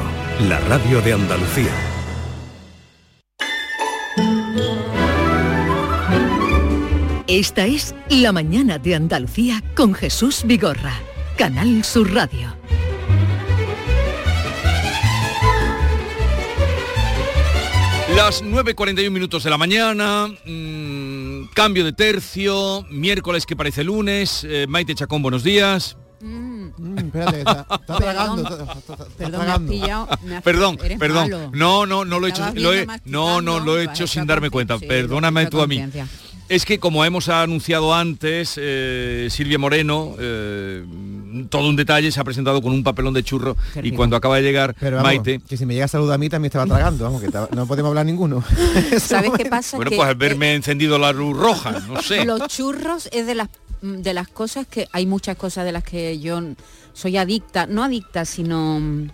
la 0.48 0.60
radio 0.60 1.00
de 1.00 1.12
Andalucía. 1.12 1.72
Esta 7.26 7.64
es 7.64 7.94
La 8.08 8.32
mañana 8.32 8.78
de 8.78 8.96
Andalucía 8.96 9.62
con 9.76 9.94
Jesús 9.94 10.42
Vigorra. 10.44 10.94
Canal 11.38 11.84
Sur 11.84 12.12
Radio. 12.12 12.59
Las 18.20 18.42
9.41 18.44 19.10
minutos 19.10 19.44
de 19.44 19.48
la 19.50 19.56
mañana, 19.56 20.28
mm, 20.44 21.46
cambio 21.54 21.84
de 21.86 21.92
tercio, 21.94 22.84
miércoles 22.90 23.46
que 23.46 23.56
parece 23.56 23.82
lunes, 23.82 24.44
eh, 24.46 24.66
Maite 24.68 24.94
Chacón, 24.94 25.22
buenos 25.22 25.42
días. 25.42 25.96
Mm, 26.20 26.98
espérate, 26.98 27.38
está, 27.38 27.66
está 27.80 27.96
tragando. 27.96 28.42
está- 28.42 28.62
está- 28.78 28.92
está 28.92 28.96
Perdón, 29.16 29.16
me 29.16 29.24
has 29.24 29.30
tragando. 29.46 29.72
pillado, 29.72 30.08
me 30.22 30.36
has- 30.36 30.42
Perdón, 30.42 30.78
eres 30.84 30.98
perdón. 30.98 31.30
malo. 31.30 31.50
No, 31.54 31.86
no, 31.86 32.04
no 32.04 32.20
lo 32.20 32.26
he 32.26 32.30
hecho, 32.30 32.44
lo 32.56 32.74
he- 32.74 32.86
no, 33.06 33.40
no, 33.40 33.58
lo 33.58 33.78
he 33.78 33.84
hecho 33.84 34.06
sin 34.06 34.26
darme 34.26 34.50
cuenta. 34.50 34.78
Perdóname 34.78 35.46
tú 35.46 35.62
a 35.62 35.66
mí. 35.66 35.82
Es 36.50 36.64
que 36.66 36.78
como 36.78 37.04
hemos 37.04 37.28
anunciado 37.28 37.94
antes, 37.94 38.54
eh, 38.60 39.28
Silvia 39.30 39.58
Moreno, 39.58 40.14
eh, 40.18 40.84
todo 41.48 41.68
un 41.68 41.76
detalle, 41.76 42.10
se 42.12 42.20
ha 42.20 42.24
presentado 42.24 42.60
con 42.62 42.72
un 42.72 42.82
papelón 42.82 43.14
de 43.14 43.22
churro 43.22 43.56
y 43.76 43.80
rico. 43.80 43.96
cuando 43.96 44.16
acaba 44.16 44.36
de 44.36 44.42
llegar 44.42 44.74
Pero 44.78 44.96
vamos, 44.96 45.08
Maite, 45.10 45.40
que 45.48 45.56
si 45.56 45.66
me 45.66 45.74
llega 45.74 45.86
a 45.86 45.88
saludar 45.88 46.14
a 46.14 46.18
mí 46.18 46.28
también 46.28 46.48
estaba 46.50 46.66
tragando, 46.66 47.04
vamos, 47.04 47.20
que 47.20 47.26
estaba- 47.26 47.48
no 47.54 47.66
podemos 47.66 47.88
hablar 47.90 48.06
ninguno. 48.06 48.42
¿Sabes 48.98 49.30
qué 49.36 49.46
pasa? 49.46 49.76
bueno, 49.76 49.90
que 49.90 49.96
pues 49.96 50.08
al 50.08 50.14
verme 50.14 50.54
encendido 50.54 50.98
la 50.98 51.12
luz 51.12 51.36
roja, 51.36 51.72
no 51.88 52.00
sé. 52.02 52.24
Los 52.24 52.46
churros 52.48 53.08
es 53.12 53.26
de 53.26 53.34
las 53.34 53.48
mm, 53.82 53.96
de 54.02 54.14
las 54.14 54.28
cosas 54.28 54.66
que 54.66 54.88
hay 54.92 55.06
muchas 55.06 55.36
cosas 55.36 55.64
de 55.64 55.72
las 55.72 55.84
que 55.84 56.18
yo 56.20 56.40
soy 56.92 57.16
adicta, 57.16 57.66
no 57.66 57.82
adicta, 57.84 58.24
sino 58.24 58.80
mm, 58.80 59.08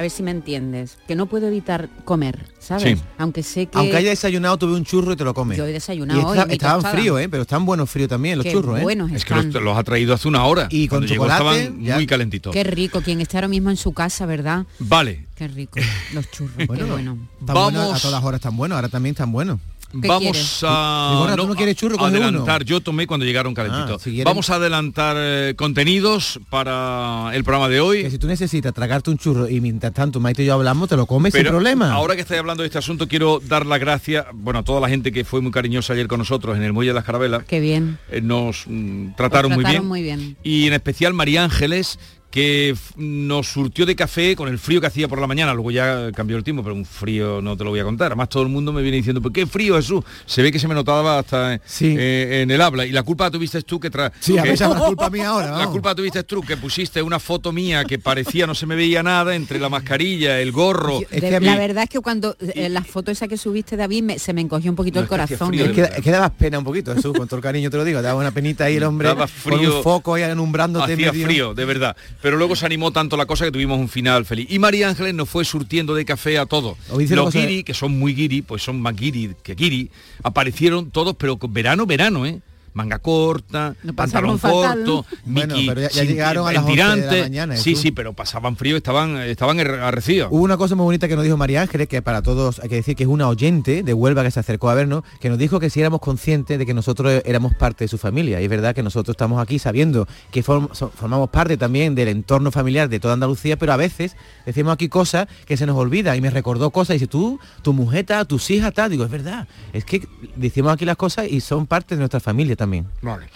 a 0.00 0.02
ver 0.02 0.10
si 0.10 0.22
me 0.22 0.30
entiendes, 0.30 0.96
que 1.06 1.14
no 1.14 1.26
puedo 1.26 1.46
evitar 1.46 1.90
comer, 2.06 2.46
¿sabes? 2.58 2.98
Sí. 2.98 3.04
Aunque 3.18 3.42
sé 3.42 3.66
que 3.66 3.76
Aunque 3.78 3.96
haya 3.98 4.08
desayunado, 4.08 4.56
tuve 4.56 4.72
un 4.74 4.82
churro 4.84 5.12
y 5.12 5.16
te 5.16 5.24
lo 5.24 5.34
comes. 5.34 5.58
Yo 5.58 5.66
he 5.66 5.72
desayunado 5.72 6.18
Y 6.18 6.24
hoy, 6.24 6.38
está- 6.38 6.50
estaban 6.52 6.76
tostada. 6.76 6.94
fríos, 6.98 7.20
¿eh? 7.20 7.28
Pero 7.28 7.42
están 7.42 7.66
buenos 7.66 7.90
fríos 7.90 8.08
también 8.08 8.38
los 8.38 8.46
Qué 8.46 8.52
churros, 8.52 8.78
¿eh? 8.78 8.82
buenos 8.82 9.12
Es 9.12 9.26
que 9.26 9.34
los, 9.34 9.44
los 9.62 9.76
ha 9.76 9.84
traído 9.84 10.14
hace 10.14 10.26
una 10.26 10.46
hora. 10.46 10.68
Y 10.70 10.88
con 10.88 11.00
Cuando 11.00 11.06
llegó 11.12 11.24
chocolate, 11.28 11.60
estaban 11.64 11.84
ya- 11.84 11.94
muy 11.96 12.06
calentitos. 12.06 12.52
Qué 12.54 12.64
rico, 12.64 13.02
quien 13.02 13.20
esté 13.20 13.36
ahora 13.36 13.48
mismo 13.48 13.68
en 13.68 13.76
su 13.76 13.92
casa, 13.92 14.24
¿verdad? 14.24 14.64
Vale. 14.78 15.26
Qué 15.36 15.46
rico, 15.48 15.78
los 16.14 16.30
churros, 16.30 16.56
qué 16.56 16.64
Bueno, 16.64 16.86
bueno. 16.86 17.18
Están 17.40 17.54
buenos, 17.54 17.72
Vamos- 17.84 17.98
a 17.98 18.00
todas 18.00 18.24
horas 18.24 18.38
están 18.38 18.56
buenos, 18.56 18.76
ahora 18.76 18.88
también 18.88 19.12
están 19.12 19.30
buenos. 19.32 19.60
¿Qué 19.92 20.06
Vamos 20.06 20.22
quieres? 20.32 20.60
a 20.62 21.10
Vigorra, 21.12 21.36
¿tú 21.36 21.46
no 21.48 21.54
quieres 21.56 21.76
churro? 21.76 21.96
Coge 21.98 22.10
adelantar. 22.16 22.62
uno. 22.62 22.66
Yo 22.68 22.80
tomé 22.80 23.06
cuando 23.06 23.26
llegaron 23.26 23.54
calentitos. 23.54 24.00
Ah, 24.00 24.04
si 24.04 24.22
Vamos 24.22 24.48
a 24.50 24.54
adelantar 24.54 25.16
eh, 25.18 25.54
contenidos 25.56 26.38
para 26.48 27.30
el 27.34 27.42
programa 27.42 27.68
de 27.68 27.80
hoy. 27.80 28.02
Que 28.02 28.10
si 28.10 28.18
tú 28.18 28.26
necesitas 28.28 28.72
tragarte 28.72 29.10
un 29.10 29.18
churro 29.18 29.48
y 29.48 29.60
mientras 29.60 29.92
tanto 29.92 30.20
Maite 30.20 30.42
y 30.44 30.46
yo 30.46 30.54
hablamos, 30.54 30.88
te 30.88 30.96
lo 30.96 31.06
comes 31.06 31.34
sin 31.34 31.44
problema. 31.44 31.92
Ahora 31.92 32.14
que 32.14 32.20
estoy 32.22 32.38
hablando 32.38 32.62
de 32.62 32.68
este 32.68 32.78
asunto, 32.78 33.08
quiero 33.08 33.40
dar 33.44 33.66
las 33.66 33.80
gracias, 33.80 34.26
bueno, 34.32 34.60
a 34.60 34.62
toda 34.62 34.80
la 34.80 34.88
gente 34.88 35.10
que 35.10 35.24
fue 35.24 35.40
muy 35.40 35.50
cariñosa 35.50 35.92
ayer 35.94 36.06
con 36.06 36.18
nosotros 36.18 36.56
en 36.56 36.62
el 36.62 36.72
Muelle 36.72 36.90
de 36.90 36.94
las 36.94 37.04
Carabelas. 37.04 37.42
Qué 37.48 37.58
bien. 37.60 37.98
Eh, 38.10 38.20
nos 38.20 38.64
mm, 38.68 39.14
trataron, 39.16 39.50
Os 39.52 39.56
muy 39.56 39.64
bien. 39.64 39.72
trataron 39.72 39.88
muy 39.88 40.02
bien. 40.02 40.36
Y 40.44 40.66
en 40.68 40.72
especial 40.74 41.14
María 41.14 41.42
Ángeles, 41.44 41.98
que 42.30 42.74
nos 42.96 43.48
surtió 43.48 43.84
de 43.86 43.96
café 43.96 44.36
con 44.36 44.48
el 44.48 44.58
frío 44.58 44.80
que 44.80 44.86
hacía 44.86 45.08
por 45.08 45.20
la 45.20 45.26
mañana, 45.26 45.52
luego 45.52 45.70
ya 45.70 46.12
cambió 46.12 46.36
el 46.36 46.44
tiempo, 46.44 46.62
pero 46.62 46.74
un 46.74 46.84
frío 46.84 47.42
no 47.42 47.56
te 47.56 47.64
lo 47.64 47.70
voy 47.70 47.80
a 47.80 47.84
contar. 47.84 48.06
Además 48.12 48.28
todo 48.28 48.42
el 48.44 48.48
mundo 48.48 48.72
me 48.72 48.82
viene 48.82 48.98
diciendo, 48.98 49.20
¿por 49.20 49.32
qué 49.32 49.46
frío 49.46 49.76
Jesús? 49.76 50.04
Se 50.26 50.42
ve 50.42 50.52
que 50.52 50.58
se 50.58 50.68
me 50.68 50.74
notaba 50.74 51.18
hasta 51.18 51.54
eh, 51.54 51.60
eh, 51.80 52.40
en 52.42 52.50
el 52.50 52.60
habla. 52.60 52.86
Y 52.86 52.92
la 52.92 53.02
culpa 53.02 53.24
la 53.24 53.30
tuviste 53.32 53.60
tú 53.62 53.80
que 53.80 53.90
tra 53.90 54.12
Sí, 54.20 54.38
a 54.38 54.42
que- 54.42 54.48
ver, 54.48 54.54
esa 54.54 54.66
es 54.66 54.74
la 54.74 54.80
culpa 54.86 55.10
mía 55.10 55.28
ahora, 55.28 55.58
La 55.58 55.66
culpa 55.66 55.90
la 55.90 55.94
tuviste 55.96 56.22
tú 56.24 56.40
que 56.42 56.56
pusiste 56.56 57.02
una 57.02 57.18
foto 57.18 57.52
mía 57.52 57.84
que 57.84 57.98
parecía 57.98 58.46
no 58.46 58.54
se 58.54 58.66
me 58.66 58.76
veía 58.76 59.02
nada 59.02 59.34
entre 59.34 59.58
la 59.58 59.68
mascarilla, 59.68 60.40
el 60.40 60.52
gorro. 60.52 61.00
La 61.10 61.56
verdad 61.56 61.84
es 61.84 61.90
que 61.90 62.00
cuando 62.00 62.36
eh, 62.40 62.68
la 62.68 62.82
foto 62.84 63.10
esa 63.10 63.26
que 63.28 63.36
subiste 63.36 63.76
David 63.76 64.02
me- 64.02 64.18
se 64.18 64.32
me 64.32 64.40
encogió 64.40 64.70
un 64.70 64.76
poquito 64.76 64.98
No, 65.00 65.02
el 65.02 65.08
corazón. 65.08 65.52
Es 65.54 65.70
que, 65.72 65.82
es 65.82 66.02
que 66.02 66.10
dabas 66.10 66.30
pena 66.32 66.58
un 66.58 66.64
poquito, 66.64 66.94
Jesús, 66.94 67.12
con 67.16 67.26
todo 67.26 67.36
el 67.38 67.42
cariño 67.42 67.70
te 67.70 67.76
lo 67.76 67.84
digo, 67.84 68.00
daba 68.02 68.20
una 68.20 68.30
penita 68.30 68.64
ahí 68.64 68.76
el 68.76 68.84
hombre 68.84 69.08
Daba 69.08 69.26
con 69.42 69.54
un 69.58 69.82
foco 69.82 70.14
ahí 70.14 70.22
alumbrándote 70.22 70.92
Hacía 70.94 71.12
medio. 71.12 71.26
frío, 71.26 71.54
de 71.54 71.64
verdad. 71.64 71.96
Pero 72.22 72.36
luego 72.36 72.54
se 72.54 72.66
animó 72.66 72.90
tanto 72.90 73.16
la 73.16 73.26
cosa 73.26 73.46
que 73.46 73.52
tuvimos 73.52 73.78
un 73.78 73.88
final 73.88 74.24
feliz. 74.26 74.46
Y 74.50 74.58
María 74.58 74.88
Ángeles 74.88 75.14
nos 75.14 75.28
fue 75.28 75.44
surtiendo 75.44 75.94
de 75.94 76.04
café 76.04 76.38
a 76.38 76.46
todos. 76.46 76.76
Los 77.16 77.32
guiri, 77.32 77.64
que 77.64 77.74
son 77.74 77.98
muy 77.98 78.14
guiri, 78.14 78.42
pues 78.42 78.62
son 78.62 78.80
más 78.80 78.94
guiri 78.94 79.34
que 79.42 79.54
guiri, 79.54 79.90
aparecieron 80.22 80.90
todos, 80.90 81.16
pero 81.16 81.38
con 81.38 81.52
verano, 81.52 81.86
verano, 81.86 82.26
¿eh? 82.26 82.40
Manga 82.72 82.98
corta, 82.98 83.74
No 83.82 83.92
pantalón 83.94 84.38
fatal, 84.38 84.84
corto, 84.84 85.06
Mickey 85.26 85.66
pero 85.66 85.80
ya- 85.80 85.88
ya 85.90 86.00
sin- 86.02 86.08
llegaron 86.10 86.46
a 86.48 86.52
las 86.52 86.62
11 86.64 86.72
de 86.76 86.76
la 86.86 86.94
tirante. 86.96 87.22
mañana, 87.22 87.56
sí, 87.56 87.74
sí, 87.76 87.90
pero 87.90 88.12
pasaban 88.12 88.56
frío, 88.56 88.76
estaban, 88.76 89.16
estaban 89.18 89.58
arrecidos. 89.60 90.28
Hubo 90.30 90.42
una 90.44 90.56
cosa 90.56 90.74
muy 90.76 90.84
bonita 90.84 91.08
que 91.08 91.16
nos 91.16 91.24
dijo 91.24 91.36
María 91.36 91.62
Ángeles, 91.62 91.88
que 91.88 92.00
para 92.02 92.22
todos 92.22 92.60
hay 92.60 92.68
que 92.68 92.76
decir 92.76 92.94
que 92.96 93.02
es 93.04 93.08
una 93.08 93.28
oyente 93.28 93.82
de 93.82 93.94
Huelva 93.94 94.22
que 94.22 94.30
se 94.30 94.40
acercó 94.40 94.70
a 94.70 94.74
vernos, 94.74 95.02
que 95.20 95.28
nos 95.28 95.38
dijo 95.38 95.58
que 95.60 95.68
si 95.70 95.80
éramos 95.80 96.00
conscientes 96.00 96.58
de 96.58 96.66
que 96.66 96.74
nosotros 96.74 97.22
éramos 97.24 97.54
parte 97.54 97.84
de 97.84 97.88
su 97.88 97.98
familia. 97.98 98.40
Y 98.40 98.44
es 98.44 98.50
verdad 98.50 98.74
que 98.74 98.82
nosotros 98.82 99.14
estamos 99.14 99.42
aquí 99.42 99.58
sabiendo 99.58 100.06
que 100.30 100.44
form- 100.44 100.68
formamos 100.90 101.28
parte 101.30 101.56
también 101.56 101.94
del 101.94 102.08
entorno 102.08 102.50
familiar 102.52 102.88
de 102.88 103.00
toda 103.00 103.14
Andalucía, 103.14 103.56
pero 103.58 103.72
a 103.72 103.76
veces 103.76 104.16
decimos 104.46 104.72
aquí 104.74 104.88
cosas 104.88 105.26
que 105.46 105.56
se 105.56 105.66
nos 105.66 105.76
olvida. 105.76 106.16
Y 106.16 106.20
me 106.20 106.30
recordó 106.30 106.70
cosas, 106.70 106.90
y 106.96 106.98
dice, 107.00 107.06
tú, 107.08 107.38
tu 107.62 107.72
mujer, 107.72 108.06
tal, 108.06 108.26
tus 108.26 108.48
hijas, 108.50 108.72
tal. 108.74 108.90
Digo, 108.90 109.04
es 109.04 109.10
verdad. 109.10 109.48
Es 109.72 109.84
que 109.84 110.06
decimos 110.36 110.72
aquí 110.72 110.84
las 110.84 110.96
cosas 110.96 111.26
y 111.28 111.40
son 111.40 111.66
parte 111.66 111.94
de 111.94 111.98
nuestra 111.98 112.20
familia 112.20 112.56
también. 112.60 112.86
Vale. 113.02 113.26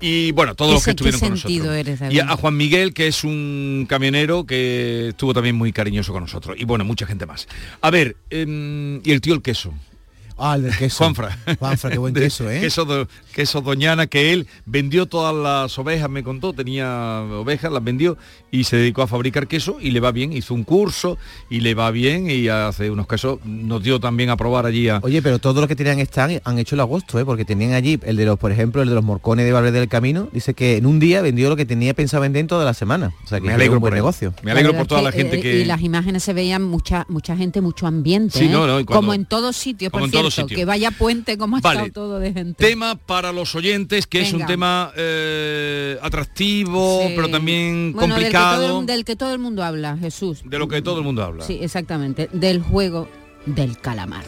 Y 0.00 0.32
bueno, 0.32 0.54
todos 0.54 0.70
¿Qué 0.70 0.74
los 0.74 0.84
que 0.84 0.90
estuvieron 0.92 1.20
con 1.20 1.36
sentido 1.36 1.64
nosotros. 1.66 1.78
eres, 1.86 2.00
David? 2.00 2.16
y 2.16 2.20
a, 2.20 2.28
Juan 2.36 2.56
Miguel, 2.56 2.94
que 2.94 3.06
es 3.06 3.22
un 3.22 3.86
camionero 3.88 4.44
que 4.46 5.08
estuvo 5.10 5.34
también 5.34 5.54
muy 5.56 5.72
cariñoso 5.72 6.12
con 6.12 6.22
nosotros. 6.22 6.56
Y 6.58 6.64
bueno, 6.64 6.84
mucha 6.86 7.06
gente 7.06 7.26
más. 7.26 7.46
A 7.82 7.90
ver, 7.90 8.16
em, 8.30 9.00
y 9.04 9.12
el 9.12 9.20
tío 9.20 9.34
el 9.34 9.42
queso. 9.42 9.74
Ah, 10.42 10.54
el 10.56 10.62
del 10.62 10.74
queso. 10.78 11.04
Juanfra. 11.04 11.36
Juanfra, 11.58 11.90
qué 11.90 11.98
buen 11.98 12.14
De- 12.14 12.22
queso, 12.22 12.50
¿eh? 12.50 12.60
Queso, 12.60 12.86
do- 12.86 13.06
queso 13.34 13.60
doñana, 13.60 14.06
que 14.06 14.32
él 14.32 14.46
vendió 14.64 15.04
todas 15.04 15.34
las 15.34 15.78
ovejas, 15.78 16.08
me 16.08 16.22
contó, 16.24 16.54
tenía 16.54 17.20
ovejas, 17.20 17.70
las 17.70 17.84
vendió 17.84 18.16
y 18.50 18.64
se 18.64 18.76
dedicó 18.76 19.02
a 19.02 19.06
fabricar 19.06 19.46
queso 19.46 19.76
y 19.80 19.90
le 19.90 20.00
va 20.00 20.12
bien, 20.12 20.32
hizo 20.32 20.54
un 20.54 20.64
curso 20.64 21.18
y 21.48 21.60
le 21.60 21.74
va 21.74 21.90
bien 21.90 22.30
y 22.30 22.48
hace 22.48 22.90
unos 22.90 23.06
quesos, 23.06 23.38
nos 23.44 23.82
dio 23.82 24.00
también 24.00 24.30
a 24.30 24.36
probar 24.36 24.66
allí 24.66 24.88
a... 24.88 24.98
Oye, 25.02 25.22
pero 25.22 25.38
todos 25.38 25.56
los 25.56 25.68
que 25.68 25.76
tenían 25.76 25.98
stand 26.00 26.40
han 26.44 26.58
hecho 26.58 26.74
el 26.74 26.80
agosto, 26.80 27.18
¿eh? 27.20 27.24
porque 27.24 27.44
tenían 27.44 27.72
allí, 27.74 27.98
el 28.04 28.16
de 28.16 28.24
los, 28.24 28.38
por 28.38 28.50
ejemplo, 28.52 28.82
el 28.82 28.88
de 28.88 28.94
los 28.94 29.04
morcones 29.04 29.44
de 29.46 29.52
Valverde 29.52 29.78
del 29.80 29.88
Camino, 29.88 30.28
dice 30.32 30.54
que 30.54 30.76
en 30.76 30.86
un 30.86 30.98
día 30.98 31.22
vendió 31.22 31.48
lo 31.48 31.56
que 31.56 31.64
tenía 31.66 31.94
pensado 31.94 32.22
vender 32.22 32.40
en 32.40 32.46
toda 32.48 32.64
la 32.64 32.74
semana. 32.74 33.12
O 33.24 33.26
sea 33.28 33.40
que 33.40 33.46
Me 33.46 33.52
alegro 33.54 33.74
un 33.74 33.80
buen 33.80 33.90
por 33.90 33.96
él. 33.96 34.02
negocio. 34.02 34.34
Me 34.42 34.50
alegro 34.52 34.74
por 34.76 34.86
toda 34.86 35.02
la 35.02 35.12
gente 35.12 35.38
eh, 35.38 35.40
que... 35.40 35.60
Y 35.60 35.64
las 35.64 35.80
imágenes 35.82 36.22
se 36.22 36.32
veían 36.32 36.62
mucha 36.62 37.06
mucha 37.08 37.36
gente, 37.36 37.60
mucho 37.60 37.86
ambiente. 37.86 38.38
Sí, 38.38 38.46
¿eh? 38.46 38.48
no, 38.48 38.66
no, 38.66 38.72
cuando- 38.84 38.94
Como 38.94 39.14
en 39.14 39.26
todos 39.26 39.56
sitios, 39.56 39.90
por 39.92 40.00
como 40.00 40.06
en 40.06 40.10
todos 40.12 40.34
cierto, 40.34 40.48
sitios. 40.48 40.58
que 40.60 40.64
vaya 40.64 40.90
puente 40.90 41.38
como 41.38 41.56
ha 41.56 41.60
Vale. 41.60 41.86
estado 41.86 41.92
todo 42.08 42.18
de 42.18 42.32
gente. 42.32 42.64
Tema 42.64 42.94
para 42.96 43.32
los 43.32 43.54
oyentes, 43.54 44.06
que 44.06 44.22
es 44.22 44.32
un 44.32 44.44
tema 44.46 44.92
eh, 44.96 45.98
atractivo, 46.02 47.04
Sí. 47.06 47.12
pero 47.16 47.28
también 47.28 47.92
Bueno, 47.94 48.14
del 48.40 48.48
que 48.48 48.56
todo 48.56 48.64
el- 48.64 48.72
complicado, 48.72 48.96
Del 48.96 49.04
que, 49.04 49.16
todo 49.16 49.32
el 49.32 49.38
mundo 49.38 49.64
habla, 49.64 49.96
Jesús. 49.98 50.42
de 50.44 50.58
lo 50.58 50.68
que 50.68 50.82
todo 50.82 50.98
el 50.98 51.04
mundo 51.04 51.22
habla. 51.22 51.44
Sí, 51.44 51.58
exactamente. 51.60 52.28
Del 52.32 52.62
juego 52.62 53.08
del 53.46 53.78
calamar. 53.78 54.24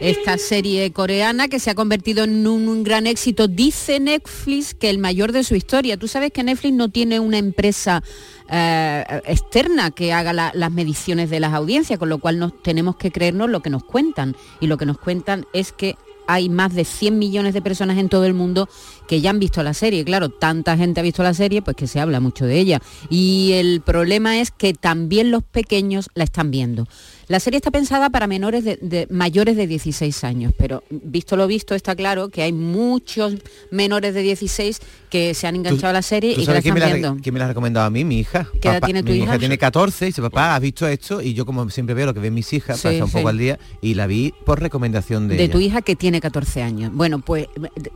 Esta 0.00 0.38
serie 0.38 0.92
coreana 0.92 1.48
que 1.48 1.60
se 1.60 1.70
ha 1.70 1.74
convertido 1.74 2.24
en 2.24 2.46
un, 2.46 2.82
gran 2.82 3.06
éxito, 3.06 3.48
dice 3.48 4.00
Netflix 4.00 4.74
que 4.74 4.88
el 4.88 4.96
mayor 4.98 5.32
de 5.32 5.44
su 5.44 5.54
historia. 5.54 5.98
Tú 5.98 6.08
sabes 6.08 6.32
que 6.32 6.42
Netflix 6.42 6.72
no 6.74 6.88
tiene 6.88 7.20
una 7.20 7.36
empresa 7.38 8.02
eh, 8.50 9.04
externa 9.26 9.90
que 9.90 10.12
haga 10.12 10.32
la- 10.32 10.52
las 10.54 10.72
mediciones 10.72 11.28
de 11.30 11.38
las 11.40 11.52
audiencias, 11.52 11.98
con 11.98 12.08
lo 12.08 12.18
cual 12.18 12.38
nos 12.38 12.62
tenemos 12.62 12.96
que 12.96 13.10
creernos 13.12 13.50
lo 13.50 13.60
que 13.60 13.70
nos 13.70 13.84
cuentan. 13.84 14.34
Y 14.60 14.66
lo 14.66 14.76
que 14.78 14.86
nos 14.86 14.98
cuentan 14.98 15.46
es 15.52 15.70
que 15.72 15.96
hay 16.26 16.48
más 16.48 16.74
de 16.74 16.84
100 16.84 17.18
millones 17.18 17.54
de 17.54 17.60
personas 17.60 17.98
en 17.98 18.08
todo 18.08 18.24
el 18.24 18.34
mundo 18.34 18.68
que 19.08 19.20
ya 19.20 19.30
han 19.30 19.40
visto 19.40 19.62
la 19.64 19.74
serie. 19.74 20.04
Claro, 20.04 20.28
tanta 20.28 20.76
gente 20.76 21.00
ha 21.00 21.02
visto 21.02 21.24
la 21.24 21.34
serie, 21.34 21.60
pues 21.60 21.76
que 21.76 21.88
se 21.88 21.98
habla 21.98 22.20
mucho 22.20 22.46
de 22.46 22.58
ella. 22.58 22.80
Y 23.08 23.50
el 23.54 23.80
problema 23.80 24.38
es 24.40 24.52
que 24.52 24.72
también 24.72 25.32
los 25.32 25.42
pequeños 25.42 26.08
la 26.14 26.22
están 26.24 26.52
viendo. 26.52 26.86
La 27.30 27.38
serie 27.38 27.58
está 27.58 27.70
pensada 27.70 28.10
para 28.10 28.26
menores 28.26 28.64
de, 28.64 28.76
de- 28.82 29.06
mayores 29.08 29.54
de 29.56 29.68
16 29.68 30.24
años, 30.24 30.52
pero 30.58 30.82
visto 30.90 31.36
lo 31.36 31.46
visto 31.46 31.76
está 31.76 31.94
claro 31.94 32.28
que 32.28 32.42
hay 32.42 32.52
muchos 32.52 33.36
menores 33.70 34.14
de 34.14 34.22
16 34.22 34.80
que 35.10 35.32
se 35.34 35.46
han 35.46 35.54
enganchado 35.54 35.90
a 35.90 35.92
la 35.92 36.02
serie 36.02 36.34
¿Tú 36.34 36.40
y 36.40 36.44
que 36.46 36.50
la 36.52 36.58
están 36.58 36.74
me, 36.74 36.80
la, 36.80 36.86
viendo. 36.88 37.16
quién 37.22 37.32
me 37.32 37.38
la 37.38 37.44
ha 37.44 37.48
recomendado 37.48 37.86
a 37.86 37.90
mí? 37.90 38.04
Mi 38.04 38.18
hija. 38.18 38.48
¿Qué 38.60 38.68
edad 38.68 38.82
tiene 38.82 39.04
tu 39.04 39.12
mi 39.12 39.18
hija? 39.18 39.38
tiene 39.38 39.56
14 39.58 40.06
y 40.06 40.08
dice, 40.08 40.22
papá, 40.22 40.56
¿has 40.56 40.60
visto 40.60 40.88
esto? 40.88 41.22
Y 41.22 41.32
yo 41.34 41.46
como 41.46 41.70
siempre 41.70 41.94
veo 41.94 42.06
lo 42.06 42.14
que 42.14 42.18
ven 42.20 42.34
mis 42.34 42.52
hijas, 42.52 42.80
Sí, 42.80 42.88
estar 42.88 43.04
un 43.04 43.08
sí. 43.10 43.16
poco 43.18 43.28
al 43.28 43.38
día, 43.38 43.60
y 43.80 43.94
la 43.94 44.08
vi 44.08 44.34
por 44.44 44.58
recomendación 44.60 45.28
de, 45.28 45.36
de 45.36 45.44
ella. 45.44 45.52
tu 45.52 45.60
hija 45.60 45.82
que 45.82 45.94
tiene 45.94 46.20
14 46.20 46.62
años. 46.62 46.90
Bueno, 46.92 47.20
pues 47.20 47.46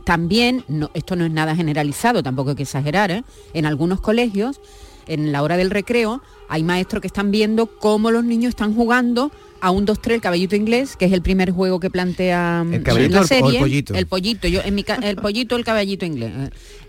también, 0.05 0.63
no, 0.69 0.91
esto 0.93 1.17
no 1.17 1.25
es 1.25 1.31
nada 1.31 1.57
generalizado, 1.57 2.23
tampoco 2.23 2.51
hay 2.51 2.55
que 2.55 2.63
exagerar, 2.63 3.11
¿eh? 3.11 3.23
en 3.53 3.65
algunos 3.65 3.99
colegios, 3.99 4.61
en 5.07 5.31
la 5.31 5.41
hora 5.43 5.57
del 5.57 5.69
recreo, 5.71 6.21
hay 6.49 6.63
maestros 6.63 7.01
que 7.01 7.07
están 7.07 7.31
viendo 7.31 7.67
cómo 7.67 8.11
los 8.11 8.23
niños 8.23 8.49
están 8.49 8.73
jugando 8.75 9.31
a 9.61 9.71
un 9.71 9.87
2-3 9.87 10.15
el 10.15 10.21
caballito 10.21 10.55
inglés, 10.55 10.95
que 10.95 11.05
es 11.05 11.11
el 11.13 11.21
primer 11.23 11.49
juego 11.51 11.79
que 11.79 11.89
plantea 11.89 12.63
mm, 12.65 12.73
¿El 12.73 12.83
caballito 12.83 13.11
la 13.13 13.17
el- 13.17 13.21
o 13.21 13.21
el 13.21 13.27
serie. 13.27 13.59
pollito? 13.59 13.93
El 13.95 14.05
pollito, 14.05 14.47
yo 14.47 14.61
en 14.63 14.75
mi 14.75 14.83
ca- 14.83 14.99
el 15.01 15.15
pollito, 15.15 15.55
el 15.55 15.63
caballito 15.63 16.05
inglés. 16.05 16.31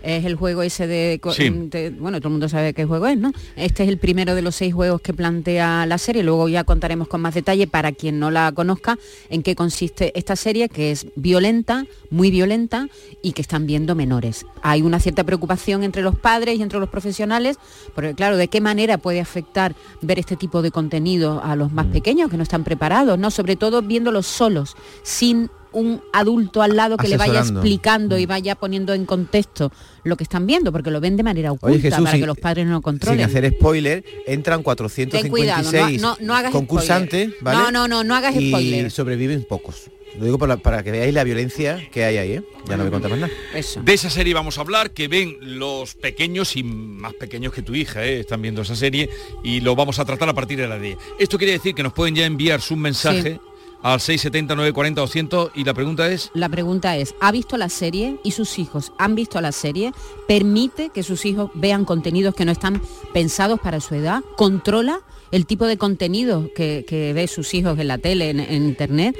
Es 0.07 0.23
el 0.23 0.35
juego 0.35 0.61
ese 0.61 0.87
de, 0.87 1.19
Sí. 1.33 1.49
de- 1.49 1.89
bueno, 1.89 2.19
todo 2.19 2.29
el 2.29 2.31
mundo 2.31 2.47
sabe 2.47 2.73
qué 2.73 2.85
juego 2.85 3.07
es, 3.07 3.17
¿no? 3.17 3.33
Este 3.57 3.83
es 3.83 3.89
el 3.89 3.97
primero 3.97 4.35
de 4.35 4.41
los 4.41 4.55
seis 4.55 4.73
juegos 4.73 5.01
que 5.01 5.13
plantea 5.13 5.85
la 5.85 5.97
serie. 5.97 6.23
Luego 6.23 6.47
ya 6.47 6.63
contaremos 6.63 7.09
con 7.09 7.19
más 7.19 7.33
detalle 7.33 7.67
para 7.67 7.91
quien 7.91 8.17
no 8.17 8.31
la 8.31 8.53
conozca 8.53 8.97
en 9.29 9.43
qué 9.43 9.53
consiste 9.53 10.17
esta 10.17 10.37
serie, 10.37 10.69
que 10.69 10.91
es 10.91 11.07
violenta, 11.17 11.85
muy 12.09 12.31
violenta 12.31 12.87
y 13.21 13.33
que 13.33 13.41
están 13.41 13.67
viendo 13.67 13.95
menores. 13.95 14.45
Hay 14.61 14.81
una 14.81 15.01
cierta 15.01 15.25
preocupación 15.25 15.83
entre 15.83 16.01
los 16.03 16.15
padres 16.17 16.57
y 16.57 16.61
entre 16.63 16.79
los 16.79 16.87
profesionales, 16.87 17.57
porque 17.93 18.13
claro, 18.15 18.37
¿de 18.37 18.47
qué 18.47 18.61
manera 18.61 18.97
puede 18.97 19.19
afectar 19.19 19.75
ver 20.01 20.19
este 20.19 20.37
tipo 20.37 20.61
de 20.61 20.71
contenido 20.71 21.41
a 21.43 21.57
los 21.57 21.73
más 21.73 21.87
pequeños 21.87 22.31
que 22.31 22.37
no 22.37 22.43
están 22.43 22.63
preparados, 22.63 23.19
no? 23.19 23.29
Sobre 23.29 23.57
todo 23.57 23.81
viéndolos 23.81 24.25
solos, 24.25 24.75
sin 25.03 25.49
un 25.73 26.01
adulto 26.13 26.61
al 26.61 26.75
lado 26.75 26.97
que 26.97 27.07
le 27.07 27.17
vaya 27.17 27.39
explicando 27.39 28.17
y 28.17 28.25
vaya 28.25 28.55
poniendo 28.55 28.93
en 28.93 29.05
contexto 29.05 29.71
lo 30.03 30.15
que 30.17 30.23
están 30.23 30.47
viendo, 30.47 30.71
porque 30.71 30.91
lo 30.91 30.99
ven 31.01 31.17
de 31.17 31.23
manera 31.23 31.51
oculta 31.51 31.67
Oye, 31.73 31.81
Jesús, 31.81 31.99
para 31.99 32.11
sin- 32.11 32.21
que 32.21 32.27
los 32.27 32.37
padres 32.37 32.65
no 32.65 32.71
lo 32.71 32.77
Sin 32.77 32.83
controlen. 32.83 33.25
hacer 33.25 33.49
spoiler, 33.57 34.03
entran 34.25 34.63
Ten 34.63 34.63
cuidado, 34.63 35.63
no, 35.63 35.69
456 35.71 36.01
no, 36.01 36.17
no 36.21 36.35
hagas 36.35 36.51
concursantes, 36.51 37.23
spoiler. 37.29 37.43
¿vale? 37.43 37.57
No, 37.59 37.71
no, 37.71 37.87
no, 37.87 38.03
no 38.03 38.15
hagas 38.15 38.35
y 38.35 38.49
spoiler. 38.49 38.91
sobreviven 38.91 39.43
pocos. 39.43 39.89
Lo 40.17 40.25
digo 40.25 40.39
para, 40.39 40.57
para 40.57 40.81
que 40.83 40.89
veáis 40.91 41.13
la 41.13 41.23
violencia 41.23 41.79
que 41.91 42.03
hay 42.05 42.17
ahí, 42.17 42.31
¿eh? 42.31 42.43
Ya 42.67 42.75
no 42.77 42.85
me 42.85 42.89
contar 42.89 43.11
más 43.11 43.19
nada. 43.19 43.33
Eso. 43.53 43.81
De 43.83 43.93
esa 43.93 44.09
serie 44.09 44.33
vamos 44.33 44.57
a 44.57 44.61
hablar, 44.61 44.91
que 44.91 45.07
ven 45.07 45.37
los 45.41 45.93
pequeños 45.95 46.55
y 46.55 46.63
más 46.63 47.13
pequeños 47.13 47.53
que 47.53 47.61
tu 47.61 47.75
hija, 47.75 48.03
¿eh? 48.03 48.21
están 48.21 48.41
viendo 48.41 48.61
esa 48.63 48.75
serie 48.75 49.09
y 49.43 49.59
lo 49.59 49.75
vamos 49.75 49.99
a 49.99 50.05
tratar 50.05 50.27
a 50.29 50.33
partir 50.33 50.57
de 50.57 50.67
la 50.67 50.79
10. 50.79 50.97
Esto 51.19 51.37
quiere 51.37 51.53
decir 51.53 51.75
que 51.75 51.83
nos 51.83 51.93
pueden 51.93 52.15
ya 52.15 52.25
enviar 52.25 52.61
su 52.61 52.75
mensaje 52.75 53.33
Sí. 53.33 53.39
Al 53.81 53.99
670 53.99 54.55
940 54.55 55.01
200 55.01 55.51
y 55.55 55.63
la 55.63 55.73
pregunta 55.73 56.11
es... 56.11 56.31
La 56.33 56.49
pregunta 56.49 56.97
es, 56.97 57.15
¿ha 57.21 57.31
visto 57.31 57.57
la 57.57 57.69
serie 57.69 58.19
y 58.23 58.31
sus 58.31 58.59
hijos 58.59 58.91
han 58.97 59.15
visto 59.15 59.39
la 59.41 59.51
serie? 59.51 59.91
¿Permite 60.27 60.89
que 60.89 61.03
sus 61.03 61.25
hijos 61.25 61.51
vean 61.53 61.85
contenidos 61.85 62.35
que 62.35 62.45
no 62.45 62.51
están 62.51 62.81
pensados 63.13 63.59
para 63.59 63.79
su 63.79 63.95
edad? 63.95 64.21
¿Controla 64.35 65.01
el 65.31 65.45
tipo 65.45 65.65
de 65.65 65.77
contenido 65.77 66.49
que, 66.55 66.85
que 66.87 67.13
ve 67.13 67.27
sus 67.27 67.53
hijos 67.53 67.77
en 67.79 67.87
la 67.87 67.97
tele, 67.97 68.29
en, 68.29 68.39
en 68.39 68.65
internet? 68.65 69.17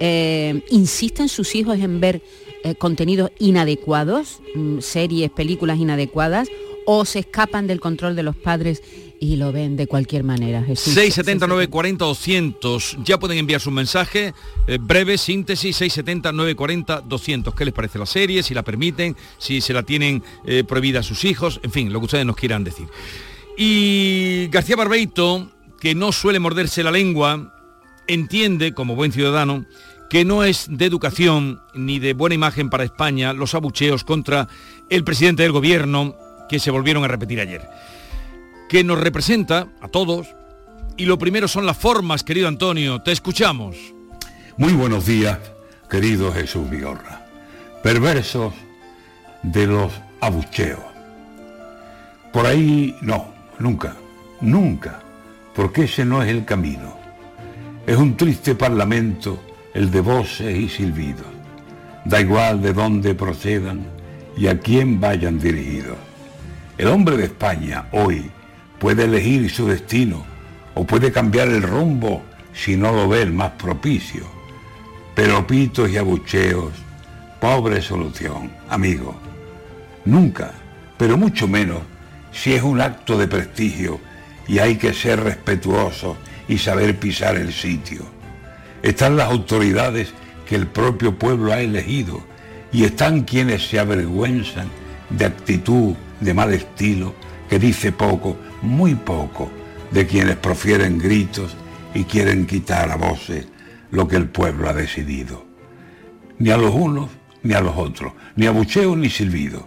Eh, 0.00 0.62
¿Insisten 0.70 1.28
sus 1.28 1.54
hijos 1.54 1.78
en 1.78 2.00
ver 2.00 2.22
eh, 2.64 2.74
contenidos 2.76 3.30
inadecuados, 3.38 4.40
mm, 4.54 4.78
series, 4.80 5.30
películas 5.30 5.78
inadecuadas? 5.78 6.48
¿O 6.86 7.04
se 7.04 7.18
escapan 7.18 7.66
del 7.66 7.80
control 7.80 8.16
de 8.16 8.22
los 8.22 8.36
padres 8.36 8.82
y 9.20 9.36
lo 9.36 9.52
ven 9.52 9.76
de 9.76 9.86
cualquier 9.86 10.24
manera? 10.24 10.62
Jesús? 10.62 10.94
670 10.94 11.46
940 11.46 12.04
200 12.04 12.98
ya 13.04 13.18
pueden 13.18 13.38
enviar 13.38 13.60
su 13.60 13.70
mensaje 13.70 14.34
eh, 14.66 14.78
breve 14.80 15.18
síntesis 15.18 15.76
670 15.76 16.32
940 16.32 17.00
200 17.02 17.54
qué 17.54 17.64
les 17.64 17.74
parece 17.74 17.98
la 17.98 18.06
serie 18.06 18.42
si 18.42 18.54
la 18.54 18.62
permiten 18.62 19.16
si 19.38 19.60
se 19.60 19.72
la 19.72 19.82
tienen 19.82 20.22
eh, 20.46 20.64
prohibida 20.64 21.00
a 21.00 21.02
sus 21.02 21.24
hijos 21.24 21.60
en 21.62 21.70
fin 21.70 21.92
lo 21.92 22.00
que 22.00 22.06
ustedes 22.06 22.26
nos 22.26 22.36
quieran 22.36 22.64
decir 22.64 22.86
y 23.56 24.48
García 24.48 24.76
Barbeito 24.76 25.50
que 25.80 25.94
no 25.94 26.12
suele 26.12 26.38
morderse 26.38 26.82
la 26.82 26.90
lengua 26.90 27.54
entiende 28.06 28.72
como 28.74 28.94
buen 28.94 29.12
ciudadano 29.12 29.66
que 30.10 30.24
no 30.24 30.44
es 30.44 30.66
de 30.70 30.86
educación 30.86 31.60
ni 31.74 31.98
de 31.98 32.14
buena 32.14 32.34
imagen 32.34 32.70
para 32.70 32.84
España 32.84 33.32
los 33.32 33.54
abucheos 33.54 34.04
contra 34.04 34.48
el 34.88 35.04
presidente 35.04 35.42
del 35.42 35.52
gobierno 35.52 36.16
que 36.48 36.58
se 36.58 36.70
volvieron 36.70 37.04
a 37.04 37.08
repetir 37.08 37.40
ayer 37.40 37.68
que 38.68 38.84
nos 38.84 39.00
representa 39.00 39.68
a 39.80 39.88
todos. 39.88 40.28
Y 40.96 41.06
lo 41.06 41.18
primero 41.18 41.48
son 41.48 41.66
las 41.66 41.76
formas, 41.76 42.22
querido 42.22 42.48
Antonio. 42.48 43.00
Te 43.00 43.12
escuchamos. 43.12 43.76
Muy 44.56 44.72
buenos 44.72 45.06
días, 45.06 45.38
querido 45.88 46.32
Jesús 46.32 46.68
Vigorra. 46.68 47.26
Perversos 47.82 48.52
de 49.42 49.66
los 49.66 49.92
abucheos. 50.20 50.80
Por 52.32 52.46
ahí 52.46 52.96
no, 53.00 53.32
nunca, 53.58 53.96
nunca, 54.40 55.00
porque 55.54 55.84
ese 55.84 56.04
no 56.04 56.22
es 56.22 56.28
el 56.28 56.44
camino. 56.44 56.98
Es 57.86 57.96
un 57.96 58.16
triste 58.16 58.54
parlamento 58.54 59.40
el 59.72 59.90
de 59.90 60.00
voces 60.00 60.56
y 60.56 60.68
silbidos. 60.68 61.26
Da 62.04 62.20
igual 62.20 62.60
de 62.60 62.72
dónde 62.72 63.14
procedan 63.14 63.86
y 64.36 64.48
a 64.48 64.58
quién 64.58 65.00
vayan 65.00 65.38
dirigidos. 65.38 65.96
El 66.76 66.88
hombre 66.88 67.16
de 67.16 67.24
España 67.24 67.86
hoy 67.92 68.30
puede 68.78 69.04
elegir 69.04 69.50
su 69.50 69.66
destino 69.66 70.24
o 70.74 70.84
puede 70.84 71.12
cambiar 71.12 71.48
el 71.48 71.62
rumbo 71.62 72.22
si 72.52 72.76
no 72.76 72.92
lo 72.92 73.08
ve 73.08 73.22
el 73.22 73.32
más 73.32 73.52
propicio. 73.52 74.22
Pero 75.14 75.46
pitos 75.46 75.90
y 75.90 75.96
abucheos, 75.96 76.72
pobre 77.40 77.82
solución, 77.82 78.52
amigo. 78.68 79.16
Nunca, 80.04 80.52
pero 80.96 81.16
mucho 81.16 81.48
menos 81.48 81.80
si 82.32 82.52
es 82.52 82.62
un 82.62 82.80
acto 82.80 83.18
de 83.18 83.26
prestigio 83.26 84.00
y 84.46 84.58
hay 84.58 84.76
que 84.76 84.92
ser 84.92 85.20
respetuoso 85.20 86.16
y 86.48 86.58
saber 86.58 86.98
pisar 86.98 87.36
el 87.36 87.52
sitio. 87.52 88.02
Están 88.82 89.16
las 89.16 89.30
autoridades 89.30 90.12
que 90.46 90.54
el 90.54 90.66
propio 90.66 91.18
pueblo 91.18 91.52
ha 91.52 91.60
elegido 91.60 92.22
y 92.72 92.84
están 92.84 93.22
quienes 93.22 93.68
se 93.68 93.78
avergüenzan 93.78 94.68
de 95.10 95.26
actitud 95.26 95.94
de 96.20 96.34
mal 96.34 96.52
estilo 96.52 97.14
que 97.48 97.58
dice 97.58 97.92
poco, 97.92 98.36
muy 98.62 98.94
poco, 98.94 99.50
de 99.90 100.06
quienes 100.06 100.36
profieren 100.36 100.98
gritos 100.98 101.56
y 101.94 102.04
quieren 102.04 102.46
quitar 102.46 102.90
a 102.90 102.96
voces 102.96 103.46
lo 103.90 104.06
que 104.06 104.16
el 104.16 104.28
pueblo 104.28 104.68
ha 104.68 104.74
decidido. 104.74 105.46
Ni 106.38 106.50
a 106.50 106.56
los 106.56 106.74
unos 106.74 107.10
ni 107.42 107.54
a 107.54 107.60
los 107.60 107.76
otros, 107.76 108.12
ni 108.36 108.46
a 108.46 108.50
bucheo 108.50 108.96
ni 108.96 109.08
silbido, 109.08 109.64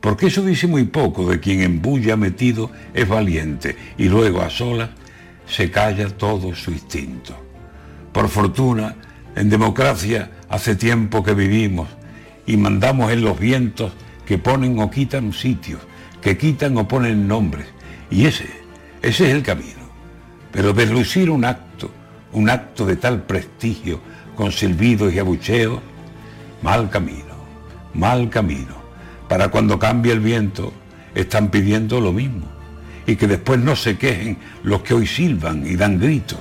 porque 0.00 0.26
eso 0.26 0.44
dice 0.44 0.66
muy 0.66 0.84
poco 0.84 1.28
de 1.30 1.40
quien 1.40 1.62
en 1.62 1.80
bulla 1.80 2.16
metido 2.16 2.70
es 2.92 3.08
valiente 3.08 3.76
y 3.96 4.08
luego 4.08 4.42
a 4.42 4.50
solas 4.50 4.90
se 5.46 5.70
calla 5.70 6.08
todo 6.10 6.54
su 6.54 6.72
instinto. 6.72 7.34
Por 8.12 8.28
fortuna, 8.28 8.96
en 9.34 9.48
democracia 9.48 10.30
hace 10.48 10.76
tiempo 10.76 11.22
que 11.22 11.34
vivimos 11.34 11.88
y 12.46 12.56
mandamos 12.56 13.10
en 13.12 13.22
los 13.22 13.38
vientos 13.38 13.92
que 14.26 14.38
ponen 14.38 14.78
o 14.78 14.90
quitan 14.90 15.32
sitios, 15.32 15.80
que 16.20 16.36
quitan 16.36 16.76
o 16.76 16.86
ponen 16.86 17.26
nombres. 17.26 17.66
Y 18.14 18.26
ese, 18.26 18.48
ese 19.02 19.26
es 19.26 19.34
el 19.34 19.42
camino. 19.42 19.82
Pero 20.52 20.72
deslucir 20.72 21.30
un 21.30 21.44
acto, 21.44 21.90
un 22.32 22.48
acto 22.48 22.86
de 22.86 22.94
tal 22.94 23.24
prestigio, 23.24 24.00
con 24.36 24.52
silbidos 24.52 25.12
y 25.12 25.18
abucheos, 25.18 25.80
mal 26.62 26.88
camino, 26.90 27.34
mal 27.92 28.30
camino. 28.30 28.76
Para 29.28 29.48
cuando 29.48 29.80
cambie 29.80 30.12
el 30.12 30.20
viento, 30.20 30.72
están 31.12 31.50
pidiendo 31.50 32.00
lo 32.00 32.12
mismo. 32.12 32.46
Y 33.04 33.16
que 33.16 33.26
después 33.26 33.58
no 33.58 33.74
se 33.74 33.98
quejen 33.98 34.38
los 34.62 34.82
que 34.82 34.94
hoy 34.94 35.08
silban 35.08 35.66
y 35.66 35.74
dan 35.74 35.98
gritos. 35.98 36.38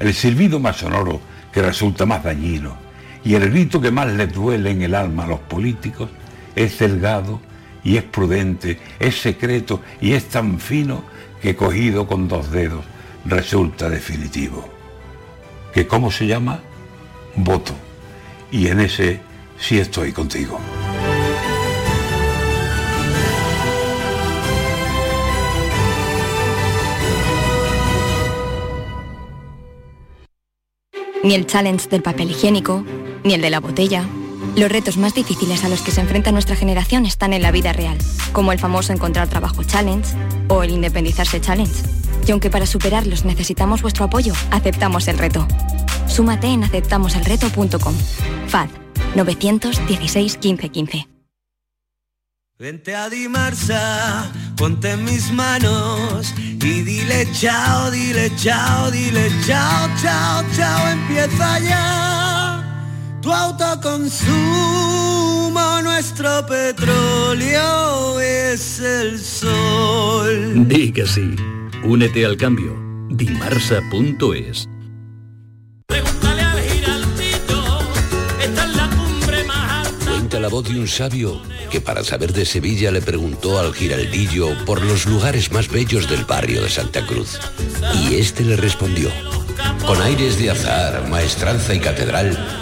El 0.00 0.12
silbido 0.12 0.58
más 0.58 0.78
sonoro 0.78 1.20
que 1.52 1.62
resulta 1.62 2.06
más 2.06 2.24
dañino 2.24 2.76
y 3.24 3.34
el 3.34 3.50
grito 3.50 3.80
que 3.80 3.92
más 3.92 4.12
les 4.12 4.32
duele 4.32 4.72
en 4.72 4.82
el 4.82 4.96
alma 4.96 5.24
a 5.24 5.28
los 5.28 5.40
políticos 5.40 6.10
es 6.56 6.76
delgado 6.78 7.40
y 7.84 7.96
es 7.96 8.04
prudente, 8.04 8.78
es 8.98 9.20
secreto 9.20 9.80
y 10.00 10.12
es 10.12 10.28
tan 10.28 10.58
fino 10.58 11.04
que 11.40 11.56
cogido 11.56 12.06
con 12.06 12.28
dos 12.28 12.50
dedos 12.50 12.84
resulta 13.24 13.88
definitivo. 13.88 14.68
¿Que 15.74 15.86
cómo 15.86 16.10
se 16.10 16.26
llama? 16.26 16.60
Voto. 17.34 17.74
Y 18.50 18.68
en 18.68 18.80
ese 18.80 19.20
sí 19.58 19.78
estoy 19.78 20.12
contigo. 20.12 20.58
Ni 31.24 31.34
el 31.34 31.46
challenge 31.46 31.88
del 31.88 32.02
papel 32.02 32.32
higiénico, 32.32 32.84
ni 33.22 33.34
el 33.34 33.40
de 33.40 33.50
la 33.50 33.60
botella. 33.60 34.04
Los 34.56 34.70
retos 34.70 34.98
más 34.98 35.14
difíciles 35.14 35.64
a 35.64 35.68
los 35.68 35.80
que 35.80 35.90
se 35.90 36.00
enfrenta 36.00 36.30
nuestra 36.30 36.56
generación 36.56 37.06
están 37.06 37.32
en 37.32 37.42
la 37.42 37.50
vida 37.50 37.72
real, 37.72 37.96
como 38.32 38.52
el 38.52 38.58
famoso 38.58 38.92
encontrar 38.92 39.28
trabajo 39.28 39.64
challenge 39.64 40.14
o 40.48 40.62
el 40.62 40.70
independizarse 40.70 41.40
challenge. 41.40 41.82
Y 42.26 42.32
aunque 42.32 42.50
para 42.50 42.66
superarlos 42.66 43.24
necesitamos 43.24 43.82
vuestro 43.82 44.04
apoyo, 44.04 44.34
aceptamos 44.50 45.08
el 45.08 45.18
reto. 45.18 45.48
Súmate 46.06 46.48
en 46.48 46.64
aceptamoselreto.com. 46.64 47.94
FAD 48.48 48.68
916 49.14 50.38
1515. 50.42 51.08
Vente 52.58 52.94
a 52.94 53.08
Dimarsa, 53.08 54.30
ponte 54.56 54.96
mis 54.96 55.32
manos 55.32 56.32
y 56.38 56.82
dile 56.82 57.26
chao, 57.32 57.90
dile 57.90 58.30
chao, 58.36 58.90
dile 58.90 59.30
chao, 59.44 59.88
chao, 60.00 60.44
chao, 60.54 60.88
empieza 60.88 61.58
ya. 61.58 62.21
Tu 63.22 63.32
autoconsumo, 63.32 64.32
nuestro 65.82 66.44
petróleo 66.44 68.18
es 68.18 68.80
el 68.80 69.16
sol. 69.20 70.66
Di 70.66 70.90
que 70.92 71.06
sí. 71.06 71.36
Únete 71.84 72.26
al 72.26 72.36
cambio. 72.36 72.76
Dimarsa.es 73.10 74.68
Cuenta 80.04 80.40
la 80.40 80.48
voz 80.48 80.68
de 80.68 80.80
un 80.80 80.88
sabio 80.88 81.40
que 81.70 81.80
para 81.80 82.02
saber 82.02 82.32
de 82.32 82.44
Sevilla 82.44 82.90
le 82.90 83.02
preguntó 83.02 83.60
al 83.60 83.72
giraldillo 83.72 84.48
por 84.64 84.82
los 84.82 85.06
lugares 85.06 85.52
más 85.52 85.68
bellos 85.68 86.10
del 86.10 86.24
barrio 86.24 86.60
de 86.60 86.68
Santa 86.68 87.06
Cruz. 87.06 87.38
Y 87.94 88.16
este 88.16 88.42
le 88.42 88.56
respondió. 88.56 89.10
Con 89.86 90.02
aires 90.02 90.38
de 90.38 90.50
azar, 90.50 91.08
maestranza 91.08 91.72
y 91.72 91.78
catedral, 91.78 92.61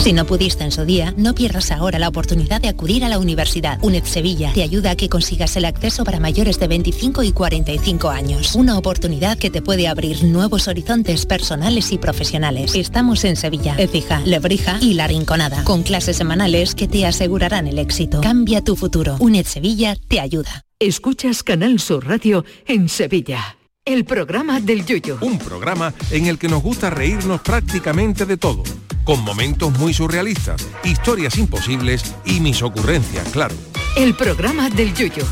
Si 0.00 0.14
no 0.14 0.24
pudiste 0.24 0.64
en 0.64 0.72
su 0.72 0.86
día, 0.86 1.12
no 1.18 1.34
pierdas 1.34 1.70
ahora 1.70 1.98
la 1.98 2.08
oportunidad 2.08 2.62
de 2.62 2.68
acudir 2.68 3.04
a 3.04 3.10
la 3.10 3.18
universidad. 3.18 3.78
UNED 3.82 4.04
Sevilla 4.04 4.50
te 4.54 4.62
ayuda 4.62 4.92
a 4.92 4.96
que 4.96 5.10
consigas 5.10 5.54
el 5.56 5.66
acceso 5.66 6.04
para 6.04 6.18
mayores 6.18 6.58
de 6.58 6.68
25 6.68 7.22
y 7.22 7.32
45 7.32 8.08
años. 8.08 8.54
Una 8.54 8.78
oportunidad 8.78 9.36
que 9.36 9.50
te 9.50 9.60
puede 9.60 9.88
abrir 9.88 10.24
nuevos 10.24 10.68
horizontes 10.68 11.26
personales 11.26 11.92
y 11.92 11.98
profesionales. 11.98 12.74
Estamos 12.74 13.24
en 13.24 13.36
Sevilla, 13.36 13.74
Ecija, 13.76 14.22
Lebrija 14.24 14.78
y 14.80 14.94
La 14.94 15.06
Rinconada, 15.06 15.64
con 15.64 15.82
clases 15.82 16.16
semanales 16.16 16.74
que 16.74 16.88
te 16.88 17.04
asegurarán 17.04 17.66
el 17.66 17.78
éxito. 17.78 18.22
Cambia 18.22 18.64
tu 18.64 18.76
futuro. 18.76 19.16
UNED 19.20 19.44
Sevilla 19.44 19.96
te 20.08 20.18
ayuda. 20.18 20.64
Escuchas 20.78 21.42
Canal 21.42 21.78
Sur 21.78 22.06
Radio 22.06 22.46
en 22.66 22.88
Sevilla. 22.88 23.58
El 23.84 24.04
programa 24.04 24.60
del 24.60 24.84
Yuyo. 24.86 25.18
Un 25.20 25.38
programa 25.38 25.92
en 26.10 26.26
el 26.26 26.38
que 26.38 26.48
nos 26.48 26.62
gusta 26.62 26.90
reírnos 26.90 27.40
prácticamente 27.40 28.24
de 28.24 28.36
todo, 28.36 28.62
con 29.04 29.22
momentos 29.24 29.76
muy 29.78 29.94
surrealistas, 29.94 30.66
historias 30.84 31.38
imposibles 31.38 32.14
y 32.24 32.40
mis 32.40 32.62
ocurrencias, 32.62 33.28
claro. 33.30 33.54
El 33.96 34.14
programa 34.14 34.70
del 34.70 34.94
Yuyo. 34.94 35.24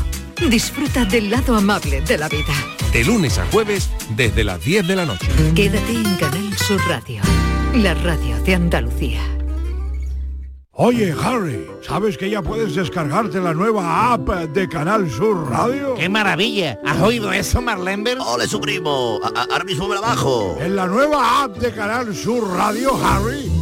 Disfruta 0.49 1.05
del 1.05 1.29
lado 1.29 1.55
amable 1.55 2.01
de 2.01 2.17
la 2.17 2.29
vida. 2.29 2.53
De 2.93 3.03
lunes 3.03 3.37
a 3.37 3.45
jueves 3.47 3.89
desde 4.15 4.43
las 4.43 4.63
10 4.63 4.87
de 4.87 4.95
la 4.95 5.05
noche. 5.05 5.27
Quédate 5.55 5.91
en 5.91 6.15
Canal 6.15 6.57
Sur 6.57 6.81
Radio, 6.87 7.21
la 7.75 7.93
radio 7.93 8.41
de 8.43 8.55
Andalucía. 8.55 9.21
Oye, 10.81 11.13
Harry, 11.21 11.67
¿sabes 11.85 12.17
que 12.17 12.29
ya 12.29 12.41
puedes 12.41 12.73
descargarte 12.73 13.41
la 13.41 13.53
nueva 13.53 14.13
app 14.13 14.29
de 14.29 14.69
Canal 14.69 15.11
Sur 15.11 15.49
Radio? 15.49 15.95
¡Qué 15.95 16.07
maravilla! 16.07 16.79
¿Has 16.85 17.01
oído 17.01 17.33
eso, 17.33 17.61
Marlenber? 17.61 18.17
¡Ole, 18.17 18.47
su 18.47 18.61
primo! 18.61 19.19
Ahora 19.51 19.65
mismo 19.65 19.89
me 19.89 19.95
la 19.95 20.01
bajo. 20.01 20.57
En 20.57 20.77
la 20.77 20.87
nueva 20.87 21.43
app 21.43 21.57
de 21.57 21.73
Canal 21.73 22.15
Sur 22.15 22.47
Radio, 22.51 22.97
Harry, 23.05 23.51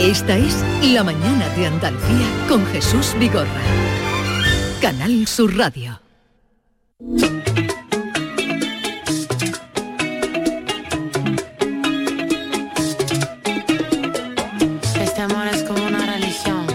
Esta 0.00 0.34
es 0.34 0.56
La 0.94 1.04
Mañana 1.04 1.46
de 1.50 1.66
Andalucía 1.66 2.26
con 2.48 2.64
Jesús 2.68 3.14
Vigorra. 3.18 3.60
Canal 4.80 5.26
Sur 5.26 5.54
Radio. 5.54 6.00
Este 15.02 15.20
amor 15.20 15.46
es 15.48 15.62
como 15.64 15.84
una 15.84 16.06
religión. 16.06 16.66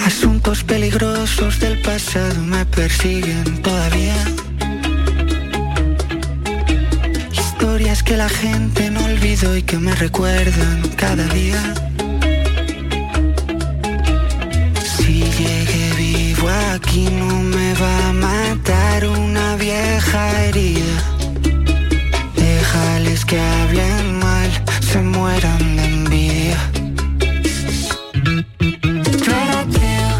Asuntos 0.00 0.64
peligrosos 0.64 1.60
del 1.60 1.78
pasado 1.82 2.40
me 2.40 2.64
persiguen 2.64 3.60
todavía 3.60 4.16
que 8.04 8.16
la 8.16 8.28
gente 8.28 8.90
no 8.90 9.02
olvidó 9.04 9.56
y 9.56 9.62
que 9.62 9.78
me 9.78 9.94
recuerdan 9.94 10.82
cada 10.96 11.24
día. 11.28 11.60
Si 14.96 15.22
llegué 15.22 15.92
vivo 15.96 16.48
aquí 16.74 17.08
no 17.10 17.40
me 17.40 17.72
va 17.74 18.08
a 18.08 18.12
matar 18.12 19.06
una 19.06 19.56
vieja 19.56 20.42
herida. 20.44 20.96
Déjales 22.36 23.24
que 23.24 23.38
hablen 23.38 24.18
mal, 24.18 24.50
se 24.80 25.00
mueran 25.00 25.76
de 25.76 25.84
envidia. 25.84 26.58
Yo 29.24 29.32
era 29.44 29.60
ateo, 29.60 30.12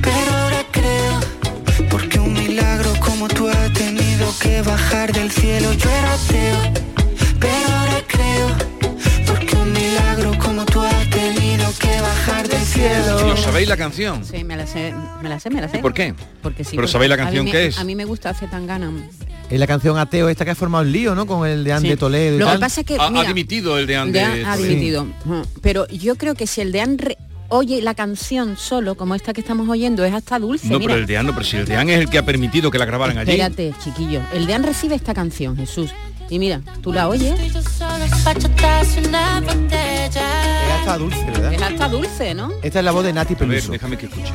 pero 0.00 0.30
ahora 0.40 0.62
creo, 0.70 1.20
porque 1.90 2.18
un 2.18 2.32
milagro 2.32 2.92
como 3.00 3.28
tú 3.28 3.48
ha 3.48 3.68
tenido 3.74 4.32
que 4.38 4.62
bajar 4.62 5.12
del 5.12 5.30
cielo. 5.30 5.70
La 13.70 13.76
canción? 13.76 14.24
Sí, 14.24 14.44
me 14.44 14.56
la 14.56 14.66
sé, 14.66 14.92
me 15.22 15.28
la 15.28 15.40
sé, 15.40 15.50
me 15.50 15.60
la 15.60 15.68
sé. 15.68 15.78
¿Y 15.78 15.80
por 15.80 15.94
qué? 15.94 16.14
Porque 16.42 16.64
sí. 16.64 16.70
¿Pero 16.70 16.82
porque 16.82 16.92
sabéis 16.92 17.10
la 17.10 17.16
canción 17.16 17.46
qué 17.46 17.66
es? 17.66 17.78
A 17.78 17.84
mí 17.84 17.94
me 17.94 18.04
gusta 18.04 18.30
hace 18.30 18.46
tan 18.46 18.66
gana. 18.66 18.90
Es 19.48 19.58
la 19.58 19.66
canción 19.66 19.98
Ateo 19.98 20.28
esta 20.28 20.44
que 20.44 20.52
ha 20.52 20.54
formado 20.54 20.84
el 20.84 20.92
lío, 20.92 21.14
¿no? 21.14 21.26
Con 21.26 21.48
el 21.48 21.64
de 21.64 21.72
Ande 21.72 21.90
Sí. 21.90 21.96
Toledo 21.96 22.36
y 22.36 22.38
Lo 22.38 22.52
que 22.52 22.58
pasa 22.58 22.82
es 22.82 22.86
que, 22.86 22.96
Ha, 22.96 23.06
ha 23.06 23.10
mira, 23.10 23.24
dimitido 23.24 23.78
el 23.78 23.86
de 23.86 23.96
Ande. 23.96 24.20
De 24.20 24.44
ha 24.44 24.56
dimitido. 24.56 25.06
Pero 25.60 25.88
yo 25.88 26.16
creo 26.16 26.34
que 26.34 26.46
si 26.46 26.60
el 26.60 26.70
de 26.72 26.80
Anne 26.80 27.16
oye 27.48 27.82
la 27.82 27.94
canción 27.94 28.56
solo, 28.56 28.94
como 28.94 29.14
esta 29.16 29.32
que 29.32 29.40
estamos 29.40 29.68
oyendo, 29.68 30.04
es 30.04 30.14
hasta 30.14 30.38
dulce. 30.38 30.68
No, 30.68 30.78
mira. 30.78 30.90
pero 30.90 31.00
el 31.00 31.06
de 31.06 31.16
Anne, 31.18 31.28
no, 31.28 31.34
pero 31.34 31.44
si 31.44 31.56
el 31.56 31.66
de 31.66 31.76
Anne 31.76 31.94
es 31.94 32.00
el 32.00 32.08
que 32.08 32.18
ha 32.18 32.24
permitido 32.24 32.70
que 32.70 32.78
la 32.78 32.84
grabaran 32.84 33.18
allí. 33.18 33.32
Espérate, 33.32 33.74
chiquillo. 33.82 34.20
El 34.32 34.46
de 34.46 34.54
Anne 34.54 34.68
recibe 34.68 34.94
esta 34.94 35.14
canción, 35.14 35.56
Jesús. 35.56 35.90
Y 36.30 36.38
mira, 36.38 36.60
tú 36.80 36.92
la 36.92 37.08
oyes. 37.08 37.38
Es 37.40 37.56
hasta 37.56 37.98
dulce, 40.96 41.24
¿verdad? 41.24 41.52
Es 41.52 41.62
hasta 41.62 41.88
dulce, 41.88 42.34
¿no? 42.34 42.52
Esta 42.62 42.78
es 42.78 42.84
la 42.84 42.92
voz 42.92 43.04
de 43.04 43.12
Nati 43.12 43.34
A 43.34 43.38
ver, 43.38 43.48
Peluso. 43.48 43.72
déjame 43.72 43.98
que 43.98 44.06
escuche. 44.06 44.32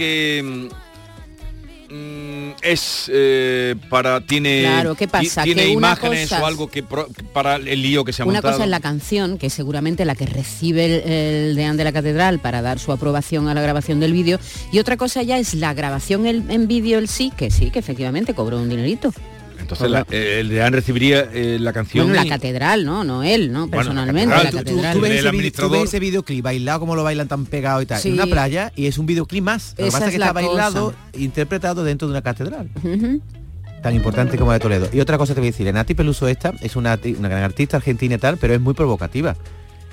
Que 0.00 0.68
mm, 1.90 1.94
mm, 1.94 2.52
es 2.62 3.10
eh, 3.12 3.74
para 3.88 4.20
tiene 4.20 4.60
Claro, 4.62 4.94
¿qué 4.94 5.06
pasa? 5.08 5.42
ti- 5.42 5.48
tiene 5.52 5.62
Que 5.64 5.68
imágenes 5.72 6.28
cosa 6.28 6.42
o 6.42 6.46
algo 6.46 6.68
que 6.70 6.82
pro- 6.82 7.08
para 7.32 7.56
el 7.56 7.82
lío 7.82 8.04
que 8.04 8.12
se 8.12 8.22
ha 8.22 8.24
Una 8.24 8.34
montado. 8.34 8.54
cosa 8.54 8.64
es 8.64 8.70
la 8.70 8.80
canción, 8.80 9.38
que 9.38 9.46
es 9.48 9.52
seguramente 9.52 10.04
la 10.04 10.14
que 10.14 10.26
recibe 10.26 10.84
el, 10.86 11.12
el 11.50 11.56
deán 11.56 11.76
de 11.76 11.84
la 11.84 11.92
catedral 11.92 12.38
para 12.38 12.62
dar 12.62 12.78
su 12.78 12.92
aprobación 12.92 13.48
a 13.48 13.54
la 13.54 13.60
grabación 13.60 14.00
del 14.00 14.12
vídeo, 14.12 14.38
y 14.72 14.78
otra 14.78 14.96
cosa 14.96 15.22
ya 15.22 15.38
es 15.38 15.54
la 15.54 15.74
grabación 15.74 16.26
en, 16.26 16.50
en 16.50 16.66
vídeo 16.68 16.98
el 16.98 17.08
sí, 17.08 17.32
que 17.36 17.50
sí, 17.50 17.70
que 17.70 17.78
efectivamente 17.78 18.34
cobró 18.34 18.58
un 18.58 18.68
dinerito. 18.68 19.12
Entonces 19.60 19.90
la- 19.90 20.06
eh, 20.10 20.38
el 20.40 20.48
de 20.48 20.62
Anne 20.62 20.76
recibiría 20.76 21.28
eh, 21.32 21.58
la 21.60 21.72
canción. 21.72 22.06
Bueno, 22.06 22.20
la 22.20 22.26
y- 22.26 22.30
catedral, 22.30 22.84
¿no? 22.84 23.04
No 23.04 23.22
él, 23.22 23.52
¿no? 23.52 23.66
Bueno, 23.68 23.70
la 23.70 23.76
Personalmente, 23.78 24.34
catedral, 24.34 24.44
la 24.44 24.50
tú- 24.50 24.56
tú- 24.56 24.64
catedral. 24.64 24.94
Tú 24.94 25.00
ves, 25.02 25.22
tú 25.22 25.28
administrador- 25.28 25.70
ves 25.72 25.82
ese 25.84 26.00
videoclip 26.00 26.44
bailado 26.44 26.80
como 26.80 26.96
lo 26.96 27.04
bailan 27.04 27.28
tan 27.28 27.46
pegado 27.46 27.80
y 27.82 27.86
tal, 27.86 28.00
Sí. 28.00 28.08
en 28.08 28.14
una 28.14 28.26
playa 28.26 28.72
y 28.76 28.86
es 28.86 28.98
un 28.98 29.06
videoclip 29.06 29.44
más. 29.44 29.74
Lo 29.78 29.84
que 29.86 29.90
pasa 29.92 30.04
es 30.06 30.10
que 30.10 30.16
está 30.16 30.32
bailado, 30.32 30.86
cosa. 30.92 30.98
interpretado 31.18 31.84
dentro 31.84 32.08
de 32.08 32.12
una 32.12 32.22
catedral. 32.22 32.68
Tan 33.82 33.94
importante 33.94 34.36
como 34.36 34.50
la 34.50 34.54
de 34.58 34.60
Toledo. 34.60 34.88
Y 34.92 35.00
otra 35.00 35.16
cosa 35.16 35.34
te 35.34 35.40
voy 35.40 35.48
a 35.48 35.52
decir, 35.52 35.72
Nati 35.72 35.94
Peluso 35.94 36.28
esta 36.28 36.52
es 36.60 36.76
una, 36.76 36.98
una 37.18 37.28
gran 37.28 37.42
artista 37.42 37.78
argentina 37.78 38.16
y 38.16 38.18
tal, 38.18 38.36
pero 38.36 38.52
es 38.54 38.60
muy 38.60 38.74
provocativa. 38.74 39.36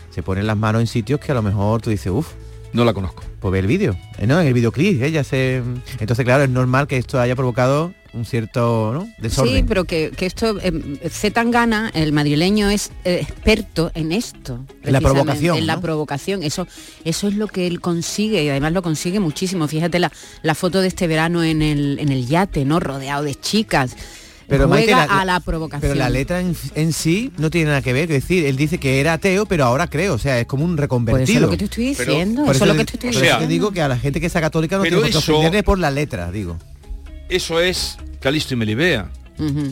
Se 0.10 0.24
ponen 0.24 0.46
las 0.48 0.58
manos 0.58 0.82
en 0.82 0.88
sitios 0.88 1.20
que 1.22 1.32
a 1.32 1.36
lo 1.36 1.42
mejor 1.42 1.82
tú 1.82 1.90
dices, 1.90 2.12
uff, 2.12 2.34
No 2.74 2.84
la 2.84 2.92
conozco. 2.94 3.24
pues 3.40 3.52
ve 3.54 3.60
el 3.60 3.68
vídeo. 3.68 3.96
Eh, 4.18 4.28
No, 4.28 4.42
en 4.42 4.48
el 4.48 4.54
videoclip 4.54 5.02
ella 5.02 5.24
se. 5.24 5.62
Entonces, 6.00 6.26
claro, 6.26 6.44
es 6.44 6.50
normal 6.50 6.88
que 6.88 6.98
esto 6.98 7.20
haya 7.22 7.36
provocado 7.36 7.94
un 8.14 8.26
cierto 8.26 8.92
¿no? 8.94 9.08
desorden. 9.20 9.56
Sí, 9.58 9.64
pero 9.68 9.86
que, 9.86 10.12
que 10.16 10.26
esto, 10.26 10.58
eh, 10.62 10.72
Z 11.10 11.34
Tangana, 11.34 11.92
el 11.94 12.12
madrileño, 12.14 12.70
es 12.70 12.92
eh, 13.06 13.20
experto 13.22 13.92
en 13.94 14.12
esto. 14.12 14.66
En 14.84 14.94
la 14.94 15.02
provocación, 15.02 15.58
En 15.58 15.68
la 15.68 15.80
provocación. 15.80 16.44
Eso, 16.44 16.68
eso 17.06 17.28
es 17.28 17.36
lo 17.36 17.48
que 17.48 17.68
él 17.68 17.80
consigue 17.82 18.44
y 18.44 18.50
además 18.50 18.72
lo 18.74 18.82
consigue 18.82 19.20
muchísimo. 19.20 19.68
Fíjate 19.68 20.00
la, 20.00 20.12
la 20.42 20.56
foto 20.56 20.82
de 20.82 20.88
este 20.88 21.08
verano 21.08 21.44
en 21.44 21.62
el, 21.62 22.00
en 22.00 22.10
el 22.10 22.28
yate, 22.28 22.66
¿no? 22.66 22.80
Rodeado 22.80 23.24
de 23.24 23.36
chicas. 23.36 23.96
Pero, 24.50 24.70
Juega 24.70 24.76
Maite, 24.78 24.92
la- 24.92 25.20
a 25.22 25.26
la 25.26 25.40
provocación. 25.42 25.82
Pero 25.82 25.96
la 25.96 26.10
letra 26.10 26.40
en, 26.40 26.56
en 26.76 26.94
sí 26.94 27.34
no 27.38 27.50
tiene 27.50 27.68
nada 27.68 27.82
que 27.82 27.92
ver. 27.92 28.04
Es 28.10 28.22
decir, 28.24 28.46
él 28.46 28.56
dice 28.56 28.78
que 28.78 29.02
era 29.02 29.12
ateo, 29.12 29.46
pero 29.46 29.66
ahora 29.66 29.88
creo. 29.88 30.14
O 30.14 30.18
sea, 30.18 30.40
es 30.40 30.46
como 30.48 30.64
un 30.64 30.78
reconvertido. 30.78 31.20
Pues 31.26 31.30
eso 31.30 31.38
es 31.38 31.42
lo 31.42 31.50
que 31.50 31.58
te 31.58 31.66
estoy 31.66 31.94
Pero- 31.98 32.12
diciendo. 32.14 32.46
Por 32.46 32.56
eso 32.56 32.64
es 32.64 32.68
lo 32.72 32.78
que 32.78 32.86
te 32.86 32.94
estoy 32.94 33.10
diciendo. 33.10 33.40
te 33.40 33.48
digo 33.48 33.72
que 33.72 33.82
a 33.82 33.90
la 33.90 33.98
gente 33.98 34.22
que 34.22 34.30
sea 34.30 34.40
católica 34.40 34.78
no 34.78 34.84
Pero 34.84 35.02
tiene 35.02 35.10
eso- 35.10 35.20
ofenderle 35.20 35.64
por 35.64 35.80
la 35.80 35.92
letra, 35.92 36.32
digo. 36.32 36.58
Eso 37.30 37.60
es 37.60 37.98
Calisto 38.20 38.54
y 38.54 38.58
Melibea. 38.58 39.10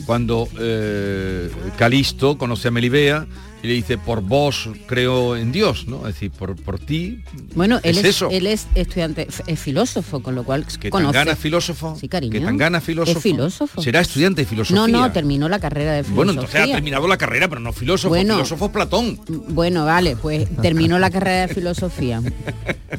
Cuando 0.06 0.48
eh, 0.60 1.50
Calisto 1.76 2.38
conoce 2.38 2.68
a 2.68 2.70
Melibea 2.70 3.26
y 3.64 3.66
le 3.66 3.74
dice, 3.74 3.98
por 3.98 4.20
vos 4.20 4.68
creo 4.86 5.34
en 5.36 5.50
Dios, 5.50 5.88
¿no? 5.88 6.06
Es 6.06 6.14
decir, 6.14 6.30
por, 6.30 6.54
por 6.54 6.78
ti. 6.78 7.24
Bueno, 7.56 7.80
él 7.82 7.98
es, 7.98 8.04
es, 8.04 8.10
eso. 8.10 8.28
él 8.30 8.46
es 8.46 8.68
estudiante, 8.76 9.26
es 9.46 9.58
filósofo, 9.58 10.22
con 10.22 10.36
lo 10.36 10.44
cual 10.44 10.64
que 10.66 10.88
conoce. 10.88 11.12
Tangana 11.12 11.32
es 11.32 11.38
filósofo. 11.40 11.96
Sí, 11.98 12.08
cariño. 12.08 12.32
Que 12.32 12.40
Tangana 12.40 12.78
es 12.78 12.84
filósofo. 12.84 13.18
Es 13.18 13.22
filósofo. 13.22 13.82
Será 13.82 14.00
estudiante 14.00 14.42
de 14.42 14.46
filosofía. 14.46 14.76
No, 14.76 14.86
no, 14.86 15.10
terminó 15.10 15.48
la 15.48 15.58
carrera 15.58 15.94
de 15.94 16.04
filosofía. 16.04 16.16
Bueno, 16.16 16.32
entonces 16.32 16.60
ha 16.60 16.66
terminado 16.66 17.08
la 17.08 17.16
carrera, 17.16 17.48
pero 17.48 17.60
no 17.60 17.72
filósofo. 17.72 18.10
Bueno. 18.10 18.34
filósofo 18.34 18.66
es 18.66 18.70
Platón. 18.70 19.20
Bueno, 19.48 19.84
vale, 19.84 20.14
pues 20.14 20.46
terminó 20.62 21.00
la 21.00 21.10
carrera 21.10 21.48
de 21.48 21.54
filosofía. 21.54 22.22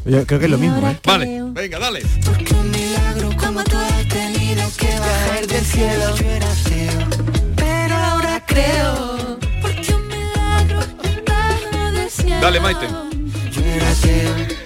Yo 0.05 0.25
creo 0.25 0.39
que 0.39 0.45
es 0.45 0.51
lo 0.51 0.57
mismo, 0.57 0.85
¿eh? 0.85 0.99
Vale, 1.05 1.43
venga, 1.53 1.79
dale. 1.79 2.01
Porque 2.25 2.53
un 2.53 2.71
milagro 2.71 3.29
como 3.37 3.63
tú 3.63 3.77
tenido 4.69 4.77
que 4.77 4.99
bajar 4.99 5.47
del 5.47 5.65
cielo. 5.65 6.15
Yo 6.15 6.25
era 6.29 6.51
ateo, 6.51 7.07
pero 7.55 7.95
ahora 7.95 8.45
creo. 8.45 9.39
Porque 9.61 9.93
un 9.93 10.07
milagro 10.07 11.91
del 11.93 12.09
cielo. 12.09 12.41
Dale, 12.41 12.59
Maite. 12.59 12.87
Yo 13.51 13.61
era 13.61 13.89
ateo. 13.91 14.57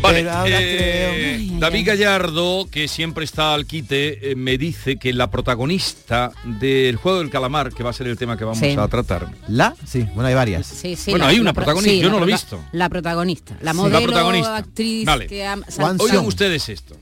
Vale, 0.00 0.24
eh, 0.46 1.48
David 1.58 1.88
Gallardo, 1.88 2.68
que 2.70 2.86
siempre 2.86 3.24
está 3.24 3.52
al 3.52 3.66
quite, 3.66 4.30
eh, 4.30 4.36
me 4.36 4.56
dice 4.56 4.96
que 4.96 5.12
la 5.12 5.28
protagonista 5.28 6.30
del 6.44 6.94
juego 6.94 7.18
del 7.18 7.30
calamar, 7.30 7.72
que 7.72 7.82
va 7.82 7.90
a 7.90 7.92
ser 7.92 8.06
el 8.06 8.16
tema 8.16 8.36
que 8.38 8.44
vamos 8.44 8.60
Sí. 8.60 8.76
a 8.78 8.86
tratar, 8.86 9.28
La, 9.48 9.74
sí, 9.84 10.06
bueno, 10.14 10.28
hay 10.28 10.34
varias. 10.34 10.68
Sí, 10.68 10.94
sí, 10.94 11.10
Bueno, 11.10 11.26
hay 11.26 11.40
una 11.40 11.52
pro- 11.52 11.64
protagonista, 11.64 11.96
yo 12.00 12.06
la 12.08 12.12
no 12.12 12.20
lo 12.20 12.28
he 12.28 12.32
visto. 12.32 12.64
La 12.70 12.88
protagonista, 12.88 13.56
la 13.60 13.74
modelo, 13.74 13.98
La 13.98 14.06
protagonista. 14.06 14.56
actriz 14.56 15.04
Vale. 15.04 15.26
que 15.26 15.44
ha 15.44 15.56
ustedes 16.28 16.68
esto. 16.68 16.96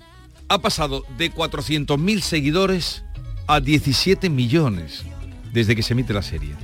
Ha 0.48 0.58
pasado 0.58 1.04
de 1.18 1.32
400.000 1.32 2.20
seguidores 2.20 3.04
a 3.46 3.60
17 3.60 4.30
millones 4.30 5.04
desde 5.52 5.74
que 5.74 5.82
se 5.82 5.94
emite 5.94 6.12
la 6.12 6.22
serie. 6.22 6.54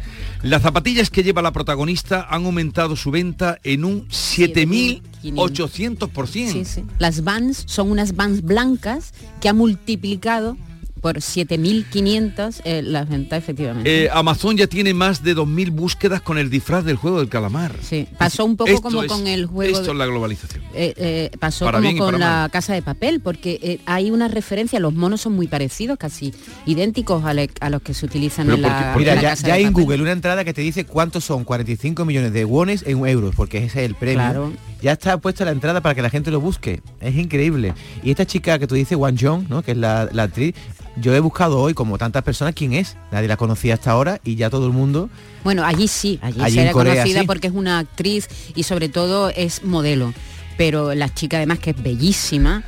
Las 0.42 0.62
zapatillas 0.62 1.08
que 1.08 1.22
lleva 1.22 1.40
la 1.40 1.52
protagonista 1.52 2.26
han 2.28 2.44
aumentado 2.44 2.96
su 2.96 3.10
venta 3.10 3.58
en 3.64 3.84
un 3.84 4.06
7.800%. 4.08 6.52
Sí, 6.52 6.64
sí. 6.64 6.84
Las 6.98 7.24
Vans 7.24 7.64
son 7.66 7.90
unas 7.90 8.14
Vans 8.16 8.42
blancas 8.42 9.14
que 9.40 9.48
ha 9.48 9.54
multiplicado 9.54 10.58
por 11.02 11.16
7.500 11.16 12.60
eh, 12.64 12.80
las 12.82 13.08
ventas 13.08 13.38
efectivamente. 13.38 14.04
Eh, 14.04 14.08
Amazon 14.12 14.56
ya 14.56 14.66
tiene 14.68 14.94
más 14.94 15.22
de 15.22 15.34
2.000 15.36 15.70
búsquedas 15.72 16.22
con 16.22 16.38
el 16.38 16.48
disfraz 16.48 16.84
del 16.84 16.96
juego 16.96 17.18
del 17.18 17.28
calamar. 17.28 17.74
Sí, 17.82 18.06
pasó 18.16 18.44
un 18.44 18.56
poco 18.56 18.70
Esto 18.70 18.82
como 18.82 19.02
es- 19.02 19.08
con 19.12 19.26
el 19.26 19.46
juego 19.46 19.76
Esto 19.78 19.90
es 19.92 19.96
la 19.98 20.06
globalización. 20.06 20.62
Eh, 20.74 20.94
eh, 20.96 21.30
pasó 21.38 21.64
Para 21.66 21.82
como 21.82 21.96
con 21.98 22.18
la 22.20 22.26
mal. 22.42 22.50
casa 22.50 22.72
de 22.74 22.82
papel, 22.82 23.20
porque 23.20 23.58
eh, 23.62 23.80
hay 23.84 24.10
una 24.10 24.28
referencia, 24.28 24.78
los 24.80 24.94
monos 24.94 25.20
son 25.22 25.34
muy 25.34 25.48
parecidos, 25.48 25.98
casi 25.98 26.32
idénticos 26.66 27.24
a, 27.24 27.34
le- 27.34 27.50
a 27.60 27.68
los 27.68 27.82
que 27.82 27.94
se 27.94 28.06
utilizan 28.06 28.46
Pero 28.46 28.56
en 28.56 28.62
porque- 28.62 28.74
la, 28.80 28.92
porque- 28.92 28.98
Mira, 29.00 29.10
en 29.12 29.16
la 29.16 29.22
ya, 29.22 29.28
casa 29.30 29.42
ya 29.42 29.46
de 29.48 29.52
hay 29.58 29.64
en 29.64 29.72
papel. 29.72 29.84
Google 29.84 30.02
una 30.02 30.12
entrada 30.12 30.44
que 30.44 30.54
te 30.54 30.60
dice 30.62 30.84
cuántos 30.86 31.24
son 31.24 31.44
45 31.44 32.04
millones 32.04 32.32
de 32.32 32.44
wones 32.44 32.84
en 32.86 33.04
euros, 33.06 33.34
porque 33.34 33.58
ese 33.58 33.80
es 33.80 33.86
el 33.90 33.94
premio. 33.96 34.14
Claro. 34.22 34.52
Ya 34.82 34.92
está 34.92 35.16
puesta 35.18 35.44
la 35.44 35.52
entrada 35.52 35.80
para 35.80 35.94
que 35.94 36.02
la 36.02 36.10
gente 36.10 36.30
lo 36.30 36.40
busque. 36.40 36.82
Es 37.00 37.14
increíble. 37.14 37.72
Y 38.02 38.10
esta 38.10 38.26
chica 38.26 38.58
que 38.58 38.66
tú 38.66 38.74
dices, 38.74 38.98
Wang 38.98 39.16
Jong, 39.20 39.48
¿no? 39.48 39.62
que 39.62 39.70
es 39.72 39.76
la, 39.76 40.08
la 40.12 40.24
actriz, 40.24 40.54
yo 40.96 41.14
he 41.14 41.20
buscado 41.20 41.60
hoy, 41.60 41.72
como 41.72 41.98
tantas 41.98 42.22
personas, 42.22 42.54
quién 42.54 42.72
es. 42.72 42.96
Nadie 43.10 43.28
la 43.28 43.36
conocía 43.36 43.74
hasta 43.74 43.92
ahora 43.92 44.20
y 44.24 44.34
ya 44.34 44.50
todo 44.50 44.66
el 44.66 44.72
mundo. 44.72 45.08
Bueno, 45.44 45.64
allí 45.64 45.88
sí, 45.88 46.18
allí, 46.20 46.40
Allí 46.40 46.54
se 46.54 46.60
en 46.60 46.66
era 46.66 46.72
Corea, 46.72 46.94
conocida 46.94 47.20
sí. 47.20 47.26
porque 47.26 47.46
es 47.46 47.54
una 47.54 47.78
actriz 47.78 48.28
y 48.54 48.64
sobre 48.64 48.88
todo 48.88 49.30
es 49.30 49.64
modelo. 49.64 50.12
Pero 50.58 50.94
la 50.94 51.12
chica 51.12 51.38
además 51.38 51.60
que 51.60 51.70
es 51.70 51.82
bellísima, 51.82 52.62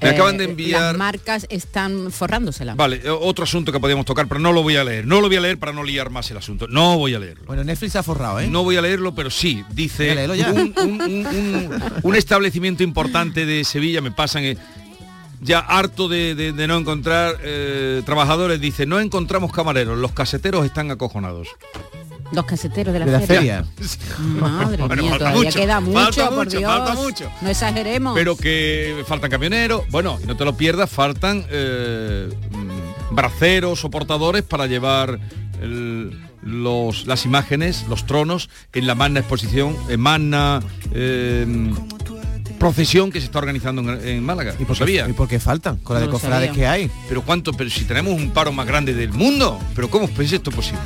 Me 0.00 0.10
acaban 0.10 0.36
de 0.38 0.44
eh, 0.44 0.48
enviar- 0.48 0.80
Las 0.80 0.96
marcas 0.96 1.46
están 1.50 2.10
forrándosela. 2.12 2.74
Vale, 2.74 3.00
eh, 3.04 3.10
otro 3.10 3.44
asunto 3.44 3.72
que 3.72 3.80
podíamos 3.80 4.06
tocar, 4.06 4.28
pero 4.28 4.38
no 4.40 4.52
lo 4.52 4.62
voy 4.62 4.76
a 4.76 4.84
leer. 4.84 5.06
No 5.06 5.20
lo 5.20 5.26
voy 5.28 5.36
a 5.36 5.40
leer 5.40 5.58
para 5.58 5.72
no 5.72 5.82
liar 5.82 6.10
más 6.10 6.30
el 6.30 6.36
asunto. 6.36 6.68
No 6.68 6.96
voy 6.98 7.14
a 7.14 7.18
leerlo. 7.18 7.44
Bueno, 7.46 7.64
Netflix 7.64 7.92
se 7.92 7.98
ha 7.98 8.02
forrado, 8.02 8.40
¿eh? 8.40 8.46
No 8.48 8.62
voy 8.62 8.76
a 8.76 8.80
leerlo, 8.82 9.14
pero 9.14 9.30
sí, 9.30 9.64
dice 9.70 10.14
ya. 10.36 10.50
un, 10.52 10.74
un- 10.76 11.00
un- 11.00 11.26
un- 11.26 11.82
un 12.02 12.14
establecimiento 12.16 12.82
importante 12.82 13.44
de 13.46 13.64
Sevilla, 13.64 14.00
me 14.00 14.10
pasan 14.12 14.44
eh, 14.44 14.56
ya 15.40 15.58
harto 15.60 16.08
de, 16.08 16.34
de- 16.34 16.52
de 16.52 16.66
no 16.68 16.76
encontrar 16.78 17.36
eh, 17.42 18.02
trabajadores, 18.06 18.60
dice, 18.60 18.86
no 18.86 19.00
encontramos 19.00 19.52
camareros, 19.52 19.98
los 19.98 20.12
caseteros 20.12 20.64
están 20.66 20.90
acojonados. 20.90 21.48
Los 22.32 22.44
caseteros 22.44 22.92
de 22.92 22.98
la, 23.00 23.06
De 23.06 23.12
la 23.12 23.20
feria. 23.20 23.64
feria. 23.64 23.64
Madre 24.40 24.82
Bueno, 24.86 25.02
mía, 25.02 25.18
todavía 25.18 25.38
mucho, 25.44 25.58
queda 25.58 25.80
mucho, 25.80 25.94
falta 26.02 26.28
por 26.28 26.44
mucho, 26.44 26.58
Dios. 26.58 26.70
falta 26.70 26.94
mucho. 26.94 27.30
No 27.40 27.48
exageremos. 27.48 28.14
Pero 28.14 28.36
que 28.36 29.02
faltan 29.06 29.30
camioneros, 29.30 29.82
bueno, 29.90 30.18
y 30.22 30.26
no 30.26 30.36
te 30.36 30.44
lo 30.44 30.54
pierdas, 30.56 30.90
faltan 30.90 31.46
eh, 31.50 32.28
braceros 33.10 33.84
o 33.84 33.90
portadores 33.90 34.42
para 34.42 34.66
llevar 34.66 35.18
el- 35.62 36.18
los, 36.42 37.06
las 37.06 37.24
imágenes, 37.24 37.84
los 37.88 38.06
tronos 38.06 38.48
en 38.72 38.86
la 38.86 38.94
magna 38.94 39.20
exposición, 39.20 39.76
en 39.88 40.00
magna 40.00 40.60
eh, 40.92 41.44
procesión 42.58 43.10
que 43.10 43.20
se 43.20 43.26
está 43.26 43.38
organizando 43.38 43.80
en, 43.82 44.06
en 44.06 44.24
Málaga. 44.24 44.54
¿Y 44.58 44.64
por 44.64 44.76
sabía? 44.76 45.08
¿Y 45.08 45.12
por 45.12 45.28
qué 45.28 45.38
faltan? 45.40 45.76
Con 45.78 45.94
la 45.94 46.00
de 46.00 46.08
cofrades 46.08 46.50
que 46.52 46.66
hay. 46.66 46.90
Pero 47.08 47.22
cuánto, 47.22 47.52
pero 47.52 47.70
si 47.70 47.84
tenemos 47.84 48.14
un 48.14 48.30
paro 48.30 48.52
más 48.52 48.66
grande 48.66 48.94
del 48.94 49.12
mundo, 49.12 49.58
pero 49.74 49.88
¿cómo 49.88 50.08
es 50.18 50.32
esto 50.32 50.50
posible? 50.50 50.80